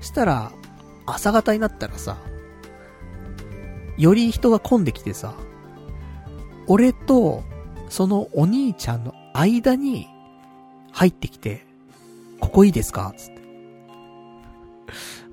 [0.00, 0.52] したら、
[1.06, 2.18] 朝方になったらさ、
[3.96, 5.34] より人が混んできてさ、
[6.66, 7.42] 俺と、
[7.88, 10.06] そのお兄ちゃんの間に
[10.92, 11.66] 入ってきて、
[12.40, 13.31] ここいいですかつっ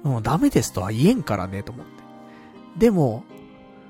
[0.03, 1.91] もうダメですとは言えんからね、と思って。
[2.77, 3.23] でも、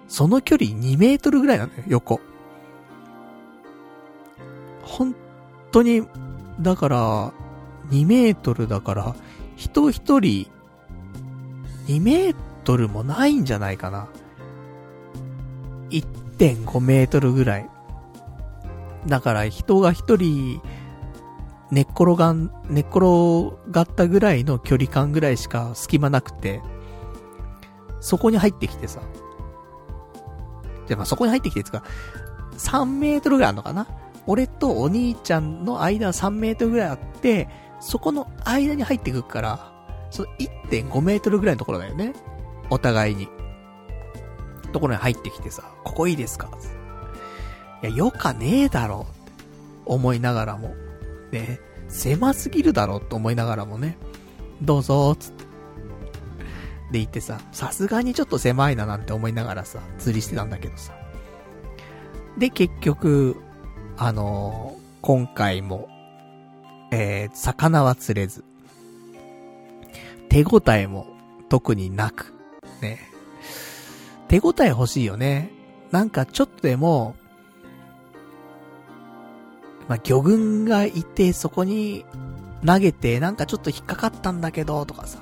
[0.07, 2.19] その距離2メートルぐらいなのよ、横。
[4.81, 5.15] 本
[5.71, 6.03] 当に、
[6.59, 7.31] だから、
[7.91, 9.15] 2メートルだから、
[9.55, 10.47] 人一人、
[11.87, 14.07] 2メートルもないんじゃないかな。
[15.89, 17.69] 1.5メートルぐらい。
[19.07, 20.61] だから人が一人、
[21.71, 26.61] 寝っ転がん、寝っ転がったぐらいの距離感ぐらいしか隙間なくて、
[27.99, 29.01] そこに入ってきてさ。
[30.87, 31.83] で、まあ、そこに入ってきてつか、
[32.57, 33.87] 3メートルぐらいあるのかな？
[34.25, 37.47] 俺とお兄ちゃんの間は3メートルぐらいあって、
[37.79, 39.71] そこの間に入ってくるから、
[40.09, 42.13] その1.5メートルぐらいのところだよね。
[42.69, 43.27] お互いに。
[44.71, 46.49] ところに入ってきてさ、ここいいですか？
[47.83, 49.31] いや、よかねえだろって
[49.85, 50.73] 思いながらも。
[51.31, 53.97] ね、狭すぎるだろうと思いながらもね、
[54.61, 55.49] どうぞつって。
[56.91, 60.93] で行ってさ、さすがにちょっと狭いななんて思いながらさ、釣りしてたんだけどさ。
[62.37, 63.35] で、結局、
[63.97, 65.87] あのー、今回も、
[66.91, 68.43] えー、魚は釣れず、
[70.29, 71.07] 手応えも
[71.49, 72.33] 特になく、
[72.81, 72.99] ね。
[74.27, 75.51] 手応え欲しいよね。
[75.91, 77.15] なんかちょっとでも、
[79.89, 82.05] まあ、魚群がいて、そこに
[82.65, 85.19] 投げて、なんかちょっと引っかかったんだけど、とかさ。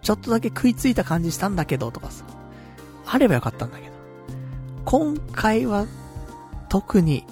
[0.00, 2.24] ちょっとだけ食いついた感じしたんだけど、とかさ。
[3.06, 3.92] あればよかったんだけど。
[4.86, 5.86] 今回は、
[6.70, 7.26] 特に、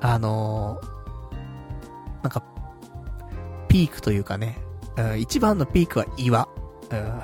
[0.00, 2.42] あのー、なんか、
[3.68, 4.58] ピークというかね、
[4.96, 6.48] うん、一番のピークは岩。
[6.90, 7.20] うん、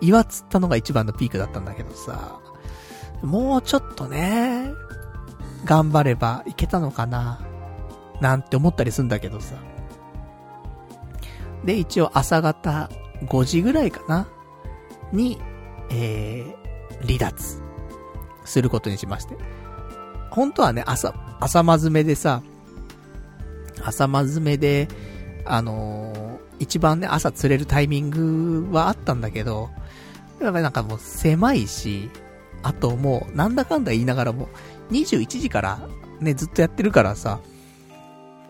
[0.00, 2.40] 岩釣ったのが一番のピークだったんだけどさ、
[3.22, 4.72] もうちょっとね、
[5.66, 7.40] 頑張ればいけたのかな
[8.20, 9.56] なんて思ったりすんだけどさ。
[11.64, 12.88] で、一応朝方
[13.24, 14.28] 5時ぐらいかな
[15.12, 15.38] に、
[15.90, 17.60] えー、離脱
[18.44, 19.36] することにしまして。
[20.30, 22.42] 本当はね、朝、朝まずめでさ、
[23.82, 24.88] 朝まずめで、
[25.44, 29.70] あのー、一番ね、朝釣れるタイミングはあったんだけど、
[30.40, 32.10] やっぱりなんかもう狭いし、
[32.62, 34.48] あともう、なんだかんだ言いながらも、
[34.90, 35.88] 21時から
[36.20, 37.40] ね、ずっとやってるからさ、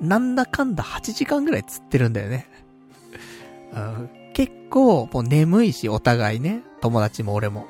[0.01, 2.49] なんだかんだ8時間ぐらい釣ってるんだよね。
[4.35, 7.67] 結構、もう眠いし、お互いね、友達も俺も。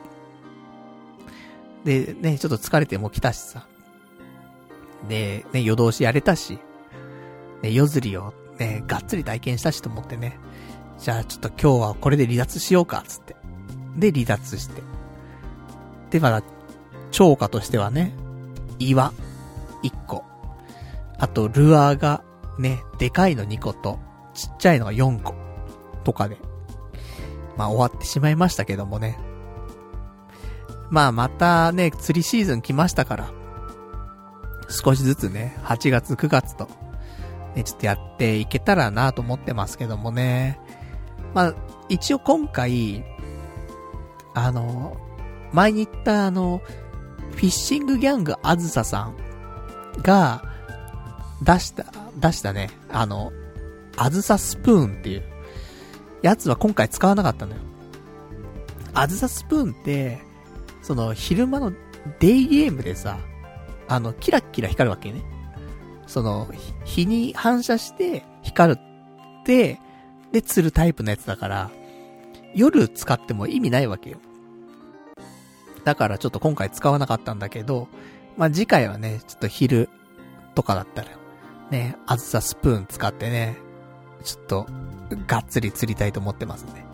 [1.84, 3.66] で、ね、ちょっと疲れても来たしさ。
[5.08, 6.58] で、ね、夜通しやれたし、
[7.62, 10.38] ね、夜釣りをね、がっつり体験したしと思ってね。
[10.98, 13.36] じゃあちょっと今日はこれで離脱しようか、つって。
[13.96, 14.82] で、離脱して。
[16.10, 16.42] で、まだ、
[17.12, 18.12] 超過としてはね、
[18.78, 19.12] 岩、
[19.82, 20.24] 1個。
[21.18, 22.22] あと、ルアーが、
[22.58, 23.98] ね、でかいの2個と、
[24.34, 25.34] ちっちゃいのが4個。
[26.04, 26.38] とかで。
[27.56, 29.18] まあ終わってしまいましたけどもね。
[30.90, 33.30] まあまたね、釣りシーズン来ましたから。
[34.68, 36.68] 少しずつね、8月9月と、
[37.54, 40.60] ね、ちょっとやっていけたらなと思ってますけどもね。
[41.34, 41.54] まあ、
[41.88, 43.04] 一応今回、
[44.34, 44.96] あの、
[45.52, 46.60] 前に言ったあの、
[47.32, 49.16] フィッシングギャングあずささん
[50.02, 50.42] が
[51.42, 51.84] 出した、
[52.18, 53.32] 出したね、あの、
[53.96, 55.24] あずさスプーンっていう
[56.22, 57.60] やつは今回使わなかったのよ。
[58.94, 60.18] あずさスプーンって、
[60.82, 61.72] その昼間の
[62.20, 63.18] デイゲームでさ、
[63.88, 65.22] あの、キラッキラ光るわけね。
[66.06, 66.48] その、
[66.84, 69.80] 日に反射して光るって、
[70.32, 71.70] で釣るタイプのやつだから、
[72.54, 74.18] 夜使っても意味ないわけよ。
[75.86, 77.86] だからちょっと今回使わなかったんだけど、
[78.36, 79.88] まあ、次回はね、ちょっと昼
[80.56, 81.10] とかだったら、
[81.70, 83.56] ね、あずさスプーン使ってね、
[84.24, 84.66] ちょっと、
[85.28, 86.84] がっつり釣りたいと思ってますね。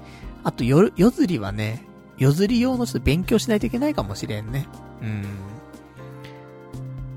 [0.44, 1.86] あと、夜、夜釣りはね、
[2.18, 4.68] 夜釣り用のちょっと勉強しないといけないかもしれんね。
[5.00, 5.24] うん。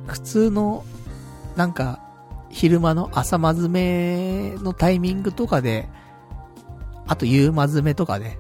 [0.07, 0.85] 普通の、
[1.57, 1.99] なんか、
[2.51, 5.89] 昼間の朝まずめのタイミングとかで、
[7.05, 8.39] あと夕まずめとかで、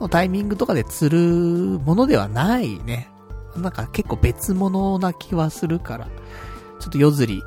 [0.00, 3.08] のタイミングとかで釣るものではないね。
[3.56, 6.06] なんか結構別物な気はするから、
[6.80, 7.42] ちょっと夜釣り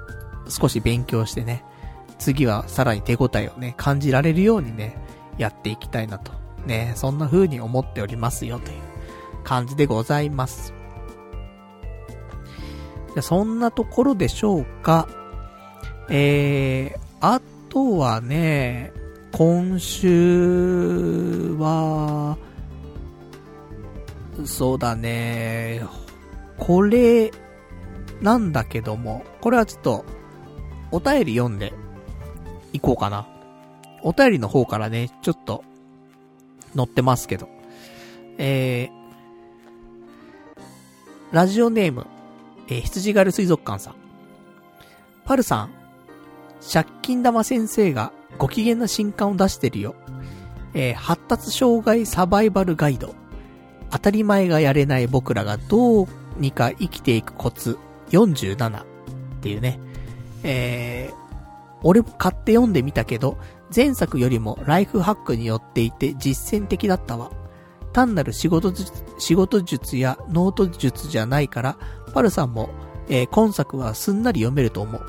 [0.50, 1.64] 少し勉強してね、
[2.18, 4.98] 次はさらに手応えをね、感じられるようにね、
[5.38, 6.32] やっていきたいなと。
[6.66, 8.78] ね、そんな風に思っておりますよという
[9.44, 10.74] 感じでございます。
[13.22, 15.08] そんなところでしょうか。
[16.10, 18.94] えー、あとはね、
[19.32, 22.38] 今週は、
[24.46, 25.82] そうだね、
[26.58, 27.32] これ、
[28.22, 30.06] なんだけども、これはちょっと、
[30.92, 31.74] お便り読んで、
[32.74, 33.28] いこうかな。
[34.02, 35.64] お便りの方からね、ちょっと、
[36.76, 37.50] 載ってますけど。
[38.38, 40.66] えー、
[41.32, 42.08] ラジオネーム、
[42.68, 43.96] えー、羊狩水族館さん。
[45.26, 45.72] パルさん、
[46.72, 49.96] 借金玉先生がご機嫌な新刊を出してるよ。
[50.74, 53.16] えー、発達障害サバイバルガイド。
[53.90, 57.78] 当たり前がやれない僕らがどうにか生きていくコツ
[58.10, 58.86] 47っ
[59.42, 59.80] ていうね。
[60.44, 61.16] えー、
[61.84, 63.38] 俺も買って読んでみたけど、
[63.76, 67.32] 前作よりもライフハックによっていて実践的だったわ。
[67.94, 71.78] 単なる仕事術、仕事術やノート術じゃないから、
[72.14, 72.70] パルさんも、
[73.10, 75.02] えー、今作はすんなり読めると思う。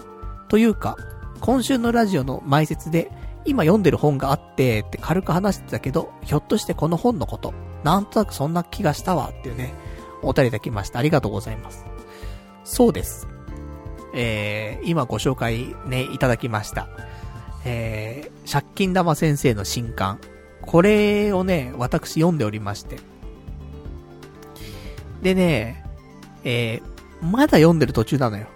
[0.49, 0.97] というか、
[1.41, 3.11] 今週のラジオの前説で、
[3.45, 7.55] 今読んでる本があってって軽く話してたけど、ひょっとしてこの本のこと、
[7.85, 9.73] なんとなくそんな気がしたわっていうね、
[10.23, 10.99] お便りいただきました。
[10.99, 11.85] ありがとうございます。
[12.65, 13.29] そうです。
[14.15, 16.89] えー、今ご紹介ね、いただきました。
[17.65, 20.19] えー、借金玉先生の新刊。
[20.63, 22.99] これをね、私読んでおりまして。
[25.23, 25.85] でね、
[26.45, 28.47] えー、まだ読んでる途中なのよ。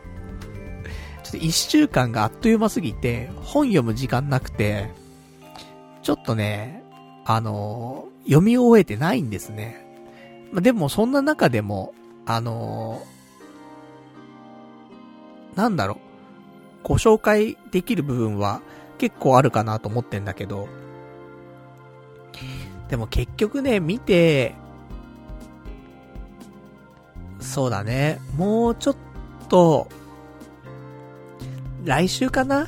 [1.36, 4.90] ょっと一週間があっという間すぎて、本読む時間なくて、
[6.02, 6.82] ちょっとね、
[7.24, 9.86] あのー、読み終えてないんですね。
[10.52, 11.94] までもそんな中でも、
[12.26, 15.98] あのー、なんだろう、
[16.82, 18.60] ご紹介できる部分は
[18.98, 20.68] 結構あるかなと思ってんだけど、
[22.88, 24.54] でも結局ね、見て、
[27.40, 28.96] そうだね、もうちょっ
[29.48, 29.88] と、
[31.84, 32.66] 来週かな？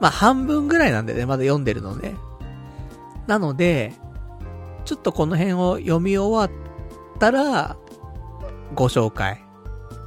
[0.00, 2.16] まあ半分ぐらいなんでね、まだ読んでるのね。
[3.26, 3.94] なので、
[4.84, 7.76] ちょっとこの辺を読み終わったら、
[8.74, 9.44] ご紹介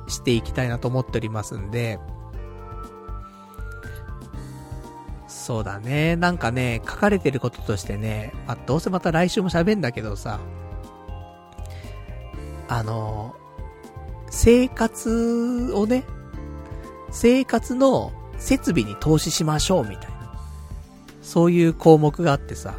[0.08, 2.00] していきたいなと思っておりますんで、
[5.28, 6.16] そうだね。
[6.16, 10.40] なんかね、書かれてることとしてね、まあ、どうせまた来週も喋んだけどさ、
[12.68, 13.36] あの、
[14.32, 16.04] 生活をね、
[17.16, 20.38] 生活の設備に投資しましょうみたいな。
[21.22, 22.76] そういう項目があってさ。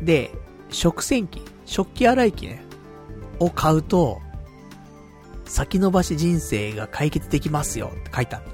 [0.00, 0.30] で、
[0.70, 2.62] 食洗機、食器洗い機ね、
[3.40, 4.20] を買うと、
[5.44, 8.44] 先延ばし人生が解決できますよって書いてある。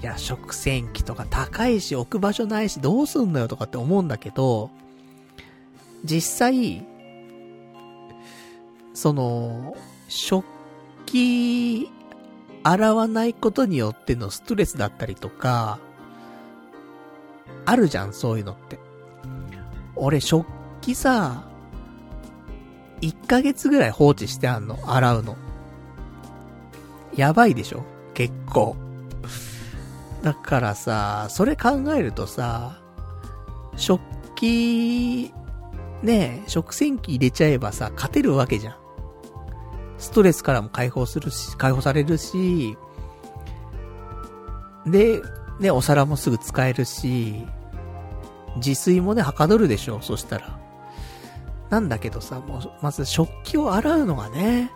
[0.00, 4.70] いや、食洗機とか高いし置く場所ないしどうすんのよとかって思うんだけど、
[6.04, 6.86] 実際、
[8.94, 9.76] その、
[10.08, 10.46] 食
[11.04, 11.90] 器
[12.68, 15.78] 洗わないことによってのストレスだったりとか、
[17.64, 18.80] あるじゃん、そういうのって。
[19.94, 20.44] 俺、食
[20.80, 21.44] 器さ、
[23.02, 25.36] 1ヶ月ぐらい放置してあんの、洗うの。
[27.14, 27.84] やばいでしょ
[28.14, 28.74] 結構。
[30.22, 32.80] だからさ、それ考えるとさ、
[33.76, 34.02] 食
[34.34, 35.32] 器、
[36.02, 38.85] ね食洗機入れちゃえばさ、勝てるわけじゃん。
[39.98, 42.76] ストレスからも解放するし、解放されるし、
[44.86, 45.20] で、
[45.58, 47.46] ね、お皿もすぐ使えるし、
[48.56, 50.58] 自炊もね、はかどるでしょ、そしたら。
[51.70, 54.70] なんだけどさ、もう、まず食器を洗うのがね、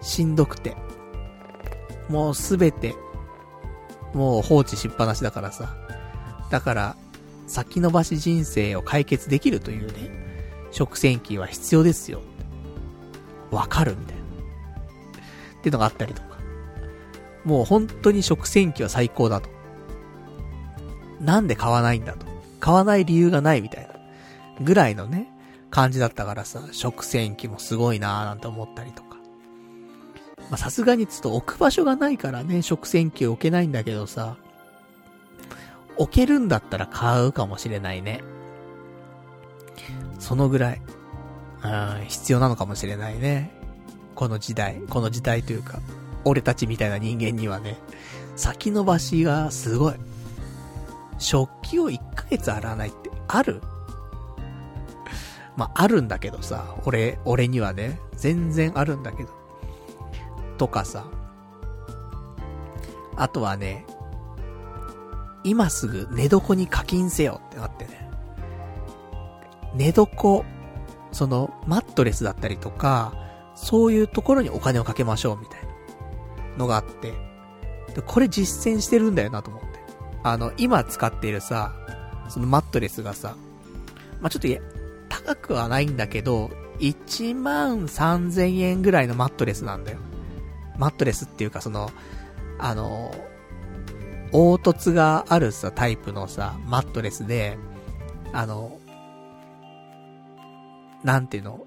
[0.00, 0.76] しんどくて。
[2.08, 2.94] もうすべて、
[4.14, 5.74] もう放置しっぱなしだからさ。
[6.50, 6.96] だから、
[7.46, 10.10] 先延ばし人生を解決できるというね、
[10.70, 12.20] 食洗機は必要ですよ。
[13.50, 14.21] わかるみたいな。
[15.62, 16.38] っていうのがあったりとか。
[17.44, 19.48] もう本当に食洗機は最高だと。
[21.20, 22.26] なんで買わないんだと。
[22.58, 23.94] 買わない理由がないみたいな。
[24.60, 25.28] ぐらいのね、
[25.70, 29.18] 感じだったからさ、食洗機もすごいなーなんて思ったりとか。
[30.50, 34.36] ま、さすがにちょっと置く場所がないからね、食洗機を置けないんだけどさ、
[35.96, 38.22] 置けるんだったら買うかもしれないね。
[40.18, 40.82] そのぐらい、
[41.64, 43.61] うん、必要なのかもしれないね。
[44.14, 45.80] この時代、この時代というか、
[46.24, 47.78] 俺たちみたいな人間にはね、
[48.36, 49.94] 先延ばしがすごい。
[51.18, 53.60] 食器を1ヶ月洗わないってある？
[55.56, 59.30] まあ、あるんだけどさ、俺、俺にはね、全然あるんだけど。
[60.56, 61.04] とかさ、
[63.16, 63.84] あとはね、
[65.44, 68.08] 今すぐ寝床に課金せよってなってね。
[69.74, 70.44] 寝床、
[71.12, 73.12] その、マットレスだったりとか、
[73.62, 75.68] そういうところにお金をかけましょうみたいな
[76.58, 77.12] のがあって、
[77.94, 79.68] で、これ実践してるんだよなと思って。
[80.24, 81.72] あの、今使っているさ、
[82.28, 83.36] そのマットレスがさ、
[84.20, 84.48] まあ、ちょっと
[85.08, 89.98] 高くはないんだけど、1万3000円ぐらいのマットレスなんだよ。
[90.76, 91.90] マットレスっていうかその、
[92.58, 93.14] あの、
[94.32, 97.58] 凹凸があるさ、タイプのさ、マットレスで、
[98.32, 98.78] あの、
[101.04, 101.64] なんていうの、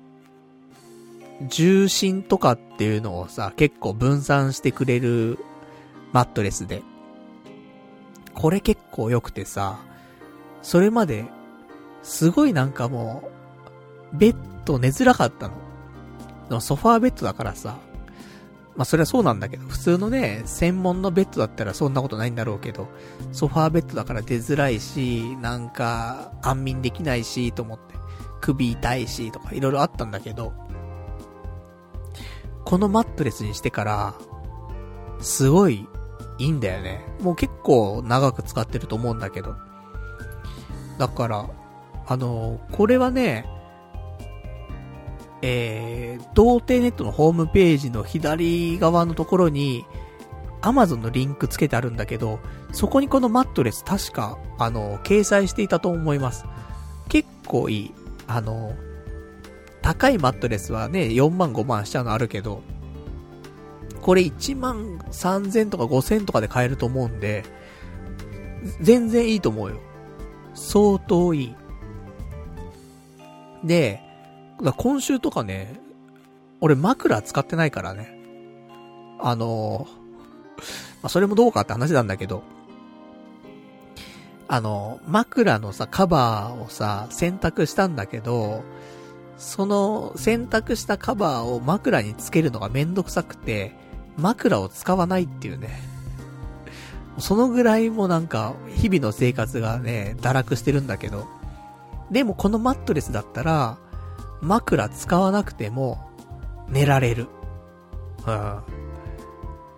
[1.41, 5.39] 重心とかっていうのをさ、結構分散してくれる
[6.13, 6.81] マットレスで。
[8.33, 9.79] これ結構良くてさ、
[10.61, 11.25] それまで、
[12.03, 13.29] すごいなんかも
[14.13, 14.35] う、ベッ
[14.65, 15.55] ド寝づらかったの。
[16.49, 17.77] でもソファーベッドだからさ、
[18.75, 22.87] まあそれはそうなんだけど、普通のね、専門のベッドだったらそんなことないんだろうけど、
[23.31, 27.95] ソファーベッドだから出づらいし、なんか、安眠できないし、と思って、
[28.41, 30.53] 首痛いし、とかいろいろあったんだけど、
[32.65, 34.15] このマットレスにしてから、
[35.21, 35.87] すごい
[36.37, 37.05] いいんだよね。
[37.21, 39.55] もう結構長く使ってると思うんだけど。
[40.97, 41.49] だから、
[42.07, 43.45] あのこれはね、
[45.41, 49.85] えー、童貞ネットのホームページの左側のところに、
[50.61, 52.39] アマゾンのリンクつけてあるんだけど、
[52.71, 56.45] そこにこのマットレス確か、あの、掲載していたと思います。
[57.09, 57.93] 結構いい。
[58.27, 58.73] あの、
[59.85, 62.63] 高いマットレスはね、4万5万しちゃうのあるけど、
[64.01, 67.45] これ1万3000とか5000とかで買えると思うんで、
[68.81, 69.79] 全然いいと思うよ。
[70.55, 71.55] 相当いい。
[73.63, 74.01] で、
[74.77, 75.79] 今週とかね、
[76.61, 78.17] 俺枕使ってないからね。
[79.19, 79.87] あの
[81.03, 82.41] まあ、それもどうかって話なんだけど、
[84.47, 88.63] あの、枕のさ、カバーをさ、選択したんだけど、
[89.37, 93.73] その選択したカバーを枕につけるのがめんどくさくて、
[94.17, 95.79] 枕を使わないっていうね。
[97.17, 101.27] そのぐらいもなんか、日々の生活がね、堕落してるんだけど。
[102.11, 103.77] でもこのマットレスだったら、
[104.41, 106.09] 枕使わなくても、
[106.69, 107.27] 寝られる。
[108.27, 108.57] うん。
[108.57, 108.61] っ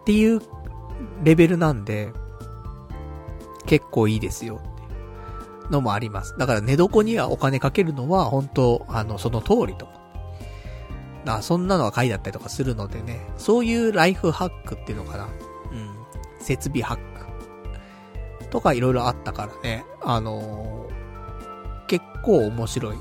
[0.06, 0.42] ていう
[1.24, 2.12] レベルなんで、
[3.66, 4.62] 結構いいですよ
[5.70, 6.36] のもあります。
[6.38, 9.98] だから寝床にはお金かけるのは本当あの、その通りと思
[11.26, 15.26] だからそんなのは書いてあったりとかするのでね、そういうライフハックっていうのかな。
[15.26, 15.30] うん。
[16.40, 17.18] 設備ハック。
[18.50, 22.98] とかいろいろあったからね、あのー、結構面白い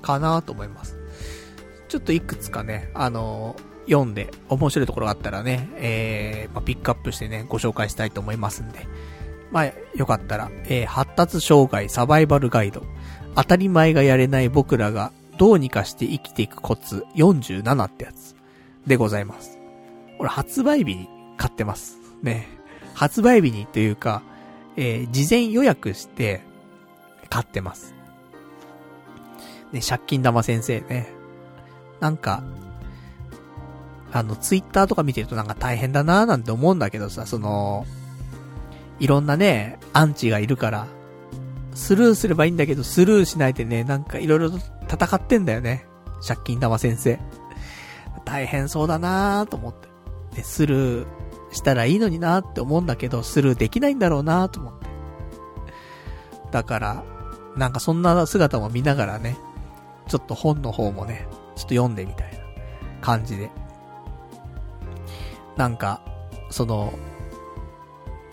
[0.00, 0.96] かなと思います。
[1.88, 8.86] ちょっといくつかね、あのー、読んで面白いところがあったらね、えー、まあ、ピックアップしてね、ご紹介したいと思いますんで。
[9.50, 12.82] まあ、よかったら、えー、発達障害サバイバルガイド。
[13.34, 18.34] 当たり前がやれない僕らがどうにかして生きていくコツ47ってやつ
[18.86, 19.58] でございます。
[20.18, 21.98] 俺発売日に買ってます。
[22.22, 22.48] ね。
[22.94, 24.22] 発売日にというか、
[24.76, 26.42] えー、事前予約して
[27.28, 27.94] 買ってます。
[29.72, 31.08] ね、借金玉先生ね。
[32.00, 32.42] なんか、
[34.12, 37.86] あの、ツイッターとか見てるとなんか大変だなーなんて思うんだけどさ、その、
[39.00, 40.86] いろんなね、アンチがいるから、
[41.74, 44.50] スルーすればいいんだけど、スルーしないでね、なんかいろいろ
[44.88, 45.86] 戦ってんだよね。
[46.26, 47.18] 借金玉先生。
[48.24, 49.88] 大変そうだなーと思って。
[50.36, 51.06] で、スルー
[51.52, 54.86] したらいいのになーって思うんだけど、スルーできないんだろうなーと思って。
[56.52, 57.04] だから、
[57.56, 59.36] なんかそんな姿も見ながらね、
[60.08, 62.38] ちょっと本の方もね、ちょっと読んでみたいな
[63.00, 63.50] 感じで。
[65.56, 66.02] なんか、
[66.50, 66.92] その、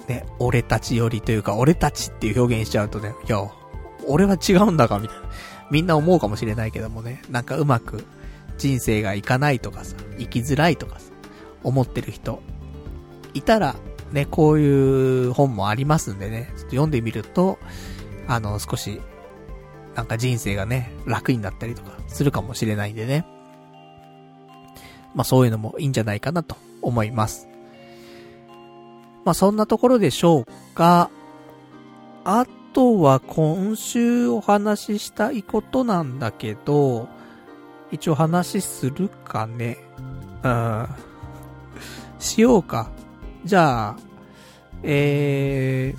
[0.08, 3.40] ね、俺たちよりというか、俺たちっていう表現しちゃうとね、いや、
[4.08, 5.30] 俺は違うんだか、みたいな。
[5.70, 8.06] みんな思うかもしれないけどもね、なんかうまく
[8.58, 11.12] 人生がいかないとかさ、生きづらいとかさ、
[11.64, 12.42] 思ってる人、
[13.34, 13.76] いたら、
[14.12, 17.60] ね、こういう本もありますんでね、ちょっと読んでみると、
[18.28, 19.02] あの、少し、
[19.96, 23.26] なんか人生がね、楽になったりとかするかもしれないんでね。
[25.16, 27.48] まあそういうのもいいんじゃないかなと思います。
[29.28, 31.10] まあそんなところでしょうか。
[32.24, 37.10] あとは今週お話ししたいことなんだけど、
[37.92, 39.80] 一応話するかね。
[40.44, 40.88] うん。
[42.20, 42.90] しようか。
[43.44, 43.96] じゃあ、
[44.84, 45.94] え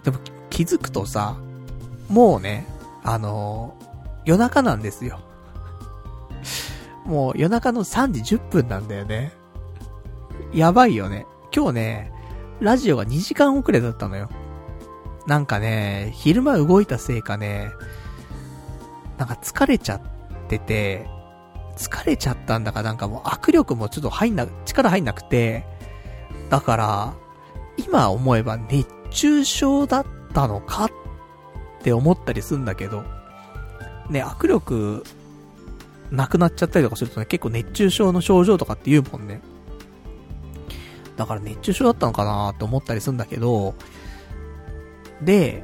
[0.00, 0.18] ー、でも
[0.48, 1.36] 気づくとさ、
[2.08, 2.68] もうね、
[3.02, 3.86] あのー、
[4.26, 5.18] 夜中なんですよ。
[7.04, 9.39] もう夜中の3時10分なんだよね。
[10.52, 11.26] やばいよね。
[11.54, 12.12] 今日ね、
[12.60, 14.28] ラジオが2時間遅れだったのよ。
[15.26, 17.70] なんかね、昼間動いたせいかね、
[19.18, 20.00] なんか疲れちゃっ
[20.48, 21.06] てて、
[21.76, 25.64] 疲れちゃったんだかなんかもう握力もちょっと入んな、力入んなくて、
[26.48, 27.14] だから、
[27.76, 30.90] 今思えば熱中症だったのかっ
[31.82, 33.04] て思ったりすんだけど、
[34.10, 35.04] ね、握力、
[36.10, 39.40] なくなっちゃったりとかするとね、結構熱中症の症状とかって言うもんね。
[41.16, 43.74] だから熱中症だったのかなって思ったりするんだけど、
[45.22, 45.62] で、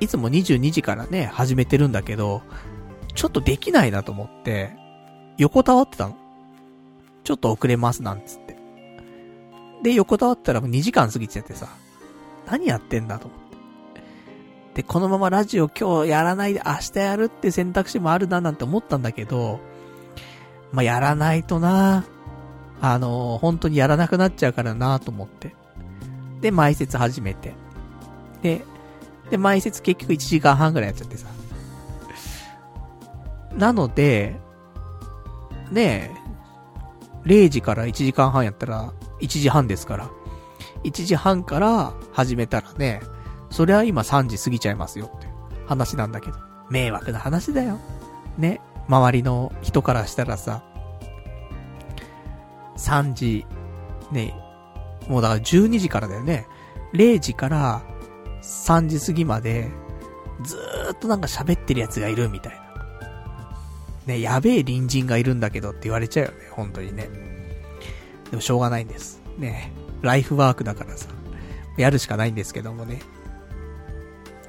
[0.00, 2.42] いつも22時からね、始めてるんだけど、
[3.14, 4.72] ちょっとできないなと思って、
[5.38, 6.16] 横たわってたの。
[7.24, 8.56] ちょっと遅れますなんつって。
[9.82, 11.68] で、横たわったらもう2時間過ぎちゃってさ、
[12.46, 13.42] 何やってんだと思って。
[14.74, 19.60] で、このままラジオ今日やらないで明日やるって選択肢もあるななんて思ったんだけど、
[20.72, 22.04] まあ、やらないとな
[22.82, 25.54] あのー、本当にやらなくなっちゃうからなと思って。
[26.40, 27.54] で、埋設始めて。
[28.42, 28.64] で、
[29.30, 31.28] で、埋設結局1時間半ぐらいやっちゃってさ。
[33.56, 34.34] なので、
[35.70, 36.10] ね
[37.24, 40.10] え、0時から1時間半やったら、1時半ですから。
[40.82, 43.00] 1時半から始めたらね、
[43.48, 45.28] そりゃ今3時過ぎちゃいますよって
[45.68, 46.36] 話なんだけど。
[46.68, 47.78] 迷惑な話だよ。
[48.38, 48.60] ね。
[48.88, 50.64] 周りの人からしたらさ、
[52.76, 53.46] 3時、
[54.10, 54.34] ね、
[55.08, 56.46] もうだから12時からだよね。
[56.94, 57.82] 0時から
[58.42, 59.70] 3時過ぎまで、
[60.42, 62.62] ずーっとなんか喋ってるやつがいるみたいな。
[64.06, 67.08] ね、やべえ隣人がいるんだけどって言われちゃうよね、本当にね。
[68.30, 69.22] でもしょうがないんです。
[69.38, 69.72] ね、
[70.02, 71.08] ライフワークだからさ、
[71.76, 73.00] やるしかないんですけどもね。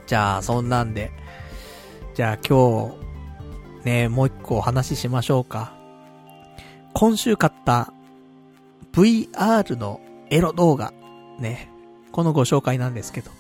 [0.08, 1.12] じゃあ、そんなんで、
[2.16, 2.96] じゃあ今
[3.84, 5.74] 日、ね、もう一個お話ししましょうか。
[6.94, 7.94] 今週買った
[8.94, 10.00] VR の
[10.30, 10.94] エロ動画、
[11.40, 11.70] ね、
[12.12, 13.32] このご紹介なんですけど。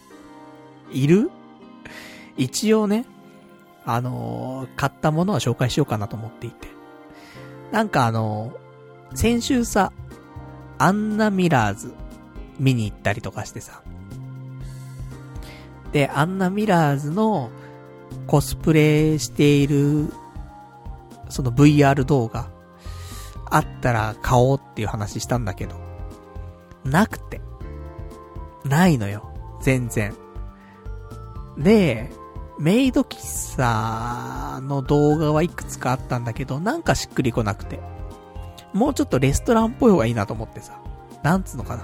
[0.92, 1.32] いる？
[2.38, 3.06] 一応ね、
[3.86, 6.68] あのー、買ったものは紹介しようかなと思っていて。
[7.72, 9.92] なんかあのー、先週さ、
[10.80, 11.94] アンナミラーズ
[12.60, 13.84] 見に行ったりとかしてさ。
[15.92, 17.52] で、アンナミラーズの
[18.26, 20.12] コスプレしている、
[21.30, 22.50] その VR 動画、
[23.54, 25.76] あったら買おうっていう話したんだけど、
[26.84, 27.40] なくて。
[28.66, 29.32] ないのよ。
[29.62, 30.16] 全然。
[31.58, 32.12] で、
[32.60, 37.80] メイド喫茶の動画はいくつかあったんだけど、なんかしっくりこなくて。
[38.74, 40.80] もうちょっとレストランっぽい方がいいなと思ってさ。
[41.22, 41.84] なんつうのかな。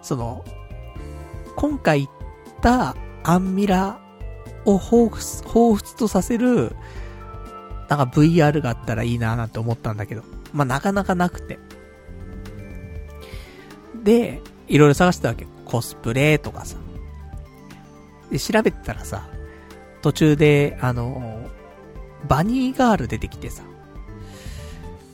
[0.00, 0.42] その、
[1.54, 2.14] 今回行っ
[2.62, 4.00] たアンミラ
[4.64, 6.74] を彷彿、彷彿とさせる、
[7.90, 10.22] なんか VR があったらいいななんて思ったんだけど。
[10.52, 11.58] まあ、なかなかなくて。
[14.02, 15.46] で、いろいろ探してたわけ。
[15.64, 16.76] コスプレとかさ。
[18.30, 19.28] で、調べてたらさ、
[20.02, 21.50] 途中で、あの、
[22.26, 23.62] バニーガール出てきてさ。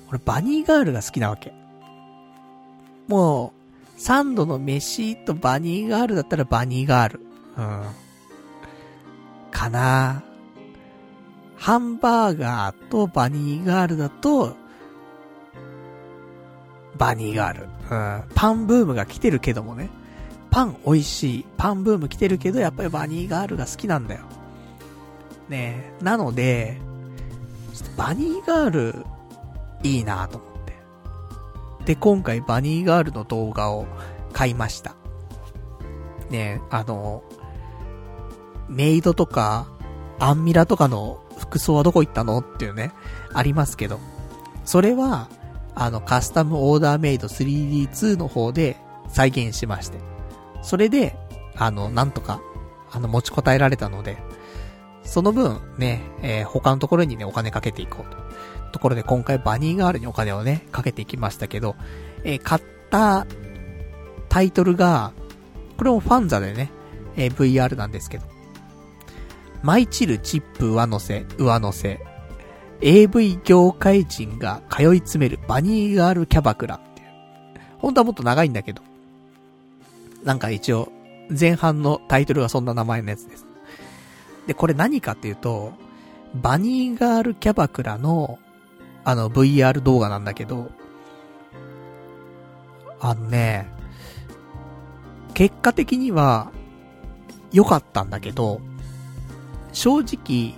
[0.09, 1.53] 俺、バニーガールが好きなわけ。
[3.09, 3.53] も
[3.97, 7.21] う、サンドの飯とバニーガールだったらバニーガール。
[7.57, 7.83] うん。
[9.51, 10.23] かな
[11.57, 14.57] ハンバーガーとバニーガールだと、
[16.97, 17.69] バニーガール。
[17.91, 18.25] うん。
[18.35, 19.91] パンブームが来てるけどもね。
[20.51, 21.47] パン美味しい。
[21.57, 24.23] パンブーム来てるけど、やっぱりバニーガールが好きなんだよ。
[25.49, 26.81] ねえなので、
[27.97, 29.07] バニーガール、
[29.83, 30.75] いいなと思って。
[31.85, 33.87] で、今回バニーガールの動画を
[34.33, 34.95] 買いました。
[36.31, 37.23] ねえあの、
[38.69, 39.67] メイドとか、
[40.19, 42.93] アンミラとかの服装はどこ行ったのっていうね、
[43.33, 43.99] ありますけど。
[44.65, 45.29] それは、
[45.75, 48.77] あの、カスタムオーダーメイド 3D2 の方で
[49.09, 49.99] 再現しまして。
[50.63, 51.17] それで、
[51.57, 52.41] あの、なんとか、
[52.91, 54.19] あの、持ちこたえられたので、
[55.03, 58.25] その分、ね、えー、他のところにね、お金かけていこうと。
[58.73, 61.77] ところで今回バニーガールにお金をね、かけていきましたけど、
[62.25, 63.27] えー、買った
[64.29, 65.13] タイトルが、
[65.77, 66.71] これもファンザでね、
[67.17, 68.25] えー、VR なんですけど、
[69.63, 72.01] マイチルチップ上乗せ、上乗せ、
[72.87, 77.09] AV 業界人が通い詰めるバニーガールキャバクラっていう。
[77.79, 78.83] 本当はもっと長いんだけど。
[80.23, 80.93] なんか一応、
[81.31, 83.47] 前半のタイトルがそんな名前のやつです。
[84.47, 85.73] で、これ何かっていうと、
[86.35, 88.39] バニーガールキャバクラの、
[89.03, 90.71] あの VR 動画なんだけど、
[93.01, 93.67] あのね、
[95.33, 96.53] 結果的には、
[97.51, 98.61] 良かったんだけど、
[99.73, 100.55] 正直、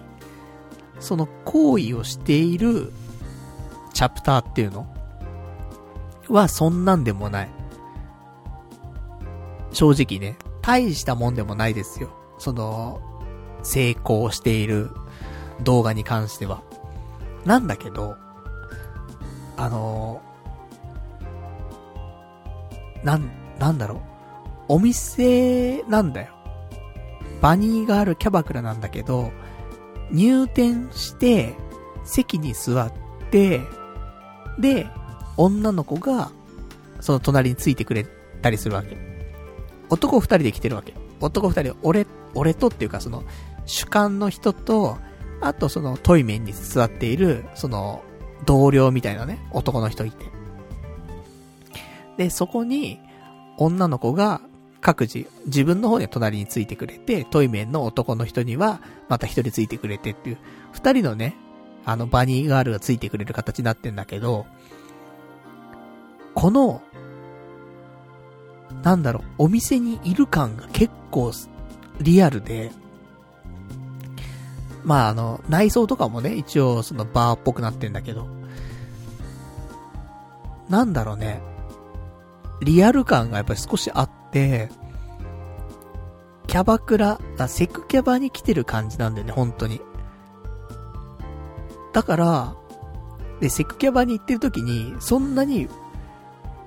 [0.98, 2.92] その行為をしている
[3.92, 4.86] チャプターっていうの？
[6.28, 7.48] はそんなんでもない。
[9.72, 12.10] 正直ね、大したもんでもないですよ。
[12.38, 13.00] その、
[13.62, 14.90] 成功している
[15.62, 16.62] 動画に関しては。
[17.44, 18.16] なんだけど、
[19.56, 20.20] あの
[23.04, 24.00] なん、なんだろう。
[24.68, 26.34] お店なんだよ。
[27.40, 29.30] バニーガールキャバクラなんだけど、
[30.10, 31.54] 入店して、
[32.04, 32.92] 席に座っ
[33.30, 33.62] て、
[34.58, 34.86] で、
[35.36, 36.30] 女の子が、
[37.00, 38.06] その隣についてくれ
[38.42, 38.96] たりするわけ。
[39.90, 40.94] 男二人で来てるわけ。
[41.20, 43.24] 男二人、俺、俺とっていうかその、
[43.66, 44.98] 主観の人と、
[45.40, 48.02] あとそのトイメンに座っている、その、
[48.44, 50.26] 同僚みたいなね、男の人いて。
[52.16, 53.00] で、そこに、
[53.58, 54.40] 女の子が
[54.86, 60.38] 各自、自分の方に隣についてくれて、トイメンの男の人には、また一人ついてくれてっていう、
[60.70, 61.34] 二人のね、
[61.84, 64.46] あの、バニーガールがついてくれる形になってんだけど、
[66.36, 66.82] この、
[68.84, 71.32] なんだろう、お店にいる感が結構、
[72.00, 72.70] リアルで、
[74.84, 78.28] まああの、内装とかもね、一応そのバーっぽくなってんだけど、
[80.68, 81.40] なんだろうね、
[82.62, 84.68] リアル感がやっぱり少しあって、
[86.46, 87.18] キャバクラ、
[87.48, 89.80] セクキャバに来てる感じなんだよね、本当に。
[91.94, 92.54] だから、
[93.40, 95.68] で、セクキャバに行ってる時に、そんなに、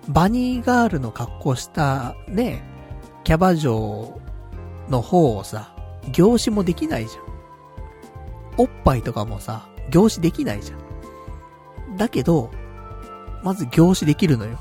[0.07, 2.63] バニーガールの格好した、ね、
[3.23, 4.19] キャバ嬢
[4.89, 5.75] の方をさ、
[6.11, 7.23] 凝視もできないじゃん。
[8.57, 10.75] おっぱいとかもさ、凝視できないじゃ
[11.93, 11.97] ん。
[11.97, 12.49] だけど、
[13.43, 14.57] まず凝視できるのよ。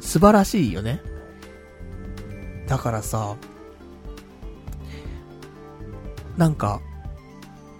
[0.00, 1.00] 素晴らしいよね。
[2.66, 3.36] だからさ、
[6.36, 6.80] なんか、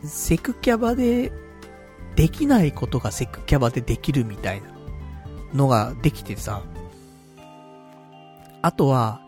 [0.05, 1.33] セクキャバで
[2.15, 4.69] できないことがセクキャバでできるみたいな
[5.55, 6.63] のができてさ、
[8.63, 9.21] あとは、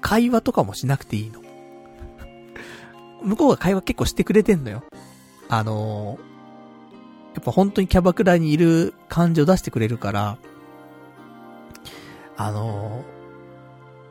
[0.00, 1.40] 会話とかもしなくていいの。
[3.22, 4.82] 向こうが会話結構してくれてんのよ。
[5.48, 10.38] あのー、やっぱ本当にキャバクラにいる感じを出してくれるから、
[12.36, 13.19] あのー、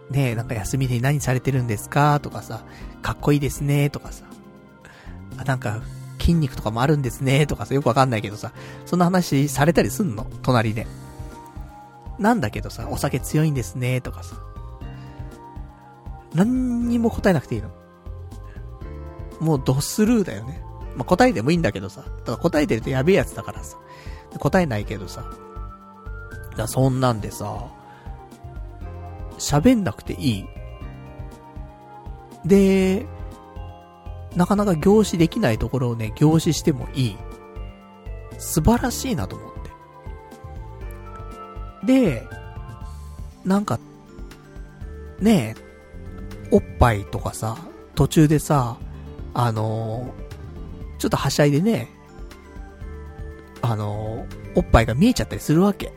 [0.10, 2.20] ねえ、なんか休みで何されてるんですか？
[2.20, 2.64] とかさ、
[3.02, 3.90] かっこいいですね？
[3.90, 4.26] とかさ、
[5.38, 5.82] あ、なんか、
[6.20, 7.46] 筋肉とかもあるんですね？
[7.48, 8.52] とかさ、よくわかんないけどさ、
[8.86, 10.26] そんな話されたりすんの？
[10.42, 10.88] 隣で。
[12.18, 14.02] なんだけどさ、お酒強いんですね？
[14.02, 14.36] とかさ。
[16.34, 17.70] 何にも答えなくていいの。
[19.40, 20.62] もうドスルーだよね。
[20.96, 22.04] まあ、答えてもいいんだけどさ。
[22.26, 23.78] ただ答えてるとやべえやつだからさ。
[24.38, 25.24] 答えないけどさ。
[26.58, 27.68] だそんなんでさ、
[29.40, 30.46] 喋んなくていい。
[32.46, 33.06] で、
[34.36, 37.18] なかなか凝視できないところをね、凝視してもいい。
[38.38, 39.54] 素晴らしいなと思っ
[41.86, 41.94] て。
[41.94, 42.28] で、
[43.44, 43.80] なんか、
[45.20, 45.70] ねえ、
[46.52, 47.58] おっぱいとかさ、
[47.96, 48.78] 途中でさ、
[49.34, 51.90] あのー、ちょっとはしゃいでね、
[53.62, 55.92] あのー、おっぱいが見えちゃったりするわけ。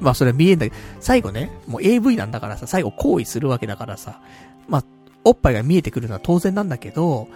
[0.00, 4.20] まあそれは見えんだけど、最後ね、もう AV なんだからさ、最後行為するわけだからさ、
[4.68, 4.84] まあ、
[5.24, 7.28] おっぱいが見えてくるのは当然なんだけど、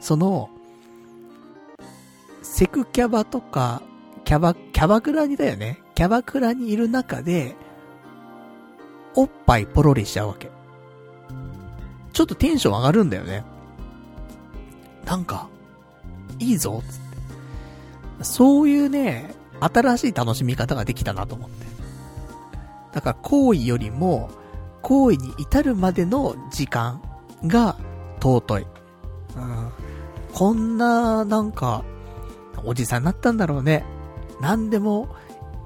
[0.00, 0.50] その、
[2.42, 3.82] セクキャバとか、
[4.24, 5.80] キャバ、キャバクラにだよね。
[5.94, 7.56] キャバクラにいる中で、
[9.14, 10.50] おっぱいポロリしちゃうわけ。
[12.12, 13.44] ちょっとテンション上がるんだよね。
[15.04, 15.48] なんか、
[16.38, 18.24] いいぞ、つって。
[18.24, 21.67] そういうね、新しい楽しみ方ができたなと思って。
[22.92, 24.30] だから行為よりも、
[24.82, 27.02] 行為に至るまでの時間
[27.44, 27.76] が
[28.20, 28.66] 尊い。
[29.36, 29.72] うん。
[30.32, 31.84] こんな、なんか、
[32.64, 33.84] おじさんになったんだろうね。
[34.40, 35.08] 何でも、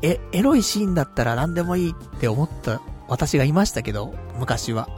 [0.03, 4.89] え、エロいシーンだったら何でもいいって思った私がいましたけど、昔は。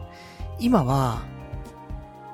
[0.61, 1.23] 今は、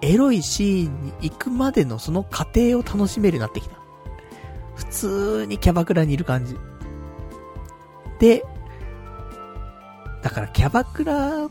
[0.02, 3.76] エロいシーンに行くまでのその過程を楽しめるようになってきた。
[4.76, 6.56] 普通にキャバクラにいる感じ。
[8.18, 8.44] で、
[10.22, 11.48] だからキャバクラ、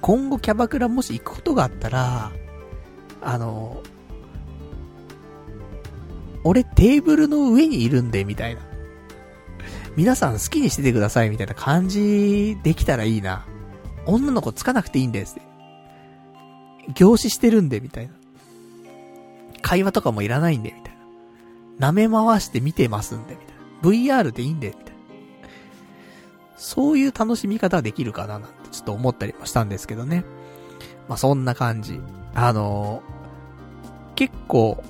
[0.00, 2.32] 今後キャバクラもし行くことがあったら、
[3.22, 3.82] あの、
[6.44, 8.60] 俺テーブルの上にいるんで、みたいな。
[9.96, 13.46] 皆さん好きにしててください、みたいな感じできたらいいな。
[14.06, 15.36] 女の子つかなくていいんです。
[16.94, 18.12] 凝視してるんで、みたいな。
[19.62, 20.96] 会話とかもいらないんで、みたい
[21.78, 21.88] な。
[21.90, 23.46] 舐め回して見てますんで、みたい
[24.06, 24.18] な。
[24.22, 24.83] VR でいいんで、みたいな。
[26.56, 30.24] そういう楽しみ方ができるかな、なんてちょっと思ったりもしたんですけどね。
[31.08, 32.00] まあ、そんな感じ。
[32.34, 34.82] あのー、結構、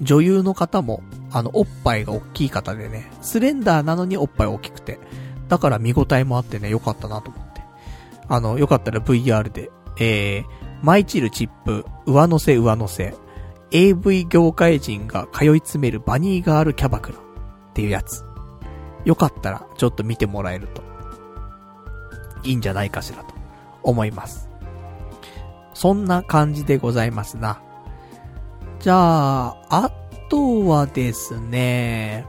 [0.00, 4.98] 女優の方も、あの、おっぱいが大きい方でね、スレンダーなのにおっぱい大きくて、
[5.48, 7.62] だから見応えもあってね、良かったなと思って。
[8.28, 10.44] あの、よかったら VR で、えー、
[10.82, 13.14] マイチルチップ、上乗せ上乗せ、
[13.70, 17.20] AV 業界人が通い詰めるバニーガールキャバクラっ
[17.72, 18.24] ていうやつ。
[19.04, 20.82] よかったらちょっと見てもらえると、
[22.44, 23.34] いいんじゃないかしらと
[23.82, 24.48] 思います。
[25.74, 27.60] そんな感じでございますな。
[28.78, 29.90] じゃあ、あ
[30.28, 32.26] とはですね、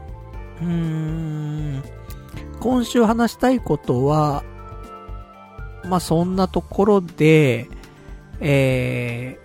[0.60, 1.82] うーん、
[2.60, 4.44] 今週話したいことは、
[5.84, 7.68] まあ、そんなところで、
[8.40, 9.38] え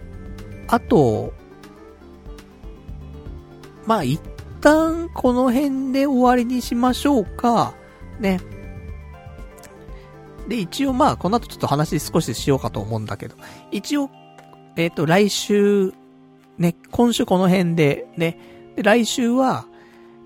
[0.68, 1.34] ー、あと、
[3.86, 4.22] まあ、一
[4.62, 7.74] 旦この辺で終わりにしましょうか。
[8.20, 8.40] ね。
[10.48, 13.36] で、一応まあ、この後ちょっと話少ししようかと思うんだけど、
[13.72, 14.10] 一応、
[14.76, 15.94] えっ、ー、と、来週、
[16.58, 18.40] ね、今週この辺で、ね、
[18.76, 19.66] で、来週は、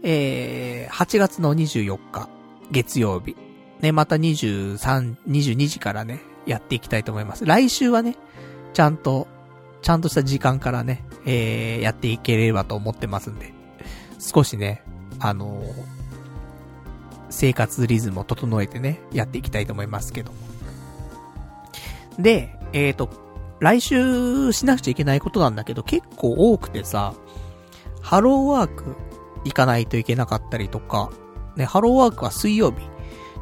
[0.01, 2.30] えー、8月の24日、
[2.72, 3.35] 月曜日、
[3.81, 7.45] ね、また23、22時からね、やっていきたいと思います。
[7.45, 8.15] 来週はね、
[8.73, 9.27] ちゃんと、
[9.81, 13.53] ちゃんとした時間からね、えー、やっていければと思ってますんで、
[14.23, 14.81] 少しね、
[15.19, 15.73] あのー、
[17.29, 20.31] 生活リズムを整えてね、やっていきたいと思いますけど。
[22.17, 23.09] で、えっ、ー、と、
[23.59, 27.13] 来週しなくちゃいけないことなんだけど、結構多くてさ、
[28.01, 28.95] ハローワーク
[29.43, 31.11] 行かないといけなかったりとか、
[31.57, 32.77] ね、ハローワークは水曜日、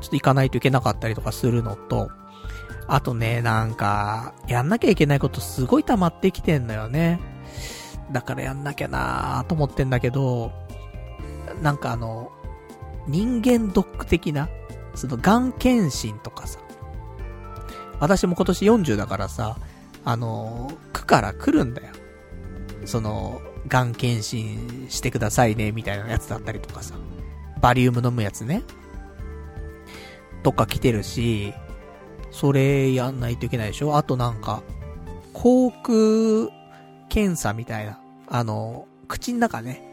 [0.02, 2.10] ちょっと行かないといけなかったりとかするのと、
[2.88, 7.20] あとね、なんか、やんなきゃいけないことすごい溜まってきてんのよね。
[8.12, 10.52] だからやんなきゃなーと思ってんだけど、
[11.62, 12.32] なんかあの、
[13.08, 14.50] 人間ドック的な、
[14.96, 16.60] その、がん検診とかさ、
[18.00, 19.58] 私も今年40だからさ、
[20.04, 21.90] あの、区から来るんだよ。
[22.86, 26.96] その、がん検診してくださいね、みたいなやつだったりとかさ、
[27.62, 28.64] バリウム飲むやつね。
[30.44, 31.54] とか来てるし、
[32.32, 34.64] それやんないといけないでしょあとなんか、
[35.34, 36.52] 口腔
[37.10, 39.91] 検査みたいな、あの、口の中ね、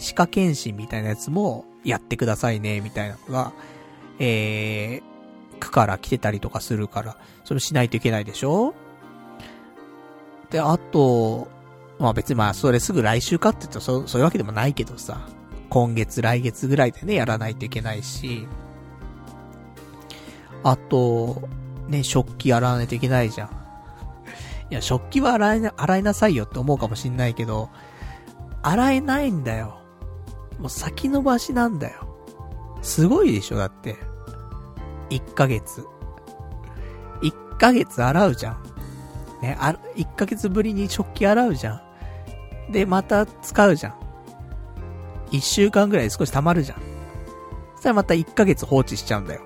[0.00, 3.52] 歯科検診みたいなやつもやってくださいね、みたいなのが、
[4.18, 8.74] えー、区から来てたりとかするから、それしないといけないでしょ？
[10.50, 11.48] で、あと、
[11.98, 15.28] まあ別にまあそれすぐ来週かって言うとそそういうわけでもないけどさ、
[15.68, 18.48] 今月来月ぐらいでね、やらないといけないし、
[20.64, 21.48] あと、
[21.88, 23.48] ね、食器洗わないといけないじゃん。
[24.70, 27.68] いや、食器は洗いな、洗いなさいよって思うかもしんないけど、
[28.62, 29.79] 洗えないんだよ。
[30.60, 32.06] もう先延ばしなんだよ。
[32.82, 33.96] すごいでしょ、だって。
[35.08, 35.86] 1ヶ月。
[37.22, 38.62] 1ヶ月洗うじゃん。
[39.42, 41.82] ね、あ、1ヶ月ぶりに食器洗うじゃ
[42.68, 42.72] ん。
[42.72, 43.94] で、また使うじゃん。
[45.32, 46.78] 1週間ぐらい少し溜まるじゃん。
[47.76, 49.40] そしたらまた1ヶ月放置しちゃうんだよ。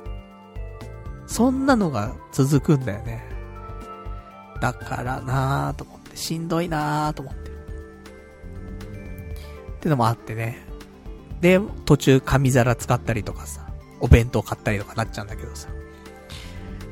[1.26, 3.24] そんなのが続くんだよね。
[4.60, 7.44] だからなぁと思って、しんどいなぁと思って。
[7.44, 7.46] っ
[9.80, 10.63] てのもあってね。
[11.44, 13.66] で、途中紙皿使ったりとかさ、
[14.00, 15.68] お弁当買ったりとかなっちゃうんだけどさ。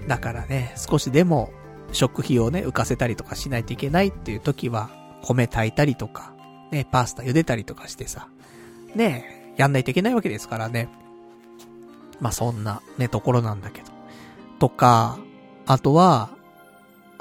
[0.07, 1.51] だからね、少しでも
[1.93, 4.91] 食費をね、浮かせたりとかしないといけないっていう時は、
[5.23, 6.35] 米炊いたりとか、
[6.71, 8.29] ね、パスタ茹でたりとかしてさ、
[8.95, 10.91] ね、やんないといけないわけですからね。
[12.21, 13.87] まあ、そんなね、ところなんだけど。
[14.59, 15.19] とか、
[15.65, 16.29] あとは、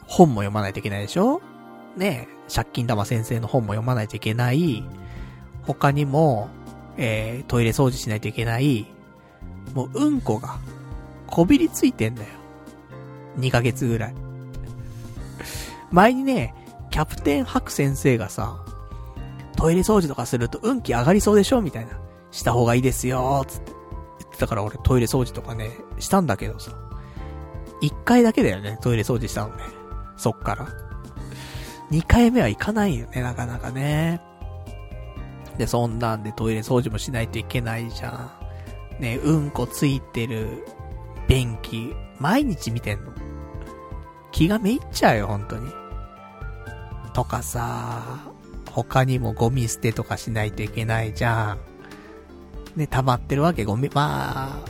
[0.06, 1.42] 本も読まないといけないでしょ？
[1.96, 4.84] ね借金玉先生の本も読まないといけない。
[5.64, 6.50] 他にも、
[7.04, 8.86] えー、トイレ掃除しないといけない、
[9.74, 10.60] もううんこが、
[11.26, 12.28] こびりついてんだよ。
[13.40, 14.16] 2ヶ月ぐらい。
[15.90, 16.54] 前にね、
[16.92, 18.64] キャプテンハク先生がさ、
[19.58, 22.00] トイレ掃除とかすると運気上がりそうでしょみたいな。
[22.30, 23.72] した方がいいですよつって
[24.20, 26.72] 言ってたから俺トイレ掃除とかね、したんだけどさ。
[27.82, 29.64] 一回だけだよね、トイレ掃除したのね。
[30.18, 30.68] そっから。
[31.90, 34.22] 二回目は行かないよね、なかなかね。
[35.62, 38.32] で、そんなんでトイレ掃除もしないといけないじゃ
[39.00, 39.00] ん。
[39.00, 40.66] ね、うんこついてる
[41.28, 43.12] 便器、毎日見てんの。
[44.32, 45.72] 気がめいっちゃうよ、本当に。
[47.14, 48.02] とかさ、
[48.72, 51.60] 他にもゴミ捨てとかしないといけないじゃん。
[52.76, 54.66] ね、溜まってるわけ、ゴミ、まあ、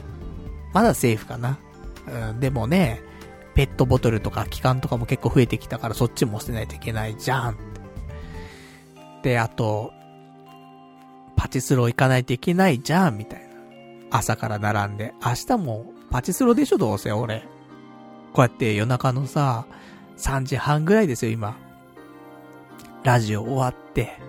[0.74, 1.58] まだセーフかな。
[2.30, 3.02] うん、でもね、
[3.56, 7.58] ペットボトルとか機関とかも結構増えてきたからそっちも捨てないといけないじゃん。
[9.24, 9.94] で、あと、
[11.42, 13.48] パチスロ行かないといけないじゃん、みたいな。
[14.12, 15.12] 朝から並んで。
[15.26, 17.40] 明日もパチスロでしょ、どうせ俺。
[18.32, 19.66] こうやって夜中のさ、
[20.18, 21.58] 3時半ぐらいですよ、今。
[23.04, 24.20] ラジオ終わって。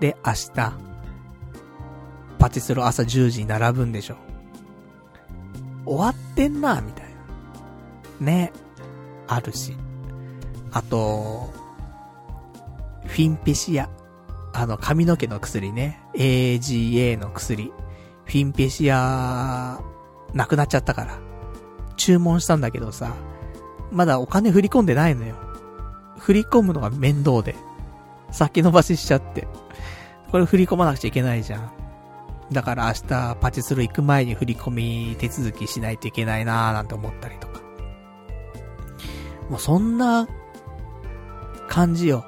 [0.00, 0.72] で、明日、
[2.38, 4.16] パチスロ朝10時に並ぶんでしょ。
[5.84, 7.06] 終わってんな、みたい
[8.20, 8.26] な。
[8.26, 8.52] ね。
[9.28, 9.76] あるし。
[10.72, 11.52] あと、
[13.04, 13.90] フィンペシア。
[14.52, 16.02] あの、髪の毛の薬ね。
[16.14, 17.72] AGA の薬。
[18.24, 19.80] フィンペシア、
[20.34, 21.18] なくなっちゃったから。
[21.96, 23.14] 注文したんだけどさ、
[23.90, 25.34] まだお金振り込んでないのよ。
[26.18, 27.54] 振り込むのが面倒で。
[28.30, 29.48] 先延ばししちゃって。
[30.30, 31.72] これ振り込まなくちゃいけないじゃん。
[32.52, 37.60] だから明日パチスロ行く前に振り込み手続きしないといけないなーなんて思ったりとか。
[39.48, 40.28] もうそんな
[41.68, 42.24] 感じよ。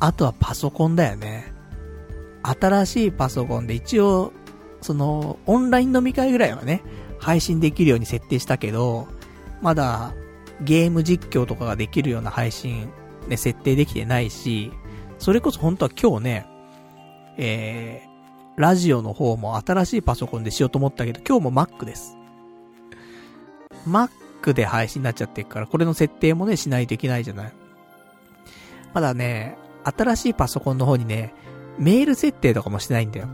[0.00, 1.52] あとはパソコンだよね。
[2.42, 4.32] 新しいパソコンで一応、
[4.80, 6.82] その、オンライン飲み会ぐらいはね、
[7.18, 9.08] 配信できるように設定したけど、
[9.60, 10.14] まだ、
[10.60, 12.90] ゲーム実況とかができるような配信、
[13.28, 14.72] ね、設定できてないし、
[15.18, 16.46] それこそ本当は今日ね、
[17.36, 22.16] えー、ラジオの方も新しいパソコンでしようと思ったけど、今日も Mac です。
[23.86, 27.52] Mac で配信になっちゃってるから、これの設定もね、しないといけないじゃない。
[28.94, 29.58] まだね、
[29.96, 31.34] 新しいパソコンの方にね、
[31.78, 33.28] メール設定とかもしてないんだよ。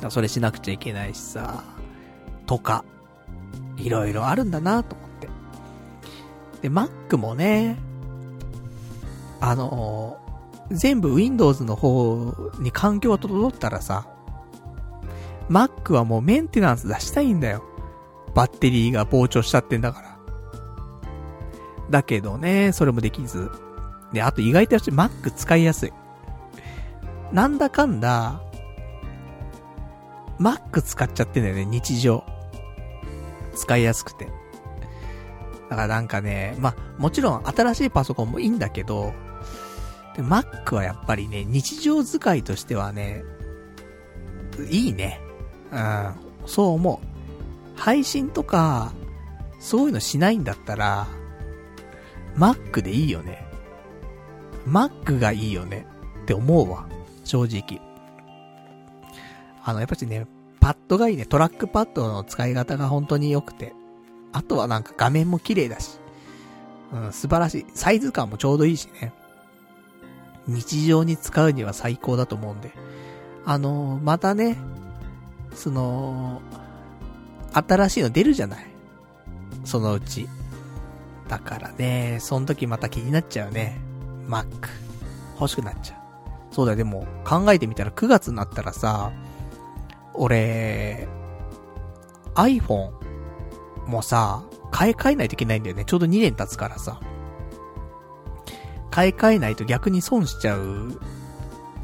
[0.00, 1.64] だそれしなくちゃいけないしさ、
[2.46, 2.84] とか、
[3.76, 5.28] いろいろあるんだなと思って。
[6.62, 7.78] で、Mac もね、
[9.40, 10.18] あの
[10.70, 14.06] 全部 Windows の方に環境が整ったらさ、
[15.48, 17.64] Mac はもうメンテナンス出したいんだよ。
[18.34, 20.10] バッテリーが膨張しちゃってんだから。
[21.90, 23.50] だけどね、それもできず。
[24.12, 25.92] で、あと意外と Mac 使いやすい。
[27.32, 28.40] なんだかんだ、
[30.38, 32.24] Mac 使っちゃってんだよね、日常。
[33.54, 34.26] 使いやすくて。
[35.68, 39.12] だからなんかね、まあもちろん新しいパソコンもいいんだけど、
[40.16, 43.22] で Mac はやっぱりね、日常使いとしてはね、
[44.70, 45.20] いいね。
[45.70, 46.14] うん、
[46.46, 47.78] そう思う。
[47.78, 48.92] 配信とか、
[49.60, 51.06] そういうのしないんだったら、
[52.36, 53.46] Mac でいいよね。
[54.66, 55.86] Mac がいいよね
[56.22, 56.86] って思うわ。
[57.24, 57.80] 正直。
[59.62, 60.26] あの、やっぱしね、
[60.60, 61.26] パッドがいいね。
[61.26, 63.74] トラックパッドの使い方が本当に良くて。
[64.32, 65.98] あとはなんか画面も綺麗だし。
[66.92, 67.66] うん、素晴らしい。
[67.74, 69.12] サイズ感もちょうどいいしね。
[70.46, 72.72] 日常に使うには最高だと思うんで。
[73.44, 74.56] あのー、またね、
[75.54, 76.42] その、
[77.52, 78.66] 新しいの出るじゃない。
[79.64, 80.28] そのうち。
[81.28, 83.89] だからね、その時また気になっちゃうね。
[84.30, 84.46] Mac。
[85.40, 86.54] 欲しくなっちゃう。
[86.54, 89.12] そうだよ、でも、考えてみたら9月になったらさ、
[90.14, 91.08] 俺、
[92.34, 92.90] iPhone
[93.86, 95.84] もさ、買い替えないといけないんだよね。
[95.84, 97.00] ちょうど2年経つからさ。
[98.90, 101.00] 買い替えないと逆に損しちゃう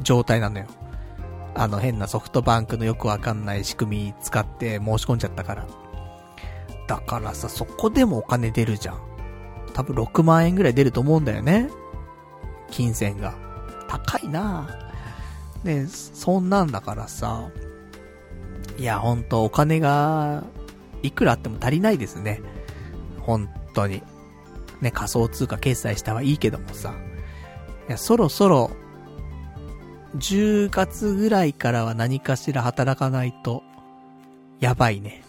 [0.01, 0.65] 状態なのよ。
[1.55, 5.67] あの変なソフトバンクのよくわかんない仕組み使って申し込んじゃったから。
[6.87, 9.01] だからさ、そこでもお金出るじゃん。
[9.73, 11.69] 多分6万円ぐらい出ると思うんだよね。
[12.71, 13.35] 金銭が。
[13.87, 14.67] 高いな
[15.63, 17.49] ね、そんなんだからさ。
[18.77, 20.43] いや、ほんとお金が、
[21.01, 22.41] いくらあっても足りないですね。
[23.21, 24.03] 本当に。
[24.81, 26.93] ね、仮想通貨決済したはいいけどもさ。
[27.87, 28.71] いや、そろそろ、
[30.15, 33.63] 10月ぐらいからは何かしら働かないと、
[34.59, 35.23] やばいね。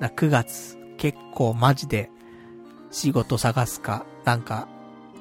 [0.00, 2.10] 9月、結構マジで、
[2.90, 4.68] 仕事探すか、なんか、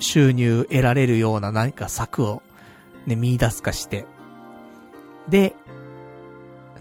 [0.04, 2.44] 収入得られるような何か策を、
[3.06, 4.06] ね、見出すかして。
[5.30, 5.56] で、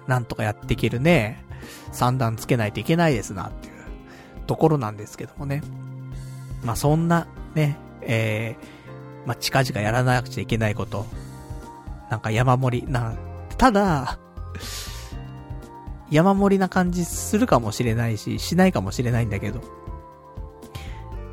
[0.06, 1.44] なんとかやっていけるね、
[1.92, 3.74] 三段つけないといけないですな、っていう
[4.46, 5.62] ところなんですけどもね。
[6.64, 11.06] まあ、そんな、ね、えー、まあ、近々やらなくちゃいけないこと、
[12.10, 13.14] なんか山盛りな、
[13.56, 14.18] ただ、
[16.10, 19.81] 山盛りな感じするかもしれないし、しないかもしれないんだけど。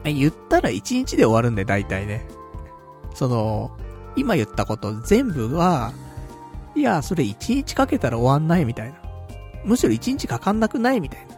[0.05, 2.25] 言ったら1日で終わるんで、大体ね。
[3.13, 3.71] その、
[4.15, 5.93] 今言ったこと全部は、
[6.75, 8.99] いや、それ1日かけたら終わんないみたいな。
[9.65, 11.35] むしろ1日かかんなくないみたいな。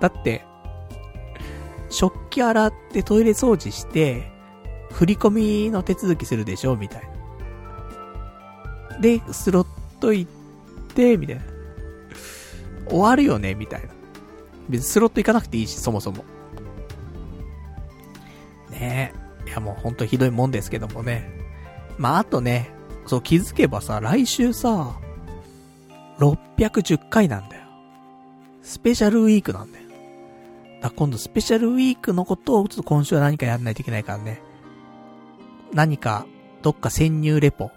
[0.00, 0.44] だって、
[1.90, 4.30] 食器洗ってトイレ掃除して、
[4.92, 5.30] 振り込
[5.66, 7.02] みの手続きするでしょみたい
[8.90, 8.98] な。
[9.00, 9.66] で、スロッ
[10.00, 10.30] ト行っ
[10.94, 11.42] て、みたいな。
[12.88, 13.88] 終わるよねみたいな。
[14.68, 16.24] 別にスロット行かなくていいし、そもそも。
[18.80, 19.12] ね
[19.46, 19.48] え。
[19.48, 21.30] いやもうほんとひどいもんですけどもね。
[21.98, 22.70] まあ、あとね、
[23.06, 24.98] そう気づけばさ、来週さ、
[26.18, 27.62] 610回なんだよ。
[28.62, 29.84] スペシャルウィークなんだよ。
[30.80, 34.40] だ今度スペシャルウィークのことをちょっと今週は何かやんないといけないからね。
[35.72, 36.26] 何か、
[36.62, 37.70] どっか潜入レポ。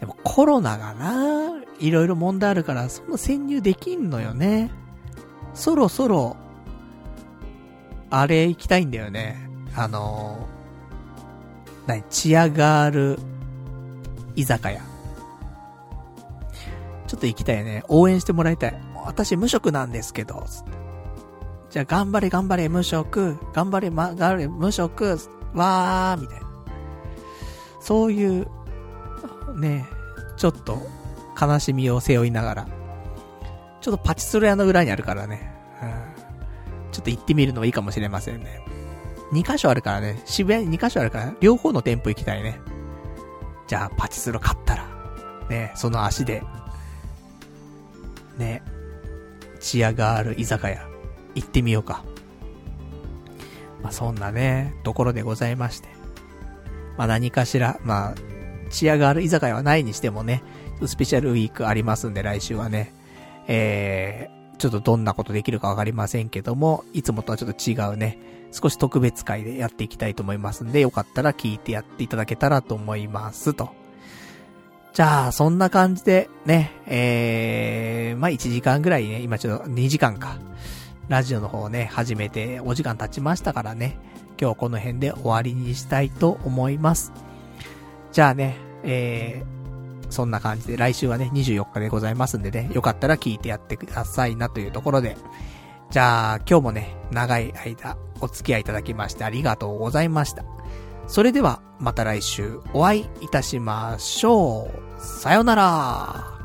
[0.00, 4.70] でもコロナがな、いろいろ問題あるから、そんな潜入できんのよね。
[5.54, 6.36] そろそろ、
[8.10, 9.47] あれ行きたいんだよね。
[9.74, 13.18] あのー、何、チアガール、
[14.34, 14.80] 居酒屋。
[17.06, 17.84] ちょっと行きたいね。
[17.88, 18.80] 応援してもらいたい。
[19.06, 20.44] 私無職なんですけど、
[21.70, 25.18] じゃあ頑張れ頑張れ無職、頑張れま、頑張れ無職、
[25.54, 26.48] わー、みたいな。
[27.80, 28.46] そういう、
[29.58, 29.86] ね、
[30.36, 30.78] ちょっと
[31.40, 32.68] 悲しみを背負いながら、
[33.80, 38.60] ちょっとパチスロ屋の裏にあるからね、うん、ちょっと行ってみるのもいいかもしれませんね。
[39.32, 42.60] 2箇所あるからね、渋谷に2箇所あるから、両方の店舗行きたいね。
[43.66, 44.88] じゃあ、パチスロ買ったら、
[45.50, 46.42] ね、その足で、
[48.38, 48.62] ね、
[49.60, 50.88] チアガール居酒屋、
[51.34, 52.04] 行ってみようか。
[53.82, 55.88] まあ、そんなね、ところでございまして。
[56.96, 58.14] まあ、何かしら、まあ、
[58.70, 60.42] チアガール居酒屋はないにしてもね、
[60.86, 62.94] スペシャルウィークありますんで、来週はね。
[63.46, 68.18] えー、ちょっとどんなことできるかわかりませんけども、いつもとはちょっと違うね、
[68.50, 73.70] 少し特別会でやっていきたいと思いますんで、よかったら聞いてやっていただけたらと思いますと。
[74.92, 80.38] じゃあ、そんな感じで、ね、えー、まあ、1時間ぐらいね、今ちょっと2時間か。
[81.08, 83.98] ラジオの方ね、始めてお時間経ちましたからね、
[84.40, 87.12] 今日この辺で終わりにしたいと思います。
[88.12, 95.16] じゃあね、えー、そんな感じで来週はね、24日でございますんでね、よかったら聞いてやってくださいなというところで。
[95.90, 100.44] じゃあ、今日もね、長い間お付き合いいただきましてありがとうございました。
[101.06, 105.00] それでは、また来週お会いいたしましょう。
[105.00, 106.37] さよなら。